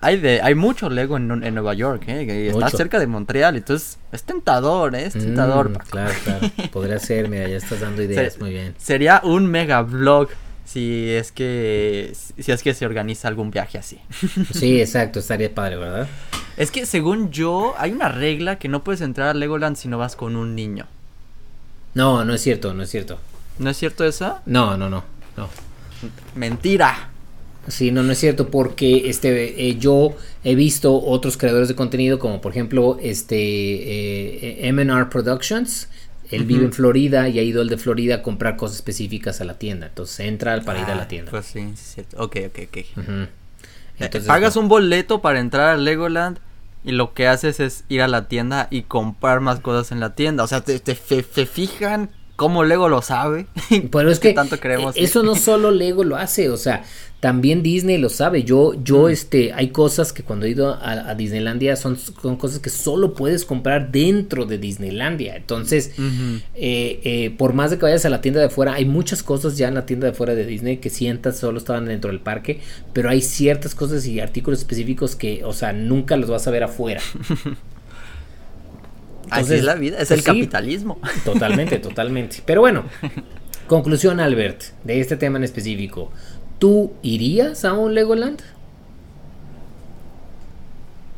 hay 0.00 0.18
de 0.18 0.42
hay 0.42 0.54
mucho 0.54 0.90
Lego 0.90 1.16
en, 1.16 1.28
Nueva 1.28 1.74
York, 1.74 2.04
¿eh? 2.08 2.48
está 2.48 2.68
cerca 2.70 2.98
de 2.98 3.06
Montreal, 3.06 3.56
entonces 3.56 3.98
es 4.12 4.22
tentador, 4.22 4.94
¿eh? 4.94 5.06
es 5.06 5.14
tentador. 5.14 5.70
Mm, 5.70 5.76
claro, 5.90 6.14
claro, 6.22 6.50
podría 6.72 6.98
ser, 6.98 7.28
mira, 7.28 7.48
ya 7.48 7.56
estás 7.56 7.80
dando 7.80 8.02
ideas, 8.02 8.38
muy 8.38 8.50
bien. 8.50 8.74
Sería 8.78 9.20
un 9.24 9.46
mega 9.46 9.82
vlog 9.82 10.28
si 10.64 11.10
es 11.10 11.32
que 11.32 12.12
si 12.38 12.52
es 12.52 12.62
que 12.62 12.74
se 12.74 12.86
organiza 12.86 13.28
algún 13.28 13.50
viaje 13.50 13.78
así. 13.78 13.98
Sí, 14.52 14.80
exacto, 14.80 15.20
estaría 15.20 15.54
padre, 15.54 15.76
¿verdad? 15.76 16.06
Es 16.56 16.70
que 16.70 16.86
según 16.86 17.30
yo 17.30 17.74
hay 17.78 17.92
una 17.92 18.08
regla 18.08 18.58
que 18.58 18.68
no 18.68 18.84
puedes 18.84 19.00
entrar 19.00 19.28
a 19.28 19.34
Legoland 19.34 19.76
si 19.76 19.88
no 19.88 19.98
vas 19.98 20.14
con 20.16 20.36
un 20.36 20.54
niño. 20.54 20.86
No, 21.94 22.24
no 22.24 22.34
es 22.34 22.40
cierto, 22.40 22.74
no 22.74 22.82
es 22.82 22.90
cierto. 22.90 23.18
¿No 23.58 23.70
es 23.70 23.76
cierto 23.76 24.04
eso? 24.04 24.38
No, 24.46 24.76
no, 24.76 24.90
no, 24.90 25.04
no. 25.36 25.48
Mentira. 26.34 27.10
Sí, 27.68 27.90
no, 27.90 28.02
no 28.02 28.12
es 28.12 28.18
cierto, 28.18 28.50
porque 28.50 29.08
este, 29.08 29.68
eh, 29.68 29.78
yo 29.78 30.14
he 30.42 30.54
visto 30.54 31.02
otros 31.02 31.38
creadores 31.38 31.68
de 31.68 31.74
contenido, 31.74 32.18
como 32.18 32.40
por 32.40 32.52
ejemplo 32.52 32.98
este 33.00 34.66
eh, 34.66 34.72
MNR 34.72 35.08
Productions. 35.08 35.88
Él 36.30 36.44
vive 36.44 36.64
en 36.64 36.72
Florida 36.72 37.28
y 37.28 37.38
ha 37.38 37.42
ido 37.42 37.62
el 37.62 37.68
de 37.68 37.76
Florida 37.76 38.16
a 38.16 38.22
comprar 38.22 38.56
cosas 38.56 38.76
específicas 38.76 39.40
a 39.40 39.44
la 39.44 39.58
tienda. 39.58 39.86
Entonces 39.86 40.20
entra 40.20 40.60
para 40.62 40.80
ir 40.80 40.86
a 40.86 40.94
la 40.94 41.02
ah, 41.02 41.08
tienda. 41.08 41.30
Pues 41.30 41.46
sí, 41.46 41.60
sí, 41.60 41.72
es 41.74 41.80
cierto. 41.80 42.22
Ok, 42.22 42.36
ok, 42.46 42.58
ok. 42.68 42.76
Eh, 42.76 43.28
Entonces, 43.98 44.26
Pagas 44.26 44.56
un 44.56 44.68
boleto 44.68 45.20
para 45.20 45.38
entrar 45.38 45.68
a 45.68 45.76
Legoland 45.76 46.38
y 46.82 46.92
lo 46.92 47.14
que 47.14 47.28
haces 47.28 47.60
es 47.60 47.84
ir 47.88 48.02
a 48.02 48.08
la 48.08 48.26
tienda 48.26 48.68
y 48.70 48.82
comprar 48.82 49.40
más 49.40 49.60
cosas 49.60 49.92
en 49.92 50.00
la 50.00 50.14
tienda. 50.14 50.42
O 50.42 50.46
sea, 50.46 50.62
te, 50.62 50.80
te, 50.80 50.94
te 50.94 51.46
fijan 51.46 52.10
cómo 52.36 52.64
Lego 52.64 52.88
lo 52.88 53.02
sabe. 53.02 53.46
Pero 53.90 54.10
es 54.10 54.18
que 54.18 54.32
tanto 54.32 54.58
creemos 54.58 54.94
eso 54.96 55.22
no 55.22 55.36
solo 55.36 55.70
Lego 55.70 56.04
lo 56.04 56.16
hace, 56.16 56.50
o 56.50 56.56
sea, 56.56 56.84
también 57.20 57.62
Disney 57.62 57.96
lo 57.96 58.10
sabe. 58.10 58.44
Yo, 58.44 58.74
yo, 58.84 59.08
este, 59.08 59.54
hay 59.54 59.68
cosas 59.68 60.12
que 60.12 60.22
cuando 60.22 60.44
he 60.44 60.50
ido 60.50 60.78
a, 60.78 61.14
Disneylandia 61.14 61.74
son, 61.74 61.96
son, 61.96 62.36
cosas 62.36 62.58
que 62.58 62.68
solo 62.68 63.14
puedes 63.14 63.46
comprar 63.46 63.90
dentro 63.90 64.44
de 64.44 64.58
Disneylandia. 64.58 65.34
Entonces, 65.34 65.92
eh, 66.54 67.00
eh, 67.02 67.34
por 67.38 67.54
más 67.54 67.70
de 67.70 67.78
que 67.78 67.84
vayas 67.84 68.04
a 68.04 68.10
la 68.10 68.20
tienda 68.20 68.42
de 68.42 68.50
fuera, 68.50 68.74
hay 68.74 68.84
muchas 68.84 69.22
cosas 69.22 69.56
ya 69.56 69.68
en 69.68 69.74
la 69.74 69.86
tienda 69.86 70.06
de 70.06 70.12
fuera 70.12 70.34
de 70.34 70.44
Disney 70.44 70.76
que 70.76 70.90
sientas 70.90 71.38
solo 71.38 71.56
estaban 71.56 71.86
dentro 71.86 72.10
del 72.10 72.20
parque, 72.20 72.60
pero 72.92 73.08
hay 73.08 73.22
ciertas 73.22 73.74
cosas 73.74 74.04
y 74.06 74.20
artículos 74.20 74.58
específicos 74.58 75.16
que, 75.16 75.44
o 75.44 75.54
sea, 75.54 75.72
nunca 75.72 76.18
los 76.18 76.28
vas 76.28 76.46
a 76.46 76.50
ver 76.50 76.64
afuera. 76.64 77.00
Así 79.30 79.54
es 79.54 79.64
la 79.64 79.74
vida, 79.74 79.98
es 79.98 80.10
el 80.10 80.18
pues 80.22 80.26
capitalismo. 80.26 80.98
Totalmente, 81.24 81.78
totalmente. 81.78 82.42
Pero 82.44 82.60
bueno, 82.60 82.84
conclusión, 83.66 84.20
Albert, 84.20 84.62
de 84.84 85.00
este 85.00 85.16
tema 85.16 85.38
en 85.38 85.44
específico. 85.44 86.12
¿Tú 86.58 86.92
irías 87.02 87.64
a 87.64 87.72
un 87.72 87.94
Legoland? 87.94 88.40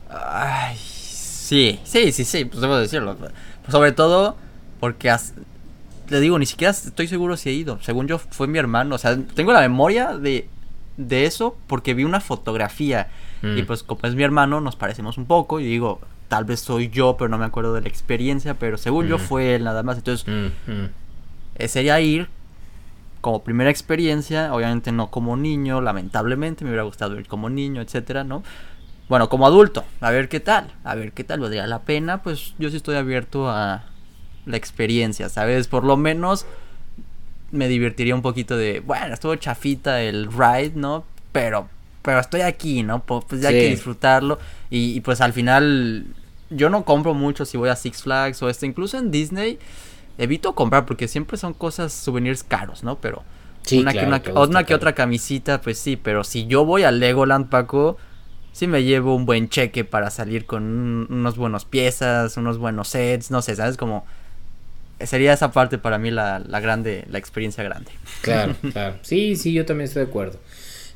Ay, 0.09 0.77
sí, 0.77 1.79
sí, 1.85 2.13
sí, 2.13 2.25
sí, 2.25 2.45
pues 2.45 2.61
debo 2.61 2.77
decirlo. 2.77 3.17
Sobre 3.69 3.93
todo 3.93 4.37
porque 4.81 5.15
le 6.09 6.21
digo, 6.21 6.39
ni 6.39 6.47
siquiera 6.47 6.71
estoy 6.71 7.09
seguro 7.09 7.37
si 7.37 7.51
he 7.51 7.53
ido. 7.53 7.79
Según 7.83 8.07
yo, 8.07 8.19
fue 8.19 8.47
mi 8.47 8.59
hermano. 8.59 8.95
O 8.95 8.99
sea, 8.99 9.17
tengo 9.35 9.53
la 9.53 9.61
memoria 9.61 10.17
de, 10.17 10.49
de 10.97 11.27
eso 11.27 11.57
porque 11.67 11.95
vi 11.95 12.05
una 12.05 12.21
fotografía. 12.21 13.09
Y 13.43 13.63
mm. 13.63 13.67
pues 13.67 13.83
como 13.83 14.01
es 14.05 14.15
mi 14.15 14.23
hermano, 14.23 14.61
nos 14.61 14.77
parecemos 14.77 15.19
un 15.19 15.27
poco. 15.27 15.61
Y 15.61 15.65
digo, 15.65 16.01
tal 16.29 16.45
vez 16.45 16.61
soy 16.61 16.89
yo, 16.89 17.17
pero 17.17 17.29
no 17.29 17.39
me 17.39 17.45
acuerdo 17.45 17.73
de 17.75 17.81
la 17.81 17.89
experiencia, 17.89 18.55
pero 18.55 18.77
según 18.77 19.07
yo 19.07 19.19
mm. 19.19 19.21
fue 19.21 19.55
él 19.55 19.65
nada 19.65 19.83
más. 19.83 19.99
Entonces, 19.99 20.27
mm, 20.27 20.71
mm. 20.71 20.89
Eh, 21.59 21.69
sería 21.69 22.01
ir 22.01 22.29
como 23.21 23.43
primera 23.43 23.71
experiencia, 23.71 24.53
obviamente 24.53 24.93
no 24.93 25.11
como 25.11 25.37
niño, 25.37 25.81
lamentablemente, 25.81 26.65
me 26.65 26.71
hubiera 26.71 26.85
gustado 26.85 27.19
ir 27.19 27.27
como 27.27 27.51
niño, 27.51 27.81
etcétera, 27.81 28.25
¿no? 28.25 28.43
Bueno, 29.09 29.29
como 29.29 29.47
adulto, 29.47 29.85
a 30.01 30.11
ver 30.11 30.29
qué 30.29 30.41
tal, 30.41 30.73
a 30.85 30.95
ver 30.95 31.13
qué 31.13 31.25
tal, 31.25 31.41
valdría 31.41 31.67
la 31.67 31.81
pena, 31.81 32.23
pues 32.23 32.55
yo 32.59 32.71
sí 32.71 32.77
estoy 32.77 32.97
abierto 32.97 33.49
a 33.49 33.85
la 34.45 34.57
experiencia, 34.57 35.29
¿sabes? 35.29 35.67
Por 35.67 35.85
lo 35.85 35.97
menos 35.97 36.47
me 37.53 37.69
divertiría 37.69 38.15
un 38.15 38.23
poquito 38.23 38.57
de, 38.57 38.81
bueno, 38.81 39.15
estuvo 39.15 39.35
chafita 39.37 40.03
el 40.03 40.31
ride, 40.31 40.73
¿no? 40.75 41.05
Pero 41.33 41.69
pero 42.07 42.21
estoy 42.21 42.43
aquí, 42.43 42.85
¿no? 42.85 43.03
Pues 43.03 43.43
ya 43.43 43.49
hay 43.49 43.59
que 43.59 43.69
disfrutarlo. 43.71 44.39
Y, 44.71 45.01
pues 45.01 45.21
al 45.21 45.33
final, 45.33 46.07
yo 46.51 46.71
no 46.71 46.85
compro 46.85 47.15
mucho 47.15 47.45
si 47.45 47.57
voy 47.57 47.69
a 47.69 47.75
Six 47.75 48.03
Flags 48.03 48.41
o 48.45 48.49
esto. 48.49 48.65
Incluso 48.65 48.97
en 48.97 49.11
Disney, 49.11 49.59
evito 50.17 50.55
comprar 50.55 50.87
porque 50.87 51.09
siempre 51.09 51.37
son 51.37 51.53
cosas, 51.53 51.93
souvenirs 51.93 52.45
caros, 52.45 52.85
¿no? 52.85 52.99
Pero 53.01 53.25
una, 53.73 53.93
que, 53.93 54.31
una, 54.31 54.65
que 54.65 54.75
otra 54.75 54.95
camisita, 54.95 55.61
pues 55.61 55.79
sí. 55.79 55.97
Pero 55.97 56.23
si 56.23 56.47
yo 56.47 56.65
voy 56.65 56.85
a 56.85 56.93
Legoland, 56.93 57.49
Paco, 57.49 57.97
sí 58.53 58.69
me 58.69 58.85
llevo 58.85 59.17
un 59.17 59.27
buen 59.27 59.49
cheque 59.49 59.83
para 59.85 60.11
salir 60.11 60.47
con 60.47 61.09
unos 61.11 61.37
buenos 61.37 61.65
piezas, 61.65 62.37
unos 62.37 62.59
buenos 62.59 62.87
sets, 62.87 63.33
no 63.33 63.43
sé, 63.43 63.57
¿sabes? 63.57 63.77
Como 63.77 64.07
sería 65.01 65.33
esa 65.33 65.51
parte 65.51 65.77
para 65.77 65.99
mí 65.99 66.13
la, 66.13 66.39
la 66.39 66.61
grande, 66.61 67.05
la 67.11 67.19
experiencia 67.19 67.65
grande. 67.65 67.91
Claro, 68.21 68.55
claro. 68.73 68.95
Sí, 69.03 69.35
sí, 69.35 69.53
yo 69.53 69.67
también 69.67 69.89
estoy 69.89 70.05
de 70.05 70.09
acuerdo. 70.09 70.39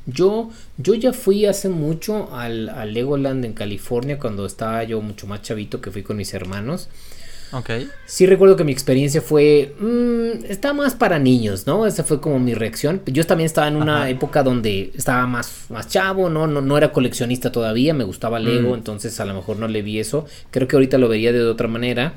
Yo, 0.05 0.49
yo 0.77 0.93
ya 0.95 1.13
fui 1.13 1.45
hace 1.45 1.69
mucho 1.69 2.33
al, 2.33 2.69
al, 2.69 2.93
Legoland 2.93 3.45
en 3.45 3.53
California 3.53 4.17
cuando 4.17 4.45
estaba 4.45 4.83
yo 4.83 5.01
mucho 5.01 5.27
más 5.27 5.41
chavito 5.41 5.79
que 5.79 5.91
fui 5.91 6.03
con 6.03 6.17
mis 6.17 6.33
hermanos. 6.33 6.89
Ok. 7.53 7.69
Sí 8.05 8.25
recuerdo 8.25 8.55
que 8.55 8.63
mi 8.63 8.71
experiencia 8.71 9.21
fue... 9.21 9.75
Mmm, 9.79 10.45
está 10.47 10.73
más 10.73 10.95
para 10.95 11.19
niños, 11.19 11.67
¿no? 11.67 11.85
Esa 11.85 12.03
fue 12.03 12.21
como 12.21 12.39
mi 12.39 12.53
reacción. 12.53 13.01
Yo 13.05 13.25
también 13.25 13.45
estaba 13.45 13.67
en 13.67 13.75
una 13.75 14.09
época 14.09 14.41
donde 14.41 14.91
estaba 14.95 15.27
más, 15.27 15.65
más 15.69 15.87
chavo, 15.89 16.29
¿no? 16.29 16.47
¿no? 16.47 16.61
No 16.61 16.77
era 16.77 16.91
coleccionista 16.91 17.51
todavía, 17.51 17.93
me 17.93 18.05
gustaba 18.05 18.39
Lego, 18.39 18.71
mm. 18.71 18.75
entonces 18.75 19.19
a 19.19 19.25
lo 19.25 19.33
mejor 19.33 19.57
no 19.57 19.67
le 19.67 19.81
vi 19.81 19.99
eso. 19.99 20.25
Creo 20.49 20.67
que 20.67 20.77
ahorita 20.77 20.97
lo 20.97 21.09
vería 21.09 21.33
de 21.33 21.43
otra 21.43 21.67
manera. 21.67 22.15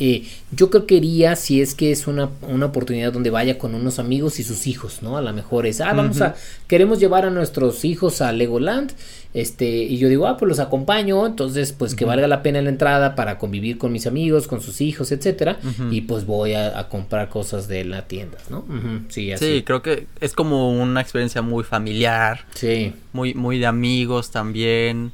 Eh, 0.00 0.24
yo 0.52 0.70
creo 0.70 0.86
que 0.86 0.96
iría 0.96 1.34
si 1.34 1.60
es 1.60 1.74
que 1.74 1.90
es 1.90 2.06
una, 2.06 2.30
una, 2.42 2.66
oportunidad 2.66 3.12
donde 3.12 3.30
vaya 3.30 3.58
con 3.58 3.74
unos 3.74 3.98
amigos 3.98 4.38
y 4.38 4.44
sus 4.44 4.66
hijos, 4.66 5.02
¿no? 5.02 5.16
A 5.16 5.22
lo 5.22 5.32
mejor 5.32 5.66
es, 5.66 5.80
ah, 5.80 5.92
vamos 5.92 6.20
a, 6.20 6.36
queremos 6.68 7.00
llevar 7.00 7.24
a 7.24 7.30
nuestros 7.30 7.84
hijos 7.84 8.20
a 8.20 8.30
Legoland, 8.32 8.92
este, 9.34 9.66
y 9.66 9.98
yo 9.98 10.08
digo, 10.08 10.26
ah, 10.26 10.36
pues 10.36 10.48
los 10.48 10.58
acompaño, 10.60 11.26
entonces, 11.26 11.72
pues 11.72 11.94
que 11.94 12.04
valga 12.04 12.28
la 12.28 12.42
pena 12.42 12.62
la 12.62 12.70
entrada 12.70 13.14
para 13.14 13.38
convivir 13.38 13.76
con 13.76 13.92
mis 13.92 14.06
amigos, 14.06 14.46
con 14.46 14.60
sus 14.60 14.80
hijos, 14.80 15.12
etcétera, 15.12 15.58
y 15.90 16.02
pues 16.02 16.24
voy 16.24 16.54
a, 16.54 16.88
comprar 16.88 17.28
cosas 17.28 17.68
de 17.68 17.84
la 17.84 18.06
tienda, 18.06 18.38
¿no? 18.50 18.64
Sí, 19.08 19.32
así. 19.32 19.44
Sí, 19.44 19.62
creo 19.62 19.82
que 19.82 20.06
es 20.20 20.32
como 20.32 20.70
una 20.70 21.00
experiencia 21.00 21.42
muy 21.42 21.64
familiar. 21.64 22.46
Sí. 22.54 22.94
Muy, 23.12 23.34
muy 23.34 23.58
de 23.58 23.66
amigos 23.66 24.30
también. 24.30 25.12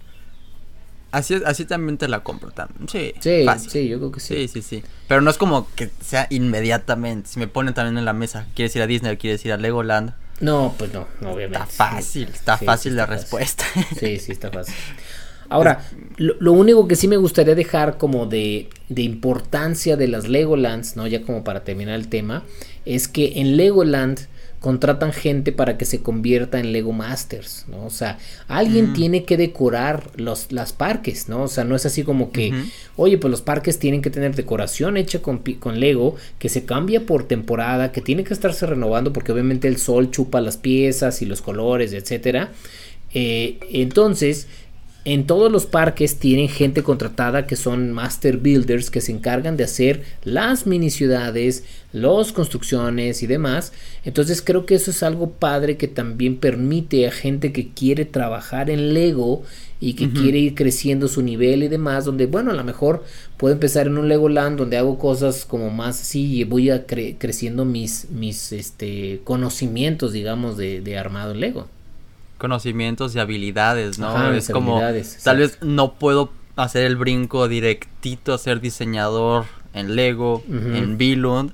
Así, 1.14 1.40
así 1.46 1.64
también 1.64 1.96
te 1.96 2.08
la 2.08 2.24
compro 2.24 2.50
también. 2.50 2.88
Sí, 2.88 3.14
sí, 3.20 3.46
sí, 3.68 3.88
yo 3.88 3.98
creo 3.98 4.10
que 4.10 4.18
sí. 4.18 4.34
Sí, 4.34 4.48
sí, 4.48 4.62
sí. 4.62 4.84
Pero 5.06 5.20
no 5.20 5.30
es 5.30 5.38
como 5.38 5.68
que 5.76 5.88
sea 6.00 6.26
inmediatamente. 6.28 7.28
Si 7.28 7.38
me 7.38 7.46
ponen 7.46 7.72
también 7.72 7.96
en 7.98 8.04
la 8.04 8.12
mesa, 8.12 8.46
¿quieres 8.56 8.74
ir 8.74 8.82
a 8.82 8.88
Disney 8.88 9.14
o 9.14 9.18
quieres 9.18 9.44
ir 9.46 9.52
a 9.52 9.56
Legoland? 9.56 10.14
No, 10.40 10.74
pues 10.76 10.92
no, 10.92 11.06
obviamente. 11.20 11.52
Está 11.52 11.66
fácil, 11.66 12.28
está 12.34 12.58
fácil 12.58 12.96
la 12.96 13.06
respuesta. 13.06 13.64
Sí, 13.96 14.18
sí, 14.18 14.32
está 14.32 14.50
fácil. 14.50 14.74
Ahora, 15.48 15.86
lo, 16.16 16.34
lo, 16.38 16.52
único 16.52 16.88
que 16.88 16.96
sí 16.96 17.08
me 17.08 17.16
gustaría 17.16 17.54
dejar 17.54 17.98
como 17.98 18.26
de, 18.26 18.68
de 18.88 19.02
importancia 19.02 19.96
de 19.96 20.08
las 20.08 20.28
Legolands, 20.28 20.96
¿no? 20.96 21.06
Ya 21.06 21.22
como 21.22 21.44
para 21.44 21.64
terminar 21.64 21.96
el 21.96 22.08
tema, 22.08 22.44
es 22.84 23.08
que 23.08 23.40
en 23.40 23.56
Legoland 23.56 24.20
contratan 24.64 25.12
gente 25.12 25.52
para 25.52 25.76
que 25.76 25.84
se 25.84 26.00
convierta 26.00 26.58
en 26.58 26.72
Lego 26.72 26.92
Masters, 26.92 27.66
¿no? 27.68 27.84
O 27.84 27.90
sea, 27.90 28.16
alguien 28.48 28.92
mm. 28.92 28.94
tiene 28.94 29.24
que 29.24 29.36
decorar 29.36 30.10
los 30.16 30.52
las 30.52 30.72
parques, 30.72 31.28
¿no? 31.28 31.42
O 31.42 31.48
sea, 31.48 31.64
no 31.64 31.76
es 31.76 31.84
así 31.84 32.02
como 32.02 32.32
que, 32.32 32.50
oye, 32.96 33.18
pues 33.18 33.30
los 33.30 33.42
parques 33.42 33.78
tienen 33.78 34.00
que 34.00 34.08
tener 34.08 34.34
decoración 34.34 34.96
hecha 34.96 35.20
con, 35.20 35.40
con, 35.58 35.80
Lego, 35.80 36.16
que 36.38 36.48
se 36.48 36.64
cambia 36.64 37.04
por 37.04 37.28
temporada, 37.28 37.92
que 37.92 38.00
tiene 38.00 38.24
que 38.24 38.32
estarse 38.32 38.64
renovando 38.64 39.12
porque 39.12 39.32
obviamente 39.32 39.68
el 39.68 39.76
sol 39.76 40.10
chupa 40.10 40.40
las 40.40 40.56
piezas 40.56 41.20
y 41.20 41.26
los 41.26 41.42
colores, 41.42 41.92
etcétera. 41.92 42.50
Eh, 43.12 43.58
entonces, 43.70 44.48
en 45.06 45.26
todos 45.26 45.52
los 45.52 45.66
parques 45.66 46.18
tienen 46.18 46.48
gente 46.48 46.82
contratada 46.82 47.46
que 47.46 47.56
son 47.56 47.92
master 47.92 48.38
builders 48.38 48.90
que 48.90 49.02
se 49.02 49.12
encargan 49.12 49.58
de 49.58 49.64
hacer 49.64 50.02
las 50.24 50.66
mini 50.66 50.88
ciudades, 50.88 51.64
las 51.92 52.32
construcciones 52.32 53.22
y 53.22 53.26
demás. 53.26 53.74
Entonces 54.04 54.40
creo 54.40 54.64
que 54.64 54.76
eso 54.76 54.90
es 54.90 55.02
algo 55.02 55.30
padre 55.30 55.76
que 55.76 55.88
también 55.88 56.36
permite 56.36 57.06
a 57.06 57.10
gente 57.10 57.52
que 57.52 57.68
quiere 57.68 58.06
trabajar 58.06 58.70
en 58.70 58.94
Lego 58.94 59.42
y 59.78 59.92
que 59.92 60.08
quiere 60.08 60.38
ir 60.38 60.54
creciendo 60.54 61.08
su 61.08 61.20
nivel 61.20 61.62
y 61.62 61.68
demás, 61.68 62.06
donde 62.06 62.24
bueno, 62.24 62.52
a 62.52 62.54
lo 62.54 62.64
mejor 62.64 63.04
puedo 63.36 63.52
empezar 63.52 63.86
en 63.86 63.98
un 63.98 64.08
Legoland 64.08 64.56
donde 64.56 64.78
hago 64.78 64.98
cosas 64.98 65.44
como 65.44 65.68
más 65.68 66.00
así 66.00 66.36
y 66.36 66.44
voy 66.44 66.70
a 66.70 66.86
creciendo 66.86 67.66
mis, 67.66 68.08
mis 68.10 68.52
este, 68.52 69.20
conocimientos, 69.24 70.14
digamos, 70.14 70.56
de, 70.56 70.80
de 70.80 70.96
armado 70.96 71.32
en 71.32 71.40
Lego 71.40 71.68
conocimientos 72.44 73.16
y 73.16 73.20
habilidades, 73.20 73.98
¿no? 73.98 74.30
es 74.34 74.50
como, 74.50 74.78
tal 75.22 75.38
vez 75.38 75.56
no 75.62 75.94
puedo 75.94 76.30
hacer 76.56 76.84
el 76.84 76.96
brinco 76.96 77.48
directito 77.48 78.34
a 78.34 78.38
ser 78.38 78.60
diseñador 78.60 79.46
en 79.72 79.96
Lego, 79.96 80.42
en 80.46 80.98
Billund, 80.98 81.52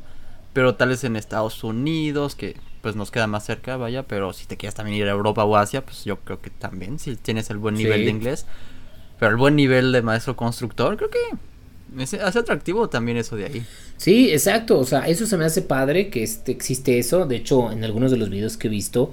pero 0.52 0.74
tal 0.74 0.88
vez 0.88 1.04
en 1.04 1.14
Estados 1.14 1.62
Unidos, 1.62 2.34
que 2.34 2.56
pues 2.80 2.96
nos 2.96 3.12
queda 3.12 3.28
más 3.28 3.46
cerca, 3.46 3.76
vaya, 3.76 4.02
pero 4.02 4.32
si 4.32 4.46
te 4.46 4.56
quieres 4.56 4.74
también 4.74 4.96
ir 4.96 5.06
a 5.06 5.12
Europa 5.12 5.44
o 5.44 5.56
Asia, 5.56 5.84
pues 5.84 6.04
yo 6.04 6.16
creo 6.16 6.40
que 6.40 6.50
también, 6.50 6.98
si 6.98 7.14
tienes 7.14 7.50
el 7.50 7.58
buen 7.58 7.76
nivel 7.76 8.04
de 8.04 8.10
inglés, 8.10 8.46
pero 9.20 9.30
el 9.30 9.36
buen 9.36 9.54
nivel 9.54 9.92
de 9.92 10.02
maestro 10.02 10.34
constructor, 10.34 10.96
creo 10.96 11.10
que 11.10 12.02
es, 12.02 12.14
hace 12.14 12.40
atractivo 12.40 12.88
también 12.88 13.16
eso 13.16 13.36
de 13.36 13.44
ahí. 13.44 13.66
Sí, 13.96 14.32
exacto, 14.32 14.76
o 14.76 14.84
sea, 14.84 15.06
eso 15.06 15.24
se 15.24 15.36
me 15.36 15.44
hace 15.44 15.62
padre 15.62 16.10
que 16.10 16.24
este, 16.24 16.50
existe 16.50 16.98
eso, 16.98 17.26
de 17.26 17.36
hecho, 17.36 17.70
en 17.70 17.84
algunos 17.84 18.10
de 18.10 18.16
los 18.16 18.28
videos 18.28 18.56
que 18.56 18.66
he 18.66 18.70
visto, 18.70 19.12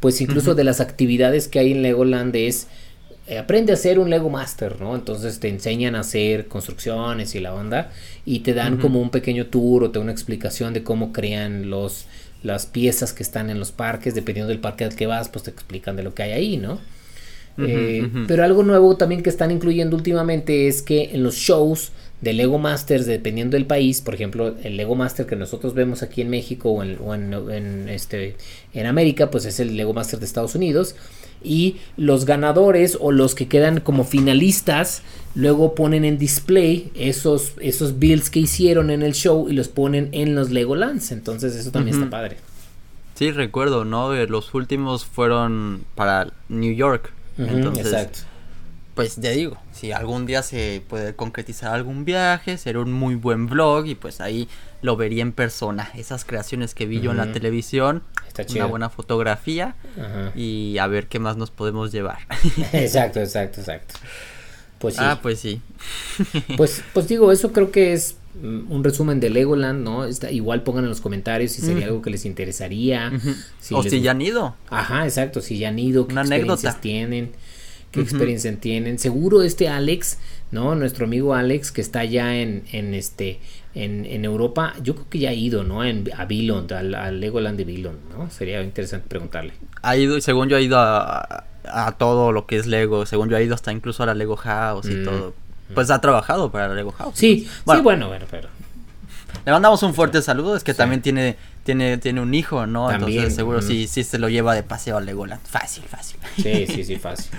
pues 0.00 0.20
incluso 0.20 0.54
de 0.54 0.64
las 0.64 0.80
actividades 0.80 1.48
que 1.48 1.58
hay 1.58 1.72
en 1.72 1.82
Legoland 1.82 2.34
es 2.36 2.68
eh, 3.28 3.38
aprende 3.38 3.72
a 3.72 3.76
ser 3.76 3.98
un 3.98 4.08
Lego 4.08 4.30
Master, 4.30 4.80
¿no? 4.80 4.94
Entonces 4.94 5.40
te 5.40 5.48
enseñan 5.48 5.96
a 5.96 6.00
hacer 6.00 6.46
construcciones 6.46 7.34
y 7.34 7.40
la 7.40 7.54
onda 7.54 7.90
y 8.24 8.40
te 8.40 8.54
dan 8.54 8.76
como 8.76 9.00
un 9.00 9.10
pequeño 9.10 9.46
tour 9.46 9.82
o 9.82 9.90
te 9.90 9.98
una 9.98 10.12
explicación 10.12 10.72
de 10.72 10.84
cómo 10.84 11.12
crean 11.12 11.70
los 11.70 12.06
las 12.42 12.66
piezas 12.66 13.12
que 13.12 13.24
están 13.24 13.50
en 13.50 13.58
los 13.58 13.72
parques, 13.72 14.14
dependiendo 14.14 14.50
del 14.50 14.60
parque 14.60 14.84
al 14.84 14.94
que 14.94 15.06
vas, 15.06 15.28
pues 15.28 15.44
te 15.44 15.50
explican 15.50 15.96
de 15.96 16.04
lo 16.04 16.14
que 16.14 16.22
hay 16.22 16.32
ahí, 16.32 16.56
¿no? 16.56 16.78
Eh, 17.58 18.06
pero 18.28 18.44
algo 18.44 18.62
nuevo 18.62 18.96
también 18.98 19.22
que 19.22 19.30
están 19.30 19.50
incluyendo 19.50 19.96
últimamente 19.96 20.68
es 20.68 20.82
que 20.82 21.14
en 21.14 21.22
los 21.22 21.36
shows 21.36 21.90
de 22.20 22.32
Lego 22.32 22.58
Masters, 22.58 23.06
dependiendo 23.06 23.56
del 23.56 23.66
país, 23.66 24.00
por 24.00 24.14
ejemplo, 24.14 24.54
el 24.62 24.76
Lego 24.76 24.94
Master 24.94 25.26
que 25.26 25.36
nosotros 25.36 25.74
vemos 25.74 26.02
aquí 26.02 26.22
en 26.22 26.30
México 26.30 26.70
o 26.70 26.82
en, 26.82 27.88
este, 27.88 28.36
en 28.72 28.86
América, 28.86 29.30
pues 29.30 29.44
es 29.44 29.60
el 29.60 29.76
Lego 29.76 29.92
Master 29.92 30.18
de 30.18 30.26
Estados 30.26 30.54
Unidos. 30.54 30.96
Y 31.44 31.76
los 31.96 32.24
ganadores 32.24 32.96
o 33.00 33.12
los 33.12 33.34
que 33.34 33.46
quedan 33.46 33.80
como 33.80 34.04
finalistas, 34.04 35.02
luego 35.34 35.74
ponen 35.74 36.04
en 36.04 36.16
display 36.16 36.90
esos, 36.94 37.52
esos 37.60 37.98
builds 37.98 38.30
que 38.30 38.40
hicieron 38.40 38.90
en 38.90 39.02
el 39.02 39.12
show 39.12 39.48
y 39.48 39.52
los 39.52 39.68
ponen 39.68 40.08
en 40.12 40.34
los 40.34 40.50
Legolands. 40.50 41.12
Entonces 41.12 41.54
eso 41.54 41.70
también 41.70 41.96
está 41.96 42.10
padre. 42.10 42.38
Sí, 43.14 43.30
recuerdo, 43.30 43.84
¿no? 43.84 44.14
Los 44.26 44.54
últimos 44.54 45.04
fueron 45.04 45.84
para 45.94 46.32
New 46.48 46.74
York. 46.74 47.12
Entonces, 47.38 47.86
exacto 47.86 48.36
pues 48.96 49.16
ya 49.16 49.30
digo, 49.30 49.58
si 49.76 49.92
algún 49.92 50.24
día 50.24 50.42
se 50.42 50.82
puede 50.88 51.14
concretizar 51.14 51.74
algún 51.74 52.06
viaje, 52.06 52.56
será 52.56 52.80
un 52.80 52.92
muy 52.92 53.14
buen 53.14 53.46
vlog 53.46 53.86
y 53.86 53.94
pues 53.94 54.22
ahí 54.22 54.48
lo 54.80 54.96
vería 54.96 55.22
en 55.22 55.32
persona. 55.32 55.90
Esas 55.94 56.24
creaciones 56.24 56.74
que 56.74 56.86
vi 56.86 57.00
yo 57.00 57.10
en 57.10 57.18
la 57.18 57.30
televisión, 57.32 58.02
una 58.54 58.66
buena 58.66 58.88
fotografía 58.88 59.74
y 60.34 60.78
a 60.78 60.86
ver 60.86 61.08
qué 61.08 61.18
más 61.18 61.36
nos 61.36 61.50
podemos 61.50 61.92
llevar. 61.92 62.18
exacto, 62.72 63.20
exacto, 63.20 63.60
exacto. 63.60 63.94
Pues 64.78 64.94
sí. 64.94 65.00
Ah, 65.02 65.18
pues 65.20 65.40
sí. 65.40 65.60
pues, 66.56 66.82
pues 66.92 67.08
digo, 67.08 67.30
eso 67.30 67.52
creo 67.52 67.70
que 67.70 67.92
es 67.92 68.16
mm, 68.40 68.70
un 68.70 68.84
resumen 68.84 69.20
de 69.20 69.30
Legoland, 69.30 69.82
¿no? 69.82 70.04
Está, 70.04 70.30
igual 70.30 70.62
pongan 70.62 70.84
en 70.84 70.90
los 70.90 71.00
comentarios 71.00 71.52
si 71.52 71.62
sería 71.62 71.86
algo 71.86 72.02
que 72.02 72.10
les 72.10 72.24
interesaría. 72.24 73.12
o 73.72 73.82
si 73.82 74.00
ya 74.00 74.12
han 74.12 74.20
ido. 74.22 74.54
Ajá, 74.70 75.04
exacto, 75.04 75.40
si 75.40 75.58
ya 75.58 75.68
han 75.68 75.78
ido, 75.78 76.06
qué 76.06 76.12
Una 76.12 76.22
experiencias 76.22 76.80
tienen 76.80 77.32
qué 77.96 78.02
experiencia 78.02 78.54
tienen. 78.60 78.98
Seguro 78.98 79.42
este 79.42 79.68
Alex, 79.68 80.18
¿no? 80.50 80.74
Nuestro 80.74 81.06
amigo 81.06 81.34
Alex 81.34 81.72
que 81.72 81.80
está 81.80 82.04
ya 82.04 82.36
en, 82.36 82.64
en 82.72 82.94
este 82.94 83.40
en, 83.74 84.06
en, 84.06 84.24
Europa, 84.24 84.74
yo 84.82 84.94
creo 84.94 85.08
que 85.10 85.18
ya 85.18 85.30
ha 85.30 85.34
ido, 85.34 85.62
¿no? 85.62 85.84
En, 85.84 86.10
a 86.16 86.24
Billund, 86.24 86.72
al, 86.72 87.20
Legoland 87.20 87.58
de 87.58 87.64
Billund, 87.64 87.98
¿no? 88.10 88.30
Sería 88.30 88.62
interesante 88.62 89.06
preguntarle. 89.06 89.52
Ha 89.82 89.96
ido, 89.96 90.18
según 90.22 90.48
yo 90.48 90.56
ha 90.56 90.60
ido 90.60 90.78
a, 90.78 91.44
a, 91.64 91.92
todo 91.98 92.32
lo 92.32 92.46
que 92.46 92.56
es 92.56 92.66
Lego, 92.66 93.04
según 93.04 93.28
yo 93.28 93.36
ha 93.36 93.42
ido 93.42 93.54
hasta 93.54 93.72
incluso 93.72 94.02
a 94.02 94.06
la 94.06 94.14
Lego 94.14 94.36
House 94.36 94.86
y 94.86 94.94
mm, 94.94 95.04
todo. 95.04 95.34
Mm. 95.68 95.74
Pues 95.74 95.90
ha 95.90 96.00
trabajado 96.00 96.50
para 96.50 96.68
la 96.68 96.74
Lego 96.74 96.92
House. 96.92 97.16
Sí, 97.16 97.48
bueno, 97.66 97.80
sí, 97.80 97.84
bueno, 97.84 98.08
bueno, 98.08 98.26
pero... 98.30 98.48
Le 99.44 99.52
mandamos 99.52 99.82
un 99.82 99.94
fuerte 99.94 100.22
saludo, 100.22 100.56
es 100.56 100.64
que 100.64 100.74
también 100.74 101.02
tiene, 101.02 101.36
tiene, 101.62 101.98
tiene 101.98 102.20
un 102.20 102.34
hijo, 102.34 102.66
¿no? 102.66 102.90
Entonces 102.90 103.34
seguro 103.34 103.62
sí, 103.62 103.86
sí 103.86 104.02
se 104.02 104.18
lo 104.18 104.28
lleva 104.28 104.54
de 104.54 104.62
paseo 104.62 104.96
a 104.96 105.00
Legoland. 105.00 105.42
Fácil, 105.42 105.84
fácil. 105.84 106.18
Sí, 106.36 106.66
sí, 106.66 106.84
sí, 106.84 106.96
fácil. 107.00 107.30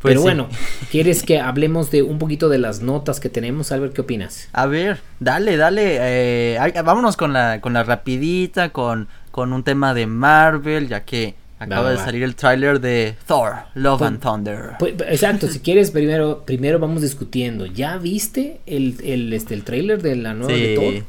Pues 0.00 0.12
Pero 0.12 0.22
bueno, 0.22 0.48
¿quieres 0.90 1.22
que 1.22 1.40
hablemos 1.40 1.90
de 1.90 2.02
un 2.02 2.18
poquito 2.18 2.48
de 2.48 2.56
las 2.58 2.80
notas 2.80 3.20
que 3.20 3.28
tenemos? 3.28 3.70
Albert, 3.70 3.92
¿qué 3.92 4.00
opinas? 4.00 4.48
A 4.52 4.64
ver, 4.64 5.00
dale, 5.18 5.58
dale. 5.58 5.98
Eh, 6.00 6.82
vámonos 6.82 7.18
con 7.18 7.34
la, 7.34 7.60
con 7.60 7.74
la 7.74 7.84
rapidita, 7.84 8.70
con, 8.70 9.08
con 9.30 9.52
un 9.52 9.62
tema 9.62 9.92
de 9.92 10.06
Marvel, 10.06 10.88
ya 10.88 11.04
que 11.04 11.34
acaba 11.58 11.90
de 11.90 11.98
salir 11.98 12.22
el 12.22 12.34
tráiler 12.34 12.80
de 12.80 13.14
Thor, 13.26 13.56
Love 13.74 13.98
pues, 13.98 14.08
and 14.08 14.20
Thunder. 14.22 14.70
Pues, 14.78 14.94
exacto, 15.06 15.46
si 15.48 15.60
quieres, 15.60 15.90
primero, 15.90 16.44
primero 16.46 16.78
vamos 16.78 17.02
discutiendo. 17.02 17.66
¿Ya 17.66 17.98
viste 17.98 18.60
el, 18.64 18.96
el, 19.04 19.30
este, 19.34 19.52
el 19.52 19.64
tráiler 19.64 20.00
de 20.00 20.16
la 20.16 20.32
nueva 20.32 20.54
de 20.54 20.74
Thor? 20.76 21.04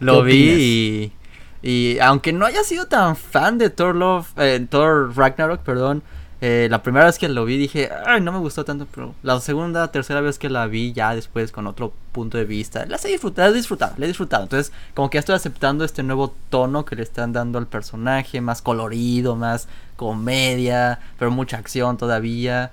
Lo 0.00 0.24
vi 0.24 1.12
y, 1.62 1.70
y, 1.70 1.98
aunque 2.00 2.32
no 2.32 2.44
haya 2.44 2.64
sido 2.64 2.86
tan 2.86 3.14
fan 3.14 3.56
de 3.58 3.70
Thor 3.70 3.94
Love, 3.94 4.26
eh, 4.36 4.66
Thor 4.68 5.16
Ragnarok, 5.16 5.60
perdón, 5.60 6.02
eh, 6.44 6.66
la 6.68 6.82
primera 6.82 7.06
vez 7.06 7.20
que 7.20 7.28
lo 7.28 7.44
vi 7.44 7.56
dije, 7.56 7.88
ay, 8.04 8.20
no 8.20 8.32
me 8.32 8.40
gustó 8.40 8.64
tanto, 8.64 8.88
pero 8.92 9.14
la 9.22 9.38
segunda, 9.38 9.92
tercera 9.92 10.20
vez 10.20 10.40
que 10.40 10.50
la 10.50 10.66
vi 10.66 10.92
ya 10.92 11.14
después 11.14 11.52
con 11.52 11.68
otro 11.68 11.92
punto 12.10 12.36
de 12.36 12.44
vista, 12.44 12.84
la 12.84 12.96
he 12.96 13.08
disfrutado, 13.08 13.48
la 13.48 13.54
he 13.54 13.56
disfrutado, 13.56 13.94
la 13.96 14.04
he 14.06 14.08
disfrutado. 14.08 14.42
Entonces, 14.42 14.72
como 14.92 15.08
que 15.08 15.18
ya 15.18 15.20
estoy 15.20 15.36
aceptando 15.36 15.84
este 15.84 16.02
nuevo 16.02 16.34
tono 16.50 16.84
que 16.84 16.96
le 16.96 17.04
están 17.04 17.32
dando 17.32 17.60
al 17.60 17.68
personaje, 17.68 18.40
más 18.40 18.60
colorido, 18.60 19.36
más 19.36 19.68
comedia, 19.94 20.98
pero 21.16 21.30
mucha 21.30 21.58
acción 21.58 21.96
todavía. 21.96 22.72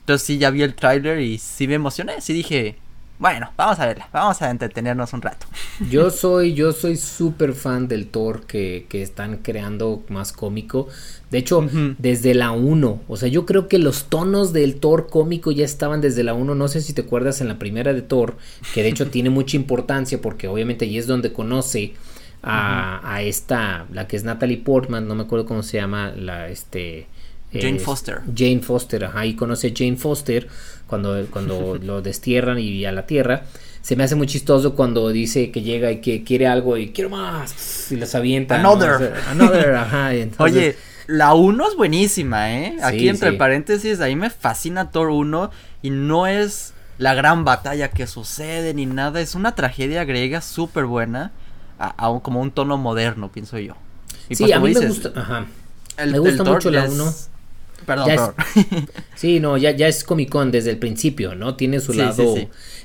Entonces 0.00 0.26
sí, 0.26 0.36
ya 0.36 0.50
vi 0.50 0.60
el 0.62 0.74
tráiler 0.74 1.20
y 1.20 1.38
sí 1.38 1.66
me 1.66 1.74
emocioné, 1.74 2.20
sí 2.20 2.34
dije, 2.34 2.78
bueno, 3.18 3.50
vamos 3.56 3.78
a 3.78 3.86
verla, 3.86 4.08
vamos 4.12 4.42
a 4.42 4.50
entretenernos 4.50 5.12
un 5.12 5.22
rato. 5.22 5.46
Yo 5.90 6.10
soy, 6.10 6.54
yo 6.54 6.72
soy 6.72 6.96
súper 6.96 7.54
fan 7.54 7.88
del 7.88 8.08
Thor 8.08 8.46
que, 8.46 8.86
que, 8.88 9.02
están 9.02 9.38
creando 9.38 10.04
más 10.08 10.32
cómico. 10.32 10.88
De 11.30 11.38
hecho, 11.38 11.66
desde 11.98 12.34
la 12.34 12.52
1, 12.52 13.02
o 13.08 13.16
sea, 13.16 13.28
yo 13.28 13.46
creo 13.46 13.68
que 13.68 13.78
los 13.78 14.04
tonos 14.04 14.52
del 14.52 14.76
Thor 14.76 15.08
cómico 15.08 15.50
ya 15.50 15.64
estaban 15.64 16.00
desde 16.00 16.22
la 16.22 16.34
1. 16.34 16.54
No 16.54 16.68
sé 16.68 16.80
si 16.80 16.92
te 16.92 17.02
acuerdas 17.02 17.40
en 17.40 17.48
la 17.48 17.58
primera 17.58 17.92
de 17.92 18.02
Thor, 18.02 18.36
que 18.74 18.82
de 18.82 18.90
hecho 18.90 19.06
tiene 19.10 19.30
mucha 19.30 19.56
importancia 19.56 20.20
porque 20.20 20.48
obviamente 20.48 20.84
ahí 20.84 20.98
es 20.98 21.06
donde 21.06 21.32
conoce 21.32 21.94
a, 22.42 23.00
a 23.02 23.22
esta, 23.22 23.86
la 23.92 24.06
que 24.06 24.16
es 24.16 24.24
Natalie 24.24 24.58
Portman, 24.58 25.08
no 25.08 25.14
me 25.14 25.22
acuerdo 25.22 25.46
cómo 25.46 25.62
se 25.62 25.78
llama, 25.78 26.12
la 26.12 26.48
este 26.48 27.06
Jane 27.52 27.78
Foster. 27.78 28.22
Jane 28.34 28.60
Foster, 28.60 29.04
ajá, 29.04 29.26
y 29.26 29.34
conoce 29.34 29.68
a 29.68 29.72
Jane 29.74 29.96
Foster 29.96 30.48
cuando, 30.86 31.26
cuando 31.30 31.78
lo 31.82 32.02
destierran 32.02 32.58
y 32.58 32.84
a 32.84 32.92
la 32.92 33.06
tierra. 33.06 33.44
Se 33.82 33.94
me 33.94 34.02
hace 34.02 34.16
muy 34.16 34.26
chistoso 34.26 34.74
cuando 34.74 35.08
dice 35.10 35.52
que 35.52 35.62
llega 35.62 35.92
y 35.92 36.00
que 36.00 36.24
quiere 36.24 36.48
algo 36.48 36.76
y 36.76 36.88
quiero 36.90 37.10
más 37.10 37.92
y 37.92 37.96
los 37.96 38.14
avienta. 38.16 38.56
Another. 38.58 39.14
another, 39.28 39.74
ajá. 39.76 40.10
Oye, 40.38 40.76
la 41.06 41.34
1 41.34 41.68
es 41.68 41.76
buenísima, 41.76 42.52
¿eh? 42.52 42.76
Aquí 42.82 43.08
entre 43.08 43.32
paréntesis, 43.34 44.00
ahí 44.00 44.16
me 44.16 44.28
fascina 44.28 44.90
Thor 44.90 45.10
1 45.10 45.50
y 45.82 45.90
no 45.90 46.26
es 46.26 46.74
la 46.98 47.14
gran 47.14 47.44
batalla 47.44 47.90
que 47.90 48.06
sucede 48.06 48.74
ni 48.74 48.86
nada, 48.86 49.20
es 49.20 49.34
una 49.34 49.54
tragedia 49.54 50.04
griega 50.04 50.40
súper 50.40 50.86
buena, 50.86 51.32
a, 51.78 52.18
como 52.22 52.40
un 52.40 52.50
tono 52.50 52.78
moderno, 52.78 53.30
pienso 53.30 53.58
yo. 53.58 53.74
Y 54.28 54.34
sí, 54.34 54.44
pues, 54.44 54.56
a 54.56 54.60
mí 54.60 54.74
me 54.74 54.86
gusta, 54.86 55.12
ajá. 55.14 55.46
me 56.04 56.18
gusta 56.18 56.44
mucho 56.44 56.70
la 56.70 56.86
1. 56.86 57.14
Perdón, 57.86 58.34
sí, 59.14 59.40
no, 59.40 59.56
ya, 59.56 59.70
ya 59.70 59.86
es 59.86 60.02
Comic 60.02 60.28
Con 60.28 60.50
desde 60.50 60.70
el 60.70 60.78
principio, 60.78 61.34
¿no? 61.34 61.54
Tiene 61.54 61.80
su 61.80 61.92
lado. 61.92 62.34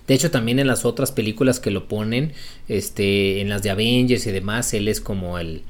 De 0.08 0.14
hecho, 0.14 0.32
también 0.32 0.60
en 0.60 0.68
las 0.68 0.86
otras 0.86 1.12
películas 1.12 1.60
que 1.60 1.72
lo 1.72 1.88
ponen, 1.88 2.34
este, 2.68 3.41
en 3.41 3.49
las 3.49 3.64
de 3.64 3.72
Avengers 3.72 4.26
y 4.28 4.32
demás, 4.32 4.74
él 4.74 4.88
es 4.88 5.02
como 5.02 5.39
el, 5.39 5.64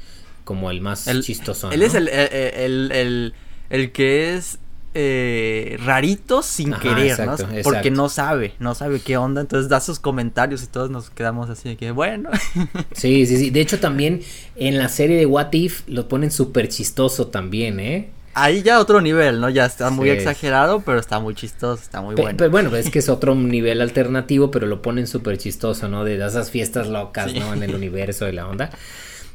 como 0.44 0.70
el 0.72 0.82
más 0.82 1.08
chistoso. 1.22 1.72
Él 1.72 1.82
es 1.82 1.94
el, 1.94 2.08
el, 2.08 2.92
el, 2.92 3.34
el, 3.70 3.92
que 3.92 4.36
es 4.36 4.60
eh, 4.94 5.78
rarito 5.86 6.42
sin 6.44 6.74
querer, 6.74 7.26
¿no? 7.26 7.36
Porque 7.64 7.92
no 7.92 8.10
sabe, 8.10 8.54
no 8.60 8.76
sabe 8.76 9.00
qué 9.00 9.16
onda, 9.16 9.40
entonces 9.42 9.70
da 9.70 9.80
sus 9.80 10.00
comentarios 10.00 10.64
y 10.64 10.68
todos 10.68 10.90
nos 10.90 11.10
quedamos 11.10 11.50
así 11.50 11.70
de 11.70 11.78
que 11.78 11.92
bueno. 11.92 12.30
sí, 12.94 13.26
sí, 13.26 13.38
sí. 13.38 13.50
De 13.50 13.62
hecho, 13.62 13.80
también 13.80 14.22
en 14.56 14.78
la 14.78 14.90
serie 14.90 15.18
de 15.18 15.26
What 15.26 15.54
If 15.54 15.84
lo 15.88 16.08
ponen 16.08 16.32
súper 16.32 16.68
chistoso 16.68 17.28
también, 17.28 17.80
¿eh? 17.80 18.10
Ahí 18.34 18.62
ya 18.62 18.80
otro 18.80 19.02
nivel, 19.02 19.42
¿no? 19.42 19.50
Ya 19.50 19.66
está 19.66 19.90
muy 19.90 20.10
exagerado, 20.10 20.82
pero 20.82 21.00
está 21.00 21.20
muy 21.20 21.36
chistoso, 21.36 21.82
está 21.82 22.02
muy 22.02 22.16
bueno. 22.16 22.38
Pero 22.38 22.52
bueno, 22.52 22.76
es 22.76 22.90
que 22.90 23.00
es 23.00 23.10
otro 23.10 23.36
nivel 23.36 23.82
alternativo, 23.82 24.52
pero 24.52 24.68
lo 24.68 24.82
ponen 24.82 25.08
súper 25.08 25.38
chistoso, 25.38 25.88
¿no? 25.88 26.04
De 26.04 26.16
esas 26.16 26.52
fiestas 26.52 26.88
locas, 26.88 27.34
¿no? 27.34 27.54
En 27.54 27.64
el 27.64 27.76
universo 27.76 28.26
de 28.26 28.34
la 28.34 28.48
onda. 28.48 28.70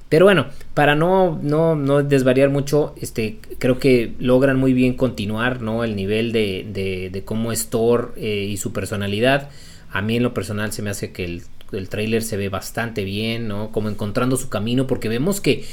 Pero 0.08 0.24
bueno, 0.24 0.46
para 0.74 0.94
no, 0.94 1.38
no, 1.42 1.74
no 1.74 2.02
desvariar 2.02 2.48
mucho, 2.48 2.94
este, 3.00 3.40
creo 3.58 3.80
que 3.80 4.14
logran 4.20 4.56
muy 4.56 4.72
bien 4.72 4.94
continuar, 4.94 5.62
¿no? 5.62 5.82
El 5.82 5.96
nivel 5.96 6.30
de, 6.30 6.64
de, 6.72 7.10
de 7.10 7.24
cómo 7.24 7.50
es 7.50 7.70
Thor 7.70 8.14
eh, 8.16 8.46
y 8.48 8.56
su 8.56 8.72
personalidad. 8.72 9.48
A 9.90 10.02
mí 10.02 10.16
en 10.16 10.22
lo 10.22 10.32
personal 10.32 10.72
se 10.72 10.82
me 10.82 10.90
hace 10.90 11.10
que 11.10 11.24
el, 11.24 11.42
el 11.72 11.88
trailer 11.88 12.22
se 12.22 12.36
ve 12.36 12.48
bastante 12.48 13.02
bien, 13.02 13.48
¿no? 13.48 13.72
Como 13.72 13.88
encontrando 13.88 14.36
su 14.36 14.48
camino, 14.48 14.86
porque 14.86 15.08
vemos 15.08 15.40
que 15.40 15.64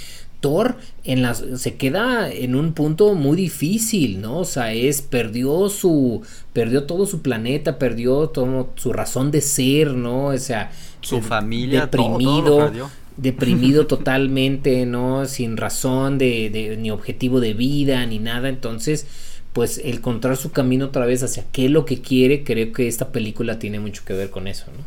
Thor 0.44 0.76
en 1.06 1.22
las, 1.22 1.42
se 1.56 1.76
queda 1.76 2.30
en 2.30 2.56
un 2.56 2.74
punto 2.74 3.16
muy 3.16 3.38
difícil, 3.38 4.20
¿no? 4.20 4.40
O 4.40 4.46
sea, 4.46 4.74
es, 4.74 5.02
perdió 5.02 5.70
su, 5.70 6.22
perdió 6.52 6.84
todo 6.84 7.06
su 7.06 7.22
planeta, 7.22 7.80
perdió 7.80 8.28
todo 8.28 8.72
su 8.76 8.92
razón 8.92 9.32
de 9.32 9.40
ser, 9.40 9.94
¿no? 9.94 10.26
O 10.26 10.38
sea, 10.38 10.74
su 11.00 11.22
familia, 11.22 11.82
deprimido 11.82 12.90
deprimido 13.16 13.88
totalmente, 13.88 14.86
¿no? 14.86 15.26
Sin 15.28 15.56
razón 15.56 16.18
de, 16.18 16.50
de, 16.50 16.76
ni 16.76 16.92
objetivo 16.92 17.40
de 17.40 17.54
vida, 17.54 18.06
ni 18.06 18.20
nada. 18.20 18.50
Entonces, 18.50 19.08
pues 19.54 19.78
el 19.78 19.98
encontrar 19.98 20.36
su 20.36 20.52
camino 20.52 20.88
otra 20.88 21.06
vez 21.06 21.24
hacia 21.24 21.46
qué 21.54 21.66
es 21.66 21.72
lo 21.72 21.86
que 21.86 22.02
quiere, 22.02 22.44
creo 22.44 22.74
que 22.74 22.90
esta 22.90 23.14
película 23.14 23.60
tiene 23.60 23.80
mucho 23.80 24.04
que 24.04 24.14
ver 24.14 24.30
con 24.30 24.48
eso, 24.48 24.66
¿no? 24.76 24.84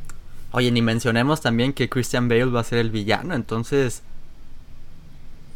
Oye, 0.52 0.70
ni 0.70 0.82
mencionemos 0.82 1.40
también 1.40 1.72
que 1.72 1.88
Christian 1.88 2.28
Bale 2.28 2.46
va 2.46 2.60
a 2.60 2.64
ser 2.64 2.78
el 2.78 2.90
villano, 2.90 3.34
entonces 3.34 4.02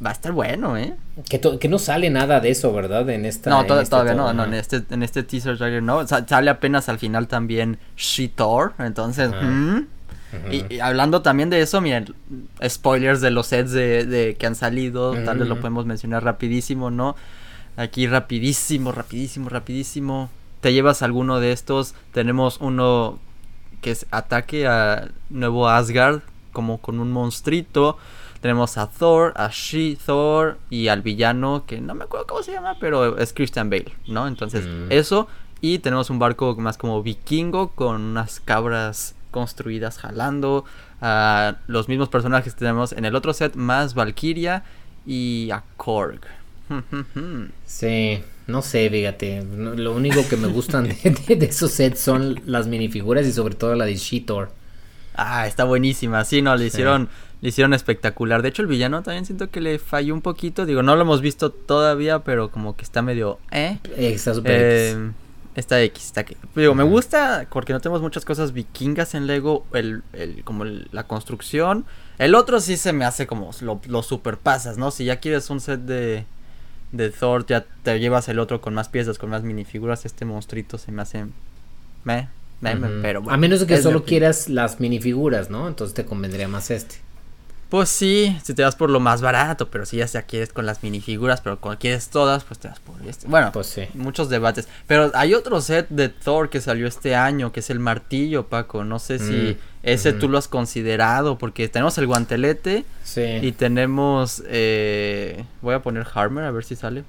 va 0.04 0.10
a 0.10 0.12
estar 0.12 0.32
bueno, 0.32 0.76
¿eh? 0.76 0.96
Que, 1.28 1.40
que 1.40 1.68
no 1.68 1.78
sale 1.78 2.10
nada 2.10 2.40
de 2.40 2.50
eso, 2.50 2.72
¿verdad? 2.72 3.08
En 3.10 3.24
esta. 3.24 3.50
No, 3.50 3.60
este 3.62 3.90
todavía 3.90 4.14
no, 4.14 4.32
no, 4.32 4.44
en 4.44 4.54
este, 4.54 4.82
en 4.90 5.02
este 5.02 5.22
teaser 5.22 5.58
trailer 5.58 5.82
no. 5.82 6.06
sale 6.06 6.50
apenas 6.50 6.88
al 6.88 6.98
final 6.98 7.28
también 7.28 7.78
She-Thor, 7.96 8.74
entonces. 8.78 9.30
Ah. 9.34 9.82
Y, 10.50 10.78
hablando 10.78 11.22
también 11.22 11.50
de 11.50 11.60
eso, 11.60 11.80
miren, 11.80 12.14
spoilers 12.66 13.20
de 13.20 13.30
los 13.30 13.48
sets 13.48 13.72
de, 13.72 14.36
que 14.38 14.46
han 14.46 14.54
salido, 14.54 15.12
tal 15.24 15.38
vez 15.38 15.48
lo 15.48 15.56
podemos 15.56 15.86
mencionar 15.86 16.22
rapidísimo, 16.22 16.90
¿no? 16.90 17.16
Aquí 17.76 18.06
rapidísimo, 18.06 18.92
rapidísimo, 18.92 19.48
rapidísimo. 19.48 20.30
Te 20.60 20.72
llevas 20.72 21.02
alguno 21.02 21.40
de 21.40 21.52
estos. 21.52 21.94
Tenemos 22.12 22.58
uno 22.60 23.18
que 23.80 23.90
es 23.90 24.06
ataque 24.10 24.66
a 24.66 25.08
nuevo 25.30 25.68
Asgard, 25.68 26.20
como 26.52 26.78
con 26.78 27.00
un 27.00 27.10
monstruito. 27.10 27.98
Tenemos 28.40 28.78
a 28.78 28.88
Thor, 28.88 29.32
a 29.36 29.50
She-Thor 29.52 30.58
y 30.70 30.88
al 30.88 31.02
villano, 31.02 31.64
que 31.66 31.80
no 31.80 31.94
me 31.94 32.04
acuerdo 32.04 32.26
cómo 32.26 32.42
se 32.42 32.52
llama, 32.52 32.76
pero 32.80 33.18
es 33.18 33.32
Christian 33.34 33.68
Bale, 33.68 33.92
¿no? 34.06 34.26
Entonces, 34.26 34.66
eso. 34.88 35.28
Y 35.60 35.80
tenemos 35.80 36.08
un 36.08 36.18
barco 36.18 36.56
más 36.56 36.78
como 36.78 37.02
vikingo 37.02 37.68
con 37.68 38.00
unas 38.00 38.40
cabras 38.40 39.14
construidas 39.30 39.98
jalando. 39.98 40.64
los 41.66 41.88
mismos 41.88 42.08
personajes 42.08 42.54
que 42.54 42.60
tenemos 42.60 42.92
en 42.92 43.04
el 43.04 43.14
otro 43.14 43.32
set, 43.32 43.56
más 43.56 43.94
Valkyria 43.94 44.64
y 45.06 45.50
a 45.52 45.62
Korg. 45.76 46.20
sí, 47.66 48.22
no 48.46 48.62
sé, 48.62 48.88
fíjate. 48.90 49.44
Lo 49.44 49.94
único 49.94 50.26
que 50.28 50.36
me 50.36 50.48
gustan 50.48 50.88
de, 50.88 51.18
esos 51.40 51.72
sets 51.72 52.00
son 52.00 52.40
las 52.46 52.66
minifiguras 52.66 53.26
y 53.26 53.32
sobre 53.32 53.54
todo 53.54 53.74
la 53.74 53.84
de 53.84 53.96
Sheetor. 53.96 54.52
Ah, 55.14 55.46
está 55.46 55.64
buenísima. 55.64 56.24
Sí, 56.24 56.40
no, 56.40 56.54
le 56.56 56.66
hicieron, 56.66 57.08
le 57.40 57.48
hicieron 57.48 57.74
espectacular. 57.74 58.42
De 58.42 58.48
hecho, 58.48 58.62
el 58.62 58.68
villano 58.68 59.02
también 59.02 59.24
siento 59.26 59.50
que 59.50 59.60
le 59.60 59.78
falló 59.78 60.14
un 60.14 60.22
poquito. 60.22 60.66
Digo, 60.66 60.82
no 60.82 60.96
lo 60.96 61.02
hemos 61.02 61.20
visto 61.20 61.50
todavía, 61.50 62.20
pero 62.20 62.50
como 62.50 62.76
que 62.76 62.84
está 62.84 63.02
medio. 63.02 63.38
¿eh? 63.50 63.78
Está 63.96 64.34
súper. 64.34 64.52
Eh, 64.56 65.10
Está 65.56 65.82
X, 65.82 66.06
está. 66.06 66.24
Digo, 66.54 66.74
me 66.76 66.84
gusta 66.84 67.46
porque 67.50 67.72
no 67.72 67.80
tenemos 67.80 68.00
muchas 68.00 68.24
cosas 68.24 68.52
vikingas 68.52 69.14
en 69.14 69.26
Lego, 69.26 69.66
el, 69.72 70.02
el 70.12 70.44
como 70.44 70.64
la 70.64 71.04
construcción. 71.04 71.84
El 72.18 72.36
otro 72.36 72.60
sí 72.60 72.76
se 72.76 72.92
me 72.92 73.04
hace 73.04 73.26
como 73.26 73.50
lo, 73.60 73.80
lo 73.88 74.02
superpasas, 74.04 74.78
¿no? 74.78 74.92
Si 74.92 75.04
ya 75.04 75.16
quieres 75.16 75.50
un 75.50 75.60
set 75.60 75.80
de, 75.80 76.24
de 76.92 77.10
Thor, 77.10 77.46
ya 77.46 77.66
te 77.82 77.98
llevas 77.98 78.28
el 78.28 78.38
otro 78.38 78.60
con 78.60 78.74
más 78.74 78.88
piezas, 78.88 79.18
con 79.18 79.30
más 79.30 79.42
minifiguras. 79.42 80.06
Este 80.06 80.24
monstruito 80.24 80.78
se 80.78 80.92
me 80.92 81.02
hace... 81.02 81.26
Me, 82.04 82.28
me, 82.60 82.74
pero 83.02 83.28
A 83.28 83.36
menos 83.36 83.60
de 83.60 83.66
que 83.66 83.82
solo 83.82 84.04
quieras 84.04 84.48
las 84.48 84.80
minifiguras, 84.80 85.50
¿no? 85.50 85.66
Entonces 85.66 85.94
te 85.94 86.04
convendría 86.04 86.46
más 86.46 86.70
este. 86.70 86.96
Pues 87.70 87.88
sí, 87.88 88.36
si 88.42 88.52
te 88.52 88.64
vas 88.64 88.74
por 88.74 88.90
lo 88.90 88.98
más 88.98 89.22
barato, 89.22 89.70
pero 89.70 89.86
si 89.86 89.98
ya 89.98 90.08
sea 90.08 90.22
quieres 90.22 90.52
con 90.52 90.66
las 90.66 90.82
minifiguras, 90.82 91.40
pero 91.40 91.60
cuando 91.60 91.78
quieres 91.78 92.08
todas, 92.08 92.42
pues 92.42 92.58
te 92.58 92.66
vas 92.66 92.80
por 92.80 92.96
este. 93.06 93.28
Bueno, 93.28 93.52
pues 93.52 93.68
sí. 93.68 93.82
Muchos 93.94 94.28
debates. 94.28 94.66
Pero 94.88 95.12
hay 95.14 95.34
otro 95.34 95.60
set 95.60 95.86
de 95.88 96.08
Thor 96.08 96.50
que 96.50 96.60
salió 96.60 96.88
este 96.88 97.14
año, 97.14 97.52
que 97.52 97.60
es 97.60 97.70
el 97.70 97.78
martillo, 97.78 98.48
Paco. 98.48 98.82
No 98.82 98.98
sé 98.98 99.20
si 99.20 99.56
mm, 99.56 99.56
ese 99.84 100.12
tú 100.12 100.28
lo 100.28 100.36
has 100.36 100.48
considerado, 100.48 101.38
porque 101.38 101.68
tenemos 101.68 101.96
el 101.98 102.08
guantelete. 102.08 102.84
Sí. 103.04 103.38
Y 103.40 103.52
tenemos. 103.52 104.42
Eh, 104.48 105.44
voy 105.62 105.74
a 105.76 105.80
poner 105.80 106.08
Hammer, 106.12 106.46
a 106.46 106.50
ver 106.50 106.64
si 106.64 106.74
sale. 106.74 107.04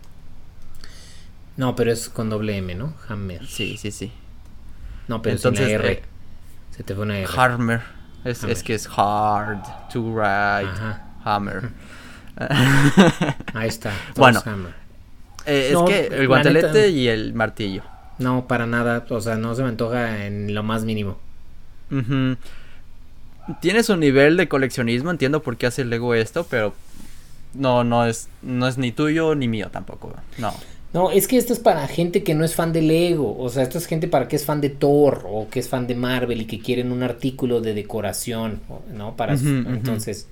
No, 1.57 1.75
pero 1.75 1.91
es 1.91 2.07
con 2.07 2.29
doble 2.29 2.55
M, 2.57 2.75
¿no? 2.75 2.93
Hammer. 3.07 3.47
Sí, 3.47 3.77
sí, 3.77 3.89
sí. 3.89 4.11
No, 5.07 5.23
pero 5.23 5.37
Entonces, 5.37 5.67
R. 5.67 5.91
Eh, 5.91 6.03
Se 6.69 6.83
te 6.83 6.93
fue 6.93 7.05
una 7.05 7.17
R. 7.17 7.27
Hammer. 7.35 7.81
Es, 8.23 8.43
es 8.43 8.63
que 8.63 8.75
es 8.75 8.87
hard 8.87 9.63
to 9.91 10.15
ride. 10.15 10.69
Hammer. 11.23 11.69
Ahí 13.53 13.67
está. 13.67 13.93
Bueno. 14.15 14.41
Eh, 15.45 15.73
es 15.73 15.83
que 15.87 16.07
el 16.15 16.27
guantelete 16.27 16.89
y 16.89 17.07
el 17.07 17.33
martillo. 17.33 17.83
No, 18.19 18.47
para 18.47 18.67
nada. 18.67 19.05
O 19.09 19.21
sea, 19.21 19.35
no 19.35 19.55
se 19.55 19.63
me 19.63 19.69
antoja 19.69 20.25
en 20.25 20.53
lo 20.53 20.63
más 20.63 20.83
mínimo. 20.83 21.17
Tienes 23.59 23.89
un 23.89 23.99
nivel 23.99 24.37
de 24.37 24.47
coleccionismo, 24.47 25.11
entiendo 25.11 25.41
por 25.41 25.57
qué 25.57 25.67
hace 25.67 25.81
el 25.81 25.89
Lego 25.89 26.13
esto, 26.13 26.45
pero 26.49 26.73
no, 27.53 27.83
no 27.83 28.05
es, 28.05 28.29
no 28.41 28.67
es 28.67 28.77
ni 28.77 28.91
tuyo 28.91 29.35
ni 29.35 29.47
mío 29.47 29.69
tampoco. 29.71 30.13
No. 30.37 30.53
No, 30.93 31.09
es 31.09 31.27
que 31.27 31.37
esto 31.37 31.53
es 31.53 31.59
para 31.59 31.87
gente 31.87 32.21
que 32.21 32.35
no 32.35 32.43
es 32.43 32.53
fan 32.53 32.73
de 32.73 32.81
Lego. 32.81 33.37
O 33.39 33.49
sea, 33.49 33.63
esto 33.63 33.77
es 33.77 33.85
gente 33.85 34.07
para 34.07 34.27
que 34.27 34.35
es 34.35 34.43
fan 34.43 34.59
de 34.59 34.69
Thor 34.69 35.25
o 35.25 35.47
que 35.49 35.59
es 35.59 35.69
fan 35.69 35.87
de 35.87 35.95
Marvel 35.95 36.41
y 36.41 36.45
que 36.45 36.59
quieren 36.59 36.91
un 36.91 37.01
artículo 37.01 37.61
de 37.61 37.73
decoración, 37.73 38.59
¿no? 38.93 39.15
Para 39.15 39.35
entonces 39.35 40.27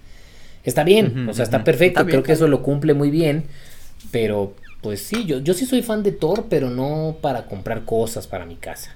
está 0.63 0.83
bien, 0.83 1.29
o 1.29 1.33
sea, 1.33 1.43
está 1.43 1.63
perfecto. 1.63 2.05
Creo 2.05 2.23
que 2.23 2.33
eso 2.33 2.47
lo 2.47 2.61
cumple 2.61 2.93
muy 2.93 3.09
bien, 3.09 3.45
pero 4.11 4.53
pues 4.81 5.01
sí, 5.01 5.25
yo 5.25 5.39
yo 5.39 5.53
sí 5.53 5.65
soy 5.65 5.81
fan 5.81 6.03
de 6.03 6.11
Thor, 6.11 6.47
pero 6.49 6.69
no 6.69 7.17
para 7.21 7.45
comprar 7.45 7.85
cosas 7.85 8.27
para 8.27 8.45
mi 8.45 8.55
casa. 8.55 8.95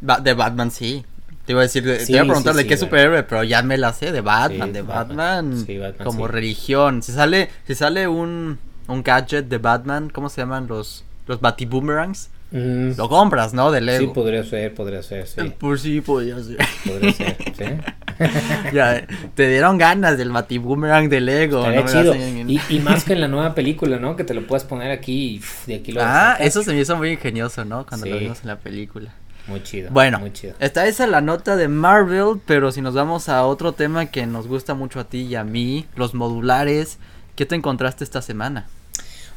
de 0.00 0.34
Batman 0.34 0.70
sí. 0.70 1.04
Te 1.46 1.52
iba 1.52 1.62
a 1.62 1.64
decir, 1.64 1.82
te 1.84 2.12
iba 2.12 2.20
a 2.20 2.24
preguntar 2.24 2.54
de 2.54 2.66
qué 2.66 2.76
superhéroe, 2.76 3.22
pero 3.22 3.42
ya 3.42 3.62
me 3.62 3.78
la 3.78 3.94
sé, 3.94 4.12
de 4.12 4.20
Batman, 4.20 4.70
de 4.70 4.82
Batman, 4.82 5.64
Batman 5.66 5.94
como 6.04 6.28
religión. 6.28 7.02
Si 7.02 7.10
sale, 7.10 7.48
si 7.66 7.74
sale 7.74 8.06
un 8.06 8.58
un 8.88 9.02
gadget 9.02 9.46
de 9.46 9.58
Batman, 9.58 10.10
¿cómo 10.10 10.28
se 10.28 10.40
llaman 10.40 10.66
los 10.66 11.04
los 11.26 11.40
Batiboomerangs? 11.40 12.30
Mm. 12.50 12.92
Lo 12.96 13.08
compras, 13.08 13.52
¿no? 13.52 13.70
De 13.70 13.80
Lego. 13.80 14.06
Sí, 14.06 14.10
podría 14.14 14.42
ser, 14.42 14.74
podría 14.74 15.02
ser, 15.02 15.26
sí. 15.26 15.52
Pues 15.58 15.82
sí, 15.82 16.00
podría 16.00 16.42
ser. 16.42 16.56
Podría 16.86 17.12
ser, 17.12 17.36
sí. 17.56 17.64
ya, 18.72 19.06
te 19.34 19.48
dieron 19.48 19.76
ganas 19.76 20.16
del 20.16 20.30
Batiboomerang 20.30 21.08
de 21.08 21.20
Lego. 21.20 21.58
Estaría 21.66 21.84
chido. 21.84 22.14
Y, 22.14 22.60
y, 22.70 22.80
más 22.80 23.04
que 23.04 23.12
en 23.12 23.20
la 23.20 23.28
nueva 23.28 23.54
película, 23.54 23.98
¿no? 23.98 24.16
Que 24.16 24.24
te 24.24 24.34
lo 24.34 24.46
puedes 24.46 24.64
poner 24.64 24.90
aquí 24.90 25.36
y 25.36 25.70
de 25.70 25.76
aquí 25.76 25.92
lo 25.92 26.00
Ah, 26.02 26.36
eso 26.40 26.62
se 26.62 26.72
me 26.72 26.80
hizo 26.80 26.96
muy 26.96 27.10
ingenioso, 27.10 27.64
¿no? 27.64 27.86
Cuando 27.86 28.06
lo 28.06 28.18
vimos 28.18 28.40
en 28.40 28.48
la 28.48 28.56
película. 28.56 29.12
Muy 29.46 29.62
chido. 29.62 29.90
Bueno, 29.90 30.18
muy 30.18 30.32
chido. 30.32 30.54
está 30.58 30.86
esa 30.86 31.06
la 31.06 31.20
nota 31.20 31.56
de 31.56 31.68
Marvel, 31.68 32.40
pero 32.44 32.70
si 32.70 32.82
nos 32.82 32.94
vamos 32.94 33.28
a 33.28 33.44
otro 33.44 33.72
tema 33.72 34.06
que 34.06 34.26
nos 34.26 34.46
gusta 34.46 34.74
mucho 34.74 35.00
a 35.00 35.04
ti 35.04 35.20
y 35.22 35.36
a 35.36 35.44
mí, 35.44 35.86
los 35.96 36.14
modulares, 36.14 36.98
¿qué 37.34 37.46
te 37.46 37.54
encontraste 37.54 38.04
esta 38.04 38.20
semana? 38.20 38.66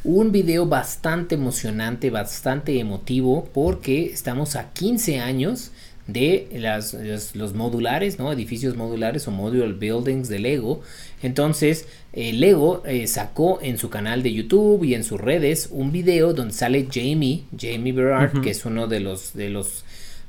Un 0.04 0.32
video 0.32 0.66
bastante 0.66 1.36
emocionante, 1.36 2.10
bastante 2.10 2.80
emotivo, 2.80 3.48
porque 3.54 4.06
estamos 4.06 4.56
a 4.56 4.74
15 4.74 5.20
años 5.20 5.72
de 6.08 6.48
las, 6.54 6.96
los, 7.36 7.54
modulares, 7.54 8.18
¿no? 8.18 8.32
Edificios 8.32 8.76
modulares 8.76 9.28
o 9.28 9.32
modular 9.32 9.74
buildings 9.74 10.28
de 10.28 10.40
Lego. 10.40 10.82
Entonces, 11.22 11.88
eh, 12.14 12.34
Lego 12.34 12.82
eh, 12.86 13.06
sacó 13.06 13.60
en 13.62 13.78
su 13.78 13.92
canal 13.92 14.24
de 14.24 14.34
YouTube 14.34 14.84
y 14.84 14.96
en 14.96 15.04
sus 15.04 15.22
redes 15.22 15.70
un 15.72 15.92
video 15.92 16.34
donde 16.34 16.56
sale 16.56 16.88
Jamie, 16.92 17.44
Jamie 17.56 17.94
Berard, 17.94 18.42
que 18.42 18.50
es 18.50 18.66
uno 18.66 18.88
de 18.88 19.02
los, 19.02 19.34
de 19.34 19.50
los, 19.50 19.86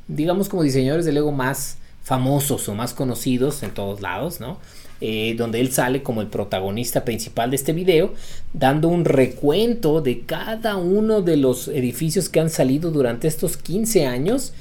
digamos 0.07 0.51
como 0.51 0.63
diseñadores 0.63 1.07
de 1.07 1.13
Lego 1.13 1.33
más 1.33 1.79
famosos 2.03 2.69
o 2.69 2.75
más 2.75 2.93
conocidos 2.93 3.63
en 3.63 3.71
todos 3.71 4.03
lados, 4.03 4.39
¿no? 4.39 4.59
Eh, 5.05 5.35
donde 5.37 5.59
él 5.59 5.73
sale 5.73 6.05
como 6.05 6.21
el 6.21 6.29
protagonista 6.29 7.05
principal 7.05 7.51
de 7.51 7.57
este 7.57 7.73
video, 7.73 8.15
dando 8.53 8.87
un 8.87 9.05
recuento 9.05 10.01
de 10.01 10.21
cada 10.21 10.77
uno 10.77 11.23
de 11.23 11.37
los 11.37 11.67
edificios 11.67 12.29
que 12.29 12.39
han 12.39 12.51
salido 12.51 12.93
durante 12.93 13.27
estos 13.27 13.57
15 13.57 14.07
años. 14.07 14.53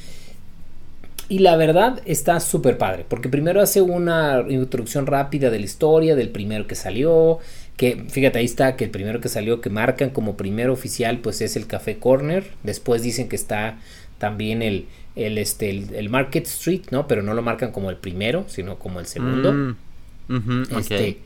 Y 1.30 1.40
la 1.40 1.56
verdad 1.58 2.02
está 2.06 2.40
súper 2.40 2.80
padre, 2.80 3.06
porque 3.08 3.30
primero 3.30 3.62
hace 3.62 3.84
una 3.84 4.44
introducción 4.50 5.06
rápida 5.06 5.52
de 5.52 5.60
la 5.60 5.66
historia, 5.66 6.16
del 6.16 6.30
primero 6.30 6.66
que 6.66 6.74
salió, 6.74 7.38
que 7.78 8.04
fíjate, 8.10 8.40
ahí 8.40 8.46
está, 8.46 8.76
que 8.76 8.86
el 8.86 8.90
primero 8.90 9.22
que 9.22 9.30
salió, 9.30 9.62
que 9.62 9.70
marcan 9.70 10.10
como 10.10 10.38
primero 10.38 10.74
oficial, 10.74 11.20
pues 11.20 11.42
es 11.42 11.56
el 11.56 11.68
Café 11.68 12.00
Corner. 12.00 12.46
Después 12.64 13.04
dicen 13.04 13.30
que 13.30 13.36
está 13.36 13.78
también 14.18 14.64
el, 14.64 14.88
el, 15.16 15.38
este, 15.38 15.70
el, 15.70 16.10
Market 16.10 16.48
Street, 16.48 16.82
¿no? 16.90 17.08
Pero 17.08 17.22
no 17.22 17.36
lo 17.36 17.44
marcan 17.44 17.72
como 17.72 17.92
el 17.92 17.98
primero, 17.98 18.46
sino 18.48 18.80
como 18.80 19.00
el 19.00 19.06
segundo. 19.06 19.54
Mm, 19.54 19.76
este, 20.78 21.18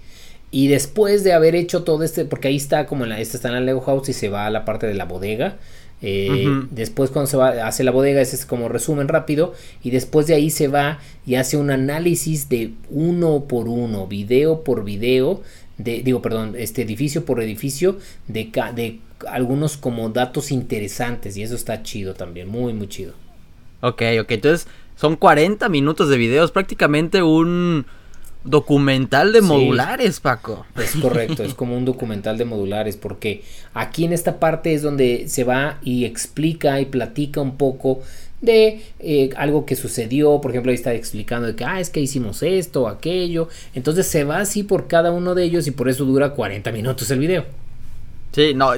Y 0.52 0.68
después 0.68 1.24
de 1.24 1.34
haber 1.34 1.56
hecho 1.56 1.84
todo 1.84 2.04
este, 2.04 2.26
porque 2.26 2.48
ahí 2.48 2.56
está 2.56 2.86
como 2.86 3.04
en 3.04 3.10
la, 3.10 3.20
este 3.20 3.38
está 3.38 3.50
en 3.50 3.56
la 3.56 3.62
Lego 3.62 3.82
House 3.82 4.10
y 4.10 4.14
se 4.14 4.30
va 4.30 4.46
a 4.46 4.50
la 4.50 4.66
parte 4.66 4.88
de 4.88 4.94
la 4.94 5.06
bodega. 5.06 5.58
Eh, 6.02 6.66
después 6.72 7.10
cuando 7.10 7.30
se 7.30 7.38
va, 7.38 7.50
hace 7.66 7.84
la 7.84 7.92
bodega, 7.92 8.22
ese 8.22 8.36
es 8.36 8.46
como 8.46 8.70
resumen 8.70 9.08
rápido. 9.08 9.54
Y 9.84 9.92
después 9.92 10.28
de 10.28 10.36
ahí 10.36 10.50
se 10.50 10.68
va 10.68 11.00
y 11.26 11.36
hace 11.36 11.58
un 11.58 11.72
análisis 11.72 12.50
de 12.50 12.74
uno 12.90 13.46
por 13.48 13.68
uno, 13.68 14.08
video 14.08 14.64
por 14.64 14.84
video, 14.84 15.42
de, 15.78 16.02
digo, 16.04 16.22
perdón, 16.22 16.56
este 16.58 16.84
edificio 16.84 17.26
por 17.26 17.42
edificio, 17.42 17.98
de, 18.28 18.52
de 18.76 19.00
algunos 19.28 19.78
como 19.78 20.10
datos 20.10 20.52
interesantes. 20.52 21.38
Y 21.38 21.44
eso 21.44 21.56
está 21.56 21.84
chido 21.84 22.14
también, 22.14 22.48
muy, 22.48 22.74
muy 22.74 22.88
chido. 22.88 23.14
Ok, 23.82 24.02
ok, 24.22 24.32
entonces 24.32 24.68
son 24.96 25.16
40 25.16 25.70
minutos 25.70 26.10
de 26.10 26.18
videos, 26.18 26.52
prácticamente 26.52 27.22
un 27.22 27.86
documental 28.46 29.34
de 29.34 29.42
modulares, 29.42 30.20
Paco. 30.20 30.66
Es 30.78 30.96
correcto, 30.96 31.44
es 31.44 31.54
como 31.54 31.76
un 31.76 31.84
documental 31.84 32.38
de 32.38 32.46
modulares, 32.46 32.96
porque 32.96 33.44
aquí 33.74 34.06
en 34.06 34.14
esta 34.14 34.40
parte 34.40 34.74
es 34.74 34.82
donde 34.82 35.28
se 35.28 35.44
va 35.44 35.80
y 35.84 36.06
explica 36.06 36.80
y 36.80 36.86
platica 36.86 37.42
un 37.42 37.58
poco 37.58 38.02
de 38.42 38.82
eh, 39.00 39.32
algo 39.36 39.66
que 39.66 39.76
sucedió, 39.76 40.40
por 40.40 40.52
ejemplo, 40.52 40.70
ahí 40.70 40.76
está 40.76 40.94
explicando 40.94 41.48
de 41.48 41.56
que, 41.56 41.66
ah, 41.66 41.80
es 41.80 41.90
que 41.90 42.00
hicimos 42.00 42.44
esto, 42.44 42.88
aquello, 42.88 43.50
entonces 43.74 44.08
se 44.08 44.24
va 44.24 44.38
así 44.38 44.64
por 44.64 44.88
cada 44.88 45.12
uno 45.12 45.34
de 45.36 45.44
ellos 45.44 45.68
y 45.68 45.72
por 45.72 45.90
eso 45.90 46.06
dura 46.06 46.32
40 46.32 46.72
minutos 46.72 47.10
el 47.12 47.20
video. 47.20 47.46
Sí, 48.32 48.54
no, 48.54 48.74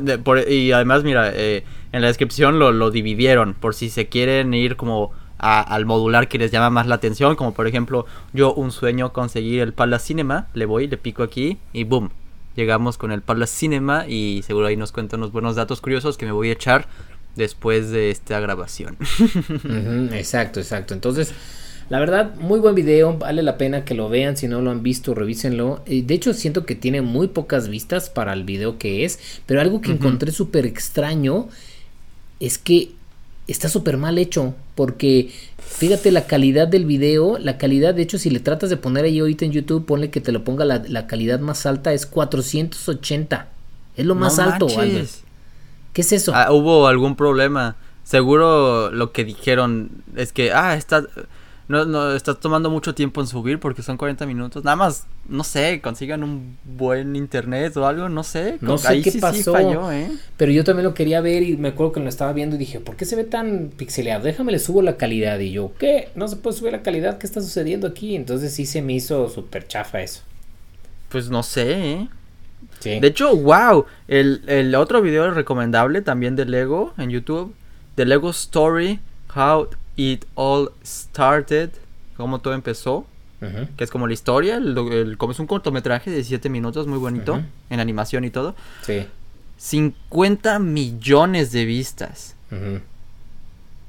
y 0.48 0.72
además, 0.72 1.04
mira, 1.04 1.32
eh, 1.34 1.64
en 1.92 2.02
la 2.02 2.08
descripción 2.08 2.60
lo, 2.60 2.72
lo 2.72 2.92
dividieron, 2.92 3.56
por 3.56 3.76
si 3.76 3.90
se 3.90 4.08
quieren 4.08 4.54
ir 4.54 4.76
como 4.76 5.12
al 5.38 5.86
modular 5.86 6.28
que 6.28 6.38
les 6.38 6.52
llama 6.52 6.70
más 6.70 6.88
la 6.88 6.96
atención, 6.96 7.36
como 7.36 7.54
por 7.54 7.68
ejemplo 7.68 8.06
yo 8.34 8.54
un 8.54 8.72
sueño 8.72 9.14
conseguir 9.14 9.62
el 9.62 9.74
Palace 9.74 10.08
Cinema, 10.08 10.48
le 10.54 10.66
voy, 10.66 10.88
le 10.88 10.98
pico 10.98 11.24
aquí 11.24 11.58
y 11.74 11.84
boom, 11.84 12.10
llegamos 12.56 12.98
con 12.98 13.12
el 13.12 13.22
Palace 13.22 13.56
Cinema 13.56 14.08
y 14.08 14.42
seguro 14.46 14.68
ahí 14.68 14.78
nos 14.78 14.92
cuentan 14.92 15.20
unos 15.20 15.32
buenos 15.32 15.56
datos 15.56 15.82
curiosos 15.82 16.18
que 16.18 16.26
me 16.26 16.32
voy 16.32 16.50
a 16.50 16.54
echar 16.54 16.88
después 17.36 17.92
de 17.92 18.10
esta 18.10 18.40
grabación. 18.40 18.98
exacto, 20.14 20.60
exacto. 20.60 20.94
Entonces, 20.94 21.34
la 21.90 22.00
verdad, 22.00 22.36
muy 22.36 22.60
buen 22.60 22.76
video, 22.76 23.18
vale 23.18 23.44
la 23.44 23.58
pena 23.58 23.86
que 23.86 23.94
lo 23.94 24.10
vean, 24.10 24.36
si 24.36 24.50
no 24.50 24.62
lo 24.62 24.72
han 24.72 24.84
visto, 24.84 25.14
revísenlo. 25.14 25.84
De 25.86 26.14
hecho, 26.14 26.34
siento 26.34 26.66
que 26.66 26.76
tiene 26.76 27.02
muy 27.02 27.28
pocas 27.30 27.70
vistas 27.70 28.10
para 28.10 28.34
el 28.34 28.44
video 28.44 28.78
que 28.78 29.06
es, 29.06 29.20
pero 29.46 29.62
algo 29.62 29.80
que 29.80 29.92
encontré 29.92 30.34
súper 30.34 30.66
extraño 30.66 31.48
es 32.42 32.58
que 32.58 32.92
está 33.48 33.70
súper 33.70 33.96
mal 33.96 34.18
hecho. 34.18 34.54
Porque 34.78 35.32
fíjate 35.58 36.12
la 36.12 36.28
calidad 36.28 36.68
del 36.68 36.86
video, 36.86 37.40
la 37.40 37.58
calidad, 37.58 37.96
de 37.96 38.04
hecho, 38.04 38.20
si 38.20 38.30
le 38.30 38.40
tratas 38.40 38.70
de 38.70 38.78
poner 38.78 39.06
ahí 39.06 39.18
ahorita 39.18 39.44
en 39.44 39.52
YouTube, 39.52 39.88
ponle 39.88 40.12
que 40.12 40.22
te 40.22 40.32
lo 40.32 40.44
ponga 40.44 40.66
la, 40.66 41.08
calidad 41.08 41.40
más 41.40 41.66
alta, 41.66 41.94
es 41.94 42.06
480. 42.06 43.48
Es 43.96 44.06
lo 44.06 44.14
más 44.14 44.38
alto, 44.38 44.68
¿Qué 44.68 46.02
es 46.02 46.12
eso? 46.12 46.32
Ah, 46.36 46.52
hubo 46.52 46.86
algún 46.86 47.16
problema. 47.16 47.76
Seguro 48.04 48.92
lo 48.92 49.12
que 49.12 49.26
dijeron 49.26 49.90
es 50.16 50.32
que, 50.32 50.52
ah, 50.52 50.76
está 50.76 51.08
no, 51.68 51.84
no, 51.84 52.16
está 52.16 52.34
tomando 52.34 52.70
mucho 52.70 52.96
tiempo 52.96 53.20
en 53.20 53.28
subir 53.28 53.60
porque 53.60 53.82
son 53.82 53.98
40 53.98 54.26
minutos. 54.26 54.64
Nada 54.64 54.78
más, 54.78 55.06
no 55.28 55.44
sé, 55.44 55.82
consigan 55.82 56.24
un 56.24 56.58
buen 56.64 57.18
internet 57.18 57.76
o 57.76 57.86
algo, 57.86 58.08
no 58.08 58.24
sé. 58.24 58.58
No 58.62 58.78
sé 58.78 59.02
qué 59.02 59.12
pasó. 59.20 59.92
¿eh? 59.92 60.10
Pero 60.38 60.52
yo 60.54 60.64
también 60.64 60.86
lo 60.86 60.94
quería 60.94 61.20
ver 61.20 61.44
y 61.44 61.58
me 61.58 61.70
acuerdo 61.70 61.92
que 61.92 62.00
lo 62.00 62.08
estaba 62.08 62.32
viendo 62.32 62.56
y 62.56 62.60
dije, 62.60 62.80
¿por 62.80 62.96
qué 62.96 63.04
se 63.04 63.18
ve 63.18 63.26
tan 63.26 63.70
pixeleado? 63.76 64.24
Déjame 64.24 64.54
le 64.54 64.60
subo 64.60 64.82
la 64.82 64.96
calidad. 64.96 65.40
Y 65.40 65.52
yo, 65.52 65.74
¿qué? 65.78 66.08
No 66.16 66.30
se 66.30 66.38
puede 66.38 66.56
subir 66.56 66.72
la 66.72 66.84
calidad. 66.84 67.18
¿Qué 67.18 67.28
está 67.28 67.42
sucediendo 67.42 67.88
aquí? 67.88 68.16
Entonces 68.16 68.54
sí 68.54 68.66
se 68.66 68.82
me 68.82 68.94
hizo 68.94 69.28
súper 69.28 69.68
chafa 69.68 70.02
eso. 70.02 70.22
Pues 71.10 71.30
no 71.30 71.44
sé, 71.44 71.92
¿eh? 71.92 72.08
Sí. 72.80 73.00
De 73.02 73.08
hecho, 73.08 73.36
wow. 73.36 73.86
El, 74.08 74.42
el 74.48 74.74
otro 74.76 75.02
video 75.02 75.32
recomendable 75.32 76.02
también 76.02 76.38
de 76.38 76.46
Lego 76.46 76.94
en 76.98 77.10
YouTube. 77.10 77.54
De 77.98 78.06
Lego 78.06 78.30
Story. 78.30 79.02
How 79.36 79.68
It 79.98 80.26
All 80.36 80.72
Started, 80.86 81.72
cómo 82.16 82.40
todo 82.40 82.54
empezó, 82.54 83.06
que 83.76 83.84
es 83.84 83.92
como 83.92 84.08
la 84.08 84.14
historia, 84.14 84.56
el, 84.56 85.16
como 85.18 85.32
es 85.32 85.40
un 85.40 85.48
cortometraje 85.48 86.10
de 86.10 86.24
7 86.24 86.50
minutos, 86.50 86.88
muy 86.88 86.98
bonito, 86.98 87.42
en 87.70 87.80
animación 87.80 88.24
y 88.24 88.30
todo. 88.30 88.56
Sí. 88.84 89.06
50 89.58 90.60
millones 90.60 91.52
de 91.52 91.66
vistas. 91.66 92.36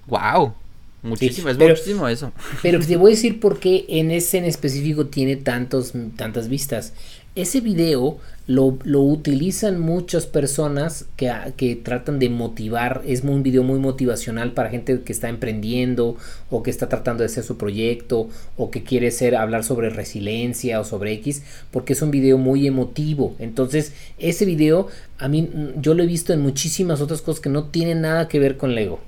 Wow. 0.07 0.55
Muchísimo, 1.03 1.49
es 1.49 1.57
muchísimo 1.57 2.09
eso. 2.09 2.33
Pero 2.63 2.81
te 2.81 2.97
voy 2.97 3.13
a 3.13 3.15
decir 3.15 3.39
por 3.39 3.61
qué 3.61 3.85
en 3.89 4.11
ese 4.11 4.39
en 4.39 4.45
específico 4.45 5.07
tiene 5.07 5.37
tantos, 5.37 5.93
tantas 6.17 6.49
vistas. 6.49 6.93
Ese 7.37 7.61
video 7.61 8.19
lo, 8.49 8.79
lo 8.85 9.03
utilizan 9.03 9.79
muchas 9.79 10.25
personas 10.27 11.05
que, 11.17 11.31
que, 11.59 11.77
tratan 11.77 12.19
de 12.19 12.31
motivar. 12.31 13.03
Es 13.07 13.23
un 13.23 13.43
video 13.43 13.63
muy 13.63 13.79
motivacional 13.79 14.53
para 14.53 14.71
gente 14.71 15.03
que 15.03 15.13
está 15.13 15.29
emprendiendo 15.29 16.17
o 16.51 16.63
que 16.63 16.71
está 16.71 16.89
tratando 16.89 17.23
de 17.23 17.27
hacer 17.27 17.45
su 17.45 17.59
proyecto 17.59 18.31
o 18.57 18.71
que 18.71 18.83
quiere 18.83 19.11
ser, 19.11 19.37
hablar 19.37 19.65
sobre 19.65 19.91
resiliencia 19.91 20.81
o 20.81 20.85
sobre 20.85 21.13
X, 21.13 21.43
porque 21.71 21.93
es 21.93 22.01
un 22.01 22.11
video 22.11 22.39
muy 22.39 22.67
emotivo. 22.67 23.37
Entonces, 23.39 23.93
ese 24.19 24.47
video 24.47 24.89
a 25.19 25.29
mí 25.29 25.51
yo 25.77 25.93
lo 25.93 26.03
he 26.03 26.07
visto 26.07 26.33
en 26.33 26.41
muchísimas 26.41 27.03
otras 27.03 27.21
cosas 27.21 27.41
que 27.41 27.51
no 27.51 27.65
tienen 27.65 28.01
nada 28.01 28.29
que 28.29 28.39
ver 28.39 28.57
con 28.57 28.75
Lego. 28.75 28.99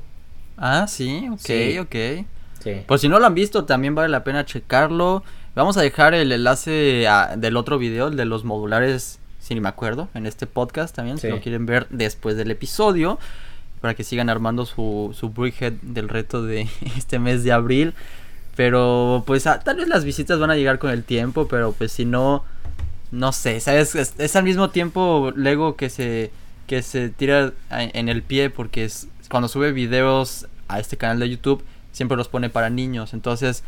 Ah, 0.58 0.86
sí, 0.86 1.26
ok, 1.32 1.80
ok. 1.86 2.26
Sí. 2.62 2.72
Pues 2.86 3.00
si 3.00 3.08
no 3.08 3.18
lo 3.18 3.24
han 3.24 3.34
visto, 3.34 3.64
también 3.64 3.94
vale 3.94 4.10
la 4.10 4.22
pena 4.22 4.44
checarlo. 4.44 5.22
Vamos 5.54 5.78
a 5.78 5.80
dejar 5.80 6.12
el 6.12 6.30
enlace 6.30 7.06
del 7.38 7.56
otro 7.56 7.78
video, 7.78 8.08
el 8.08 8.16
de 8.16 8.26
los 8.26 8.44
modulares, 8.44 9.19
si 9.50 9.54
ni 9.56 9.60
me 9.60 9.68
acuerdo, 9.68 10.08
en 10.14 10.26
este 10.26 10.46
podcast 10.46 10.94
también, 10.94 11.18
si 11.18 11.26
lo 11.26 11.40
quieren 11.40 11.66
ver 11.66 11.88
después 11.90 12.36
del 12.36 12.52
episodio, 12.52 13.18
para 13.80 13.94
que 13.94 14.04
sigan 14.04 14.30
armando 14.30 14.64
su, 14.64 15.10
su 15.12 15.30
brickhead 15.30 15.72
del 15.82 16.08
reto 16.08 16.44
de 16.44 16.68
este 16.96 17.18
mes 17.18 17.42
de 17.42 17.50
abril. 17.50 17.94
Pero 18.54 19.24
pues 19.26 19.48
ah, 19.48 19.58
tal 19.58 19.78
vez 19.78 19.88
las 19.88 20.04
visitas 20.04 20.38
van 20.38 20.52
a 20.52 20.54
llegar 20.54 20.78
con 20.78 20.92
el 20.92 21.02
tiempo, 21.02 21.48
pero 21.48 21.72
pues 21.72 21.90
si 21.90 22.04
no, 22.04 22.44
no 23.10 23.32
sé, 23.32 23.58
¿sabes? 23.58 23.96
Es, 23.96 24.36
al 24.36 24.44
mismo 24.44 24.70
tiempo 24.70 25.32
Lego 25.34 25.74
que 25.74 25.90
se, 25.90 26.30
que 26.68 26.82
se 26.82 27.08
tira 27.08 27.52
en 27.70 28.08
el 28.08 28.22
pie 28.22 28.50
porque 28.50 28.84
es, 28.84 29.08
cuando 29.28 29.48
sube 29.48 29.72
videos 29.72 30.46
a 30.68 30.78
este 30.78 30.96
canal 30.96 31.18
de 31.18 31.28
YouTube 31.28 31.64
siempre 31.90 32.16
los 32.16 32.28
pone 32.28 32.50
para 32.50 32.70
niños, 32.70 33.14
entonces 33.14 33.64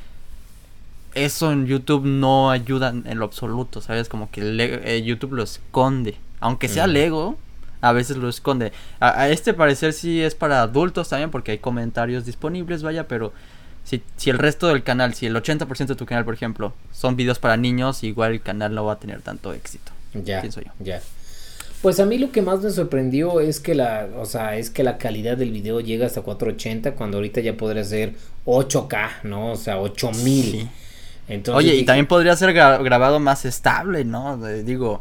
eso 1.14 1.52
en 1.52 1.66
YouTube 1.66 2.04
no 2.04 2.50
ayuda 2.50 2.90
en 2.90 3.18
lo 3.18 3.24
absoluto, 3.24 3.80
¿sabes? 3.80 4.08
Como 4.08 4.30
que 4.30 4.40
eh, 4.42 5.02
YouTube 5.02 5.32
lo 5.32 5.42
esconde. 5.42 6.16
Aunque 6.40 6.68
sea 6.68 6.86
Lego, 6.86 7.38
a 7.80 7.92
veces 7.92 8.16
lo 8.16 8.28
esconde. 8.28 8.72
A, 9.00 9.28
este 9.28 9.54
parecer 9.54 9.92
sí 9.92 10.22
es 10.22 10.34
para 10.34 10.62
adultos 10.62 11.08
también, 11.08 11.30
porque 11.30 11.52
hay 11.52 11.58
comentarios 11.58 12.24
disponibles, 12.24 12.82
vaya, 12.82 13.06
pero 13.06 13.32
si, 13.84 14.02
si 14.16 14.30
el 14.30 14.38
resto 14.38 14.68
del 14.68 14.82
canal, 14.82 15.14
si 15.14 15.26
el 15.26 15.36
80% 15.36 15.86
de 15.86 15.94
tu 15.96 16.06
canal, 16.06 16.24
por 16.24 16.34
ejemplo, 16.34 16.72
son 16.92 17.16
videos 17.16 17.38
para 17.38 17.56
niños, 17.56 18.02
igual 18.02 18.32
el 18.32 18.42
canal 18.42 18.74
no 18.74 18.84
va 18.84 18.94
a 18.94 18.98
tener 18.98 19.20
tanto 19.22 19.52
éxito. 19.52 19.92
Ya. 20.14 20.40
Pienso 20.40 20.60
yo. 20.60 20.70
Ya. 20.80 21.00
Pues 21.82 21.98
a 21.98 22.06
mí 22.06 22.16
lo 22.16 22.30
que 22.30 22.42
más 22.42 22.60
me 22.60 22.70
sorprendió 22.70 23.40
es 23.40 23.58
que 23.58 23.74
la, 23.74 24.08
o 24.16 24.24
sea, 24.24 24.56
es 24.56 24.70
que 24.70 24.84
la 24.84 24.98
calidad 24.98 25.36
del 25.36 25.50
video 25.50 25.80
llega 25.80 26.06
hasta 26.06 26.22
480 26.22 26.94
cuando 26.94 27.16
ahorita 27.18 27.40
ya 27.40 27.56
podría 27.56 27.82
ser 27.82 28.14
8K, 28.46 29.24
¿no? 29.24 29.52
O 29.52 29.56
sea, 29.56 29.80
8000. 29.80 30.44
Sí. 30.44 30.68
Oye, 31.52 31.76
y 31.76 31.84
también 31.84 32.06
podría 32.06 32.36
ser 32.36 32.52
grabado 32.52 33.20
más 33.20 33.44
estable, 33.44 34.04
¿no? 34.04 34.36
digo, 34.36 35.00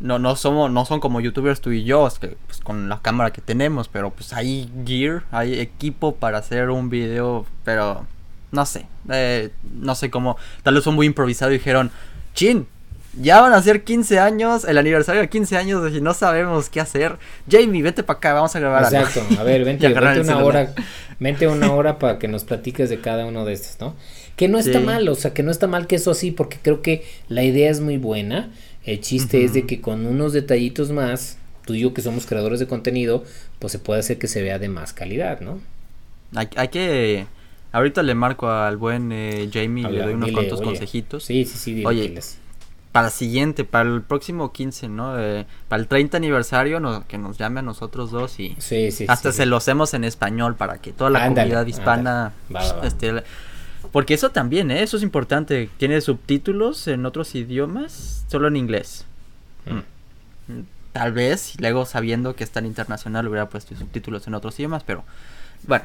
no, 0.00 0.18
no 0.18 0.36
somos, 0.36 0.70
no 0.70 0.84
son 0.84 1.00
como 1.00 1.20
youtubers 1.20 1.60
tú 1.60 1.70
y 1.70 1.84
yo, 1.84 2.06
es 2.06 2.18
que, 2.18 2.36
pues, 2.46 2.60
con 2.60 2.88
la 2.88 3.00
cámara 3.00 3.32
que 3.32 3.40
tenemos, 3.40 3.88
pero 3.88 4.10
pues 4.10 4.32
hay 4.32 4.70
gear, 4.86 5.24
hay 5.30 5.58
equipo 5.58 6.14
para 6.14 6.38
hacer 6.38 6.70
un 6.70 6.90
video, 6.90 7.46
pero 7.64 8.06
no 8.52 8.66
sé, 8.66 8.86
eh, 9.10 9.50
no 9.74 9.94
sé 9.94 10.10
cómo, 10.10 10.36
tal 10.62 10.74
vez 10.74 10.84
fue 10.84 10.92
muy 10.92 11.06
improvisado 11.06 11.50
y 11.50 11.58
dijeron, 11.58 11.90
chin, 12.34 12.66
ya 13.18 13.40
van 13.40 13.54
a 13.54 13.62
ser 13.62 13.82
15 13.82 14.18
años, 14.18 14.64
el 14.64 14.76
aniversario 14.76 15.22
de 15.22 15.28
15 15.28 15.56
años 15.56 15.92
y 15.94 16.00
no 16.02 16.12
sabemos 16.12 16.68
qué 16.68 16.80
hacer. 16.80 17.16
Jamie, 17.50 17.82
vete 17.82 18.02
para 18.02 18.18
acá, 18.18 18.32
vamos 18.34 18.54
a 18.54 18.60
grabar. 18.60 18.82
Exacto, 18.82 19.22
a 19.38 19.42
ver, 19.42 19.64
vente, 19.64 19.88
vente 19.88 20.20
una 20.20 20.38
hora, 20.38 20.74
vente 21.18 21.48
una 21.48 21.72
hora 21.72 21.98
para 21.98 22.18
que 22.18 22.28
nos 22.28 22.44
platiques 22.44 22.90
de 22.90 23.00
cada 23.00 23.24
uno 23.24 23.46
de 23.46 23.54
estos, 23.54 23.80
¿no? 23.80 23.94
Que 24.36 24.48
no 24.48 24.58
está 24.58 24.80
mal, 24.80 25.08
o 25.08 25.14
sea, 25.14 25.32
que 25.32 25.42
no 25.42 25.50
está 25.50 25.66
mal 25.66 25.86
que 25.86 25.96
eso 25.96 26.10
así, 26.10 26.30
porque 26.30 26.58
creo 26.62 26.82
que 26.82 27.04
la 27.28 27.42
idea 27.42 27.70
es 27.70 27.80
muy 27.80 27.96
buena. 27.96 28.50
El 28.84 29.00
chiste 29.00 29.44
es 29.44 29.54
de 29.54 29.64
que 29.66 29.80
con 29.80 30.06
unos 30.06 30.32
detallitos 30.32 30.90
más, 30.90 31.38
tú 31.64 31.74
y 31.74 31.80
yo 31.80 31.94
que 31.94 32.02
somos 32.02 32.26
creadores 32.26 32.60
de 32.60 32.66
contenido, 32.66 33.24
pues 33.58 33.72
se 33.72 33.78
puede 33.78 34.00
hacer 34.00 34.18
que 34.18 34.28
se 34.28 34.42
vea 34.42 34.58
de 34.58 34.68
más 34.68 34.92
calidad, 34.92 35.40
¿no? 35.40 35.58
Hay, 36.34 36.48
hay 36.56 36.68
que... 36.68 37.26
Ahorita 37.72 38.02
le 38.02 38.14
marco 38.14 38.48
al 38.50 38.76
buen 38.76 39.10
eh, 39.12 39.48
Jamie 39.52 39.86
y 39.88 39.92
le 39.92 40.02
doy 40.02 40.14
unos 40.14 40.32
cuantos 40.32 40.60
consejitos. 40.60 41.24
Sí, 41.24 41.44
sí, 41.44 41.58
sí. 41.58 41.84
Oye, 41.84 42.14
para 42.92 43.08
el 43.08 43.12
siguiente, 43.12 43.64
para 43.64 43.90
el 43.90 44.00
próximo 44.02 44.52
15, 44.52 44.88
¿no? 44.88 45.20
Eh, 45.20 45.44
para 45.68 45.82
el 45.82 45.88
30 45.88 46.16
aniversario, 46.16 46.80
no, 46.80 47.06
que 47.06 47.18
nos 47.18 47.36
llame 47.36 47.60
a 47.60 47.62
nosotros 47.62 48.10
dos 48.10 48.40
y 48.40 48.56
Sí, 48.58 48.90
sí, 48.90 49.04
hasta 49.06 49.32
sí, 49.32 49.38
se 49.38 49.46
lo 49.46 49.56
hacemos 49.58 49.92
en 49.92 50.04
español 50.04 50.54
para 50.56 50.78
que 50.78 50.92
toda 50.92 51.10
la 51.10 51.24
Ándale, 51.24 51.50
comunidad 51.50 51.66
hispana. 51.66 52.32
Va, 52.54 52.60
va, 52.62 52.72
va. 52.80 52.86
esté- 52.86 53.22
porque 53.92 54.14
eso 54.14 54.30
también, 54.30 54.70
¿eh? 54.70 54.82
Eso 54.82 54.96
es 54.96 55.02
importante. 55.02 55.68
Tiene 55.78 56.00
subtítulos 56.00 56.86
en 56.88 57.06
otros 57.06 57.34
idiomas, 57.34 58.24
solo 58.28 58.48
en 58.48 58.56
inglés. 58.56 59.04
Mm. 59.66 60.60
Tal 60.92 61.12
vez, 61.12 61.54
luego 61.58 61.84
sabiendo 61.84 62.34
que 62.36 62.44
es 62.44 62.50
tan 62.50 62.64
internacional, 62.64 63.28
hubiera 63.28 63.48
puesto 63.48 63.74
subtítulos 63.76 64.26
en 64.26 64.34
otros 64.34 64.58
idiomas, 64.58 64.82
pero 64.82 65.04
bueno, 65.66 65.84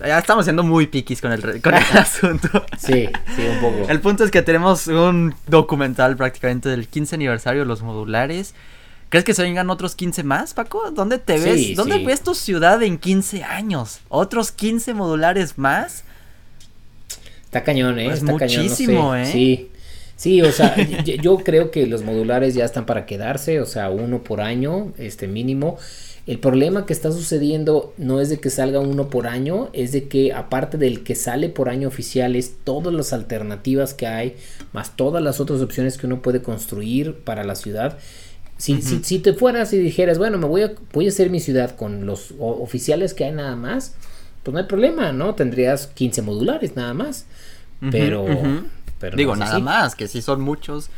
ya 0.00 0.18
estamos 0.18 0.44
siendo 0.44 0.62
muy 0.62 0.86
piquis 0.86 1.20
con 1.20 1.32
el, 1.32 1.60
con 1.60 1.74
el 1.74 1.82
asunto. 1.98 2.48
Sí, 2.78 3.08
sí, 3.34 3.42
un 3.42 3.60
poco. 3.60 3.88
El 3.88 4.00
punto 4.00 4.22
es 4.24 4.30
que 4.30 4.42
tenemos 4.42 4.86
un 4.86 5.34
documental 5.48 6.16
prácticamente 6.16 6.68
del 6.68 6.86
15 6.86 7.16
aniversario 7.16 7.62
de 7.62 7.66
los 7.66 7.82
modulares. 7.82 8.54
¿Crees 9.08 9.24
que 9.24 9.34
se 9.34 9.42
vengan 9.42 9.68
otros 9.68 9.94
15 9.94 10.22
más, 10.22 10.54
Paco? 10.54 10.90
¿Dónde 10.92 11.18
te 11.18 11.36
Sí, 11.38 11.44
ves? 11.44 11.76
¿Dónde 11.76 11.96
sí. 11.98 12.04
ves 12.06 12.22
tu 12.22 12.34
ciudad 12.34 12.82
en 12.82 12.96
15 12.98 13.44
años? 13.44 14.00
¿Otros 14.08 14.52
15 14.52 14.94
modulares 14.94 15.58
más? 15.58 16.04
Está 17.52 17.64
cañón, 17.64 17.98
¿eh? 17.98 18.06
Pues 18.06 18.20
Está 18.20 18.34
cañón, 18.38 18.56
no 18.56 18.62
muchísimo, 18.62 19.12
sé. 19.12 19.22
¿eh? 19.22 19.26
Sí. 19.26 19.68
Sí, 20.16 20.40
o 20.40 20.50
sea, 20.52 20.74
yo, 21.04 21.16
yo 21.16 21.36
creo 21.38 21.70
que 21.70 21.86
los 21.86 22.02
modulares 22.02 22.54
ya 22.54 22.64
están 22.64 22.86
para 22.86 23.04
quedarse, 23.04 23.60
o 23.60 23.66
sea, 23.66 23.90
uno 23.90 24.24
por 24.24 24.40
año, 24.40 24.94
este 24.96 25.28
mínimo. 25.28 25.76
El 26.26 26.38
problema 26.38 26.86
que 26.86 26.94
está 26.94 27.12
sucediendo 27.12 27.92
no 27.98 28.20
es 28.22 28.30
de 28.30 28.38
que 28.40 28.48
salga 28.48 28.80
uno 28.80 29.10
por 29.10 29.26
año, 29.26 29.68
es 29.74 29.92
de 29.92 30.08
que 30.08 30.32
aparte 30.32 30.78
del 30.78 31.02
que 31.02 31.14
sale 31.14 31.50
por 31.50 31.68
año 31.68 31.88
oficial, 31.88 32.36
es 32.36 32.54
todas 32.64 32.94
las 32.94 33.12
alternativas 33.12 33.92
que 33.92 34.06
hay, 34.06 34.36
más 34.72 34.96
todas 34.96 35.22
las 35.22 35.38
otras 35.38 35.60
opciones 35.60 35.98
que 35.98 36.06
uno 36.06 36.22
puede 36.22 36.40
construir 36.40 37.16
para 37.16 37.44
la 37.44 37.54
ciudad. 37.54 37.98
Si, 38.56 38.80
si, 38.80 39.04
si 39.04 39.18
te 39.18 39.34
fueras 39.34 39.74
y 39.74 39.78
dijeras, 39.78 40.16
bueno, 40.16 40.38
me 40.38 40.46
voy 40.46 40.62
a, 40.62 40.72
voy 40.94 41.04
a 41.04 41.08
hacer 41.10 41.28
mi 41.28 41.40
ciudad 41.40 41.76
con 41.76 42.06
los 42.06 42.32
oficiales 42.38 43.12
que 43.12 43.24
hay 43.24 43.32
nada 43.32 43.56
más, 43.56 43.94
pues 44.42 44.52
no 44.52 44.58
hay 44.60 44.66
problema, 44.66 45.12
¿no? 45.12 45.34
Tendrías 45.34 45.86
15 45.88 46.22
modulares 46.22 46.76
nada 46.76 46.94
más. 46.94 47.26
Pero, 47.90 48.24
Digo, 49.16 49.34
no 49.34 49.40
nada 49.40 49.54
así. 49.56 49.62
más, 49.62 49.94
que 49.96 50.06
sí 50.08 50.22
son 50.22 50.40
muchos. 50.40 50.88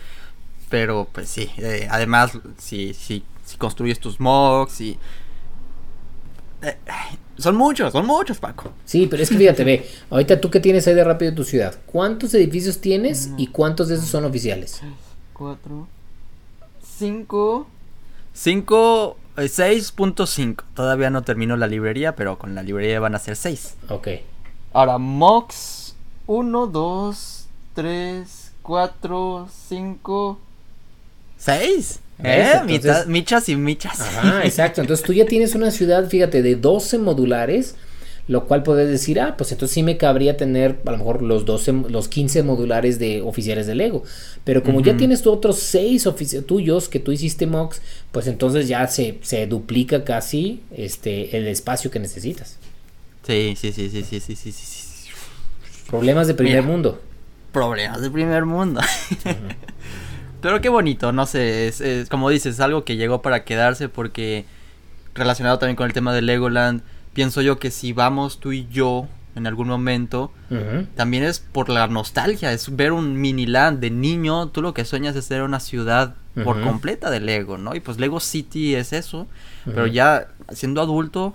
Pero 0.71 1.09
pues 1.13 1.29
sí, 1.29 1.51
eh, 1.59 1.87
además, 1.91 2.33
si, 2.59 2.95
si, 2.95 3.23
si 3.45 3.57
construyes 3.57 4.01
tus 4.01 4.19
mocks 4.21 4.81
y... 4.81 4.99
eh, 6.63 6.77
son 7.39 7.57
muchos, 7.57 7.93
son 7.93 8.07
muchos, 8.07 8.39
Paco. 8.39 8.73
Sí, 8.85 9.07
pero 9.11 9.23
es 9.23 9.29
que 9.29 9.37
fíjate, 9.37 9.65
ve, 9.65 9.89
ahorita 10.11 10.41
tú 10.41 10.51
que 10.51 10.61
tienes 10.61 10.87
ahí 10.87 10.95
de 10.95 11.05
rápido 11.05 11.31
en 11.31 11.35
tu 11.35 11.45
ciudad, 11.45 11.75
¿cuántos 11.87 12.33
edificios 12.35 12.81
tienes 12.81 13.31
y 13.37 13.49
cuántos 13.49 13.89
de 13.89 13.97
esos 13.97 14.09
son 14.09 14.25
oficiales? 14.25 14.81
4, 15.33 15.89
5, 16.99 17.67
5, 18.33 19.17
6.5. 19.37 20.63
Todavía 20.75 21.11
no 21.11 21.23
termino 21.23 21.57
la 21.57 21.67
librería, 21.67 22.15
pero 22.15 22.39
con 22.39 22.55
la 22.55 22.63
librería 22.63 23.01
van 23.01 23.15
a 23.15 23.19
ser 23.19 23.37
6. 23.37 23.75
Ok. 23.89 24.09
Ahora, 24.73 24.99
Mox 24.99 25.95
1, 26.27 26.67
2, 26.67 27.47
3, 27.75 28.53
4, 28.63 29.49
5, 29.69 30.39
6. 31.39 32.01
¿Ves? 32.19 32.55
¿Eh? 32.55 32.61
Entonces- 32.69 33.07
michas 33.09 33.49
y 33.49 33.57
michas. 33.57 34.01
Ajá, 34.01 34.45
exacto. 34.45 34.81
Entonces 34.81 35.05
tú 35.05 35.13
ya 35.13 35.27
tienes 35.27 35.55
una 35.55 35.71
ciudad, 35.71 36.09
fíjate, 36.09 36.43
de 36.43 36.55
12 36.57 36.99
modulares, 36.99 37.75
lo 38.27 38.47
cual 38.47 38.63
puedes 38.63 38.89
decir, 38.89 39.21
ah, 39.21 39.37
pues 39.37 39.53
entonces 39.53 39.75
sí 39.75 39.83
me 39.83 39.99
cabría 39.99 40.37
tener 40.37 40.79
a 40.87 40.91
lo 40.93 40.99
mejor 40.99 41.23
los 41.23 41.45
12, 41.45 41.85
los 41.91 42.09
15 42.09 42.43
modulares 42.43 42.99
de 42.99 43.21
oficiales 43.21 43.67
de 43.67 43.75
Lego. 43.75 44.03
Pero 44.45 44.63
como 44.63 44.81
ya 44.81 44.97
tienes 44.97 45.23
tú 45.23 45.31
otros 45.31 45.59
6 45.59 46.09
tuyos 46.47 46.89
que 46.89 47.01
tú 47.01 47.13
hiciste 47.13 47.47
mocks, 47.47 47.83
pues 48.13 48.27
entonces 48.27 48.67
ya 48.67 48.87
se, 48.87 49.19
se 49.23 49.47
duplica 49.47 50.05
casi 50.05 50.63
este 50.75 51.37
el 51.37 51.47
espacio 51.49 51.91
que 51.91 51.99
necesitas. 51.99 52.59
Sí, 53.27 53.55
sí, 53.57 53.73
sí, 53.73 53.91
sí, 53.91 54.03
sí, 54.03 54.21
sí, 54.21 54.37
sí, 54.37 54.53
sí. 54.53 55.11
Problemas 55.89 56.27
de 56.27 56.35
primer 56.35 56.63
mundo. 56.63 57.01
Problemas 57.53 58.01
de 58.01 58.11
primer 58.11 58.47
mundo. 58.47 58.81
Pero 60.41 60.61
qué 60.61 60.69
bonito, 60.69 61.13
no 61.13 61.25
sé, 61.25 61.69
es, 61.69 61.81
es, 61.81 62.09
como 62.11 62.29
dices, 62.29 62.61
algo 62.61 62.85
que 62.85 62.97
llegó 62.97 63.23
para 63.23 63.45
quedarse 63.45 63.89
porque 63.89 64.45
relacionado 65.15 65.59
también 65.59 65.77
con 65.77 65.87
el 65.87 65.95
tema 65.95 66.13
de 66.13 66.21
Legoland 66.21 66.83
pienso 67.15 67.41
yo 67.43 67.59
que 67.59 67.71
si 67.71 67.93
vamos 67.93 68.39
tú 68.41 68.53
y 68.53 68.67
yo 68.71 69.09
en 69.37 69.47
algún 69.49 69.67
momento, 69.67 70.31
también 70.95 71.25
es 71.25 71.41
por 71.41 71.69
la 71.69 71.89
nostalgia, 71.89 72.53
es 72.53 72.77
ver 72.77 72.93
un 72.93 73.21
miniland 73.21 73.81
de 73.81 73.91
niño, 73.91 74.49
tú 74.49 74.63
lo 74.63 74.75
que 74.75 74.85
sueñas 74.85 75.17
es 75.17 75.25
ser 75.25 75.43
una 75.43 75.59
ciudad 75.59 76.15
por 76.45 76.61
completa 76.63 77.11
de 77.11 77.19
Lego, 77.21 77.59
¿no? 77.59 77.75
Y 77.75 77.81
pues 77.81 77.99
Lego 77.99 78.21
City 78.21 78.75
es 78.77 78.93
eso, 78.93 79.27
pero 79.65 79.87
ya 79.89 80.29
siendo 80.53 80.81
adulto, 80.81 81.35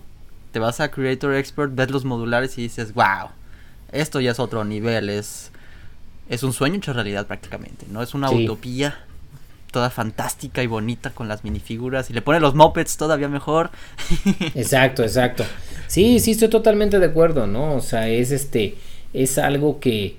te 0.54 0.60
vas 0.60 0.80
a 0.80 0.92
Creator 0.92 1.34
Expert, 1.36 1.74
ves 1.76 1.90
los 1.92 2.06
modulares 2.06 2.58
y 2.58 2.62
dices, 2.64 2.94
wow, 2.94 3.30
esto 3.92 4.20
ya 4.22 4.32
es 4.32 4.40
otro 4.40 4.64
nivel, 4.64 5.10
es, 5.10 5.52
es 6.30 6.44
un 6.44 6.54
sueño 6.54 6.76
hecho 6.78 6.94
realidad 6.94 7.28
prácticamente, 7.28 7.86
¿no? 7.90 8.02
Es 8.02 8.14
una 8.14 8.30
Sí. 8.30 8.44
utopía 8.46 8.98
toda 9.72 9.90
fantástica 9.90 10.64
y 10.64 10.68
bonita 10.68 11.12
con 11.12 11.28
las 11.28 11.44
minifiguras 11.44 12.10
y 12.10 12.14
le 12.14 12.22
pone 12.22 12.40
los 12.40 12.56
mopeds 12.56 12.98
todavía 12.98 13.30
mejor. 13.30 13.72
Exacto, 14.54 15.04
exacto. 15.04 15.46
Sí, 15.88 16.20
sí, 16.20 16.32
estoy 16.32 16.50
totalmente 16.50 17.00
de 17.00 17.06
acuerdo, 17.08 17.48
¿no? 17.48 17.76
O 17.76 17.82
sea, 17.82 18.08
es 18.10 18.32
este, 18.32 18.76
es 19.14 19.38
algo 19.38 19.80
que, 19.80 20.18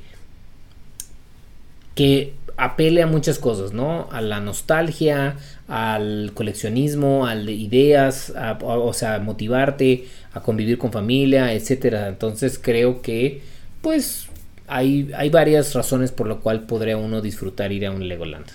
que 1.94 2.34
apele 2.56 3.02
a 3.02 3.06
muchas 3.06 3.38
cosas, 3.38 3.72
¿no? 3.72 4.08
A 4.12 4.20
la 4.20 4.40
nostalgia, 4.40 5.36
al 5.68 6.32
coleccionismo, 6.34 7.26
a 7.26 7.34
de 7.34 7.52
ideas, 7.52 8.32
a- 8.36 8.58
o 8.62 8.86
o 8.88 8.92
sea, 8.92 9.14
a 9.16 9.18
motivarte, 9.20 10.06
a 10.32 10.40
convivir 10.40 10.78
con 10.78 10.92
familia, 10.92 11.52
etcétera. 11.54 12.08
Entonces 12.08 12.58
creo 12.62 13.02
que, 13.02 13.42
pues, 13.82 14.28
hay, 14.66 15.10
hay 15.16 15.30
varias 15.30 15.74
razones 15.74 16.12
por 16.12 16.26
lo 16.26 16.40
cual 16.40 16.62
podría 16.62 16.96
uno 16.96 17.20
disfrutar 17.20 17.72
ir 17.72 17.86
a 17.86 17.90
un 17.90 18.06
Legoland. 18.08 18.46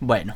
Bueno, 0.00 0.34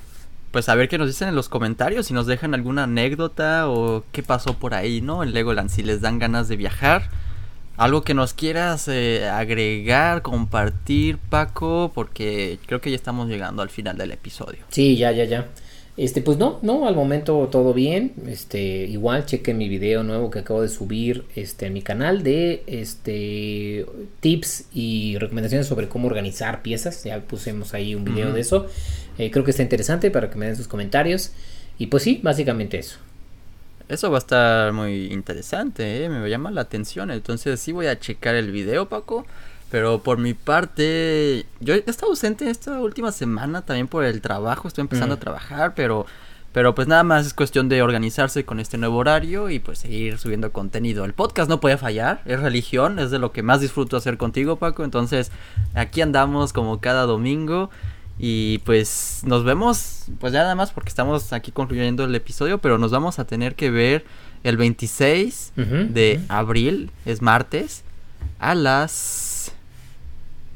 pues 0.51 0.69
a 0.69 0.75
ver 0.75 0.89
qué 0.89 0.99
nos 0.99 1.09
dicen 1.09 1.29
en 1.29 1.35
los 1.35 1.49
comentarios, 1.49 2.07
si 2.07 2.15
nos 2.15 2.27
dejan 2.27 2.55
alguna 2.55 2.85
anécdota 2.85 3.69
o 3.69 4.05
qué 4.13 4.23
pasó 4.23 4.55
por 4.55 4.75
ahí, 4.75 5.01
¿no? 5.01 5.23
En 5.23 5.33
Legoland, 5.33 5.71
si 5.71 5.83
les 5.83 6.01
dan 6.01 6.19
ganas 6.19 6.49
de 6.49 6.57
viajar. 6.57 7.11
Algo 7.77 8.03
que 8.03 8.13
nos 8.13 8.35
quieras 8.35 8.89
eh, 8.89 9.27
agregar, 9.27 10.21
compartir, 10.21 11.17
Paco, 11.17 11.91
porque 11.95 12.59
creo 12.67 12.81
que 12.83 12.91
ya 12.91 12.97
estamos 12.97 13.29
llegando 13.29 13.63
al 13.63 13.71
final 13.71 13.97
del 13.97 14.11
episodio. 14.13 14.59
Sí, 14.69 14.97
ya, 14.97 15.13
ya, 15.13 15.25
ya. 15.25 15.49
Este, 15.97 16.23
pues 16.23 16.39
no, 16.39 16.59
no, 16.63 16.87
al 16.87 16.95
momento 16.95 17.49
todo 17.51 17.75
bien. 17.75 18.13
Este, 18.27 18.87
igual 18.87 19.27
chequen 19.27 19.59
mi 19.59 19.69
video 19.69 20.03
nuevo 20.03 20.31
que 20.31 20.39
acabo 20.39 20.63
de 20.63 20.69
subir 20.69 21.25
este, 21.37 21.67
en 21.67 21.73
mi 21.73 21.83
canal 21.83 22.23
de 22.23 22.63
este 22.67 23.87
tips 24.21 24.65
y 24.73 25.19
recomendaciones 25.19 25.67
sobre 25.67 25.89
cómo 25.89 26.07
organizar 26.07 26.63
piezas. 26.63 27.05
Ya 27.05 27.21
pusimos 27.21 27.75
ahí 27.75 27.95
un 27.95 28.05
video 28.05 28.33
de 28.33 28.41
eso. 28.41 28.67
Eh, 29.21 29.31
creo 29.31 29.45
que 29.45 29.51
está 29.51 29.63
interesante 29.63 30.11
para 30.11 30.31
que 30.31 30.39
me 30.39 30.47
den 30.47 30.57
sus 30.57 30.67
comentarios. 30.67 31.33
Y 31.79 31.89
pues 31.89 32.03
sí, 32.05 32.21
básicamente 32.23 32.79
eso. 32.79 32.97
Eso 33.89 34.11
va 34.11 34.17
a 34.17 34.21
estar 34.21 34.73
muy 34.73 35.13
interesante, 35.13 36.05
¿eh? 36.05 36.09
me 36.09 36.27
llama 36.31 36.51
la 36.51 36.63
atención. 36.63 37.11
Entonces 37.11 37.61
sí 37.61 37.73
voy 37.73 37.87
a 37.87 37.99
checar 37.99 38.35
el 38.35 38.51
video, 38.51 38.89
Paco. 38.89 39.27
Pero 39.71 40.03
por 40.03 40.17
mi 40.19 40.33
parte, 40.33 41.45
yo 41.61 41.75
he 41.75 41.85
estado 41.87 42.13
ausente 42.13 42.49
esta 42.49 42.81
última 42.81 43.13
semana 43.13 43.63
también 43.63 43.89
por 43.89 44.05
el 44.05 44.21
trabajo. 44.23 44.69
Estoy 44.69 44.83
empezando 44.83 45.15
Mm. 45.15 45.19
a 45.19 45.21
trabajar, 45.21 45.75
pero, 45.77 46.07
pero 46.53 46.75
pues 46.75 46.89
nada 46.89 47.03
más 47.05 47.27
es 47.27 47.35
cuestión 47.35 47.69
de 47.69 47.83
organizarse 47.83 48.45
con 48.45 48.59
este 48.59 48.79
nuevo 48.79 48.97
horario 48.97 49.51
y 49.51 49.59
pues 49.59 49.81
seguir 49.81 50.19
subiendo 50.19 50.51
contenido. 50.51 51.05
El 51.05 51.13
podcast 51.13 51.49
no 51.51 51.61
puede 51.61 51.77
fallar, 51.77 52.23
es 52.25 52.41
religión, 52.41 52.99
es 52.99 53.11
de 53.11 53.19
lo 53.19 53.33
que 53.33 53.43
más 53.43 53.61
disfruto 53.61 53.97
hacer 53.97 54.17
contigo, 54.17 54.57
Paco. 54.57 54.83
Entonces 54.83 55.31
aquí 55.75 56.01
andamos 56.01 56.53
como 56.53 56.81
cada 56.81 57.03
domingo. 57.03 57.71
Y 58.23 58.59
pues 58.59 59.23
nos 59.25 59.45
vemos, 59.45 60.05
pues 60.19 60.35
ya 60.35 60.41
nada 60.43 60.55
más 60.55 60.73
porque 60.73 60.91
estamos 60.91 61.33
aquí 61.33 61.53
concluyendo 61.53 62.05
el 62.05 62.15
episodio, 62.15 62.59
pero 62.59 62.77
nos 62.77 62.91
vamos 62.91 63.19
a 63.19 63.25
tener 63.25 63.55
que 63.55 63.71
ver 63.71 64.05
el 64.45 64.59
26 64.59 65.53
Ujú, 65.57 65.93
de 65.93 66.21
abril, 66.29 66.91
es 67.07 67.23
martes, 67.23 67.83
a 68.39 68.55
las 68.55 69.53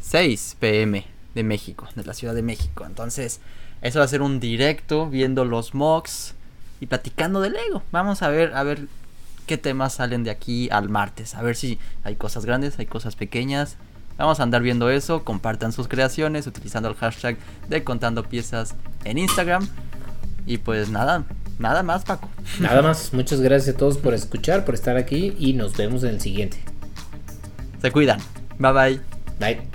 6 0.02 0.56
pm 0.60 1.06
de 1.34 1.42
México, 1.42 1.88
de 1.94 2.04
la 2.04 2.12
Ciudad 2.12 2.34
de 2.34 2.42
México. 2.42 2.84
Entonces, 2.86 3.40
eso 3.80 3.98
va 3.98 4.04
a 4.04 4.08
ser 4.08 4.20
un 4.20 4.40
directo 4.40 5.08
viendo 5.08 5.46
los 5.46 5.74
mocks 5.74 6.34
y 6.80 6.86
platicando 6.86 7.40
de 7.40 7.50
Lego. 7.50 7.82
Vamos 7.92 8.22
a 8.22 8.28
ver, 8.28 8.54
a 8.54 8.62
ver 8.62 8.86
qué 9.46 9.56
temas 9.56 9.94
salen 9.94 10.22
de 10.22 10.30
aquí 10.30 10.68
al 10.70 10.90
martes. 10.90 11.34
A 11.34 11.42
ver 11.42 11.56
si 11.56 11.78
hay 12.02 12.16
cosas 12.16 12.44
grandes, 12.44 12.78
hay 12.78 12.86
cosas 12.86 13.16
pequeñas. 13.16 13.76
Vamos 14.16 14.40
a 14.40 14.42
andar 14.42 14.62
viendo 14.62 14.90
eso. 14.90 15.24
Compartan 15.24 15.72
sus 15.72 15.88
creaciones 15.88 16.46
utilizando 16.46 16.88
el 16.88 16.94
hashtag 16.94 17.36
de 17.68 17.84
contando 17.84 18.24
piezas 18.24 18.74
en 19.04 19.18
Instagram. 19.18 19.66
Y 20.46 20.58
pues 20.58 20.90
nada, 20.90 21.24
nada 21.58 21.82
más, 21.82 22.04
Paco. 22.04 22.28
Nada 22.60 22.82
más, 22.82 23.12
muchas 23.12 23.40
gracias 23.40 23.74
a 23.74 23.78
todos 23.78 23.98
por 23.98 24.14
escuchar, 24.14 24.64
por 24.64 24.74
estar 24.74 24.96
aquí 24.96 25.34
y 25.38 25.54
nos 25.54 25.76
vemos 25.76 26.04
en 26.04 26.10
el 26.10 26.20
siguiente. 26.20 26.58
Se 27.80 27.90
cuidan. 27.90 28.20
Bye 28.58 28.72
bye. 28.72 29.00
Bye. 29.40 29.74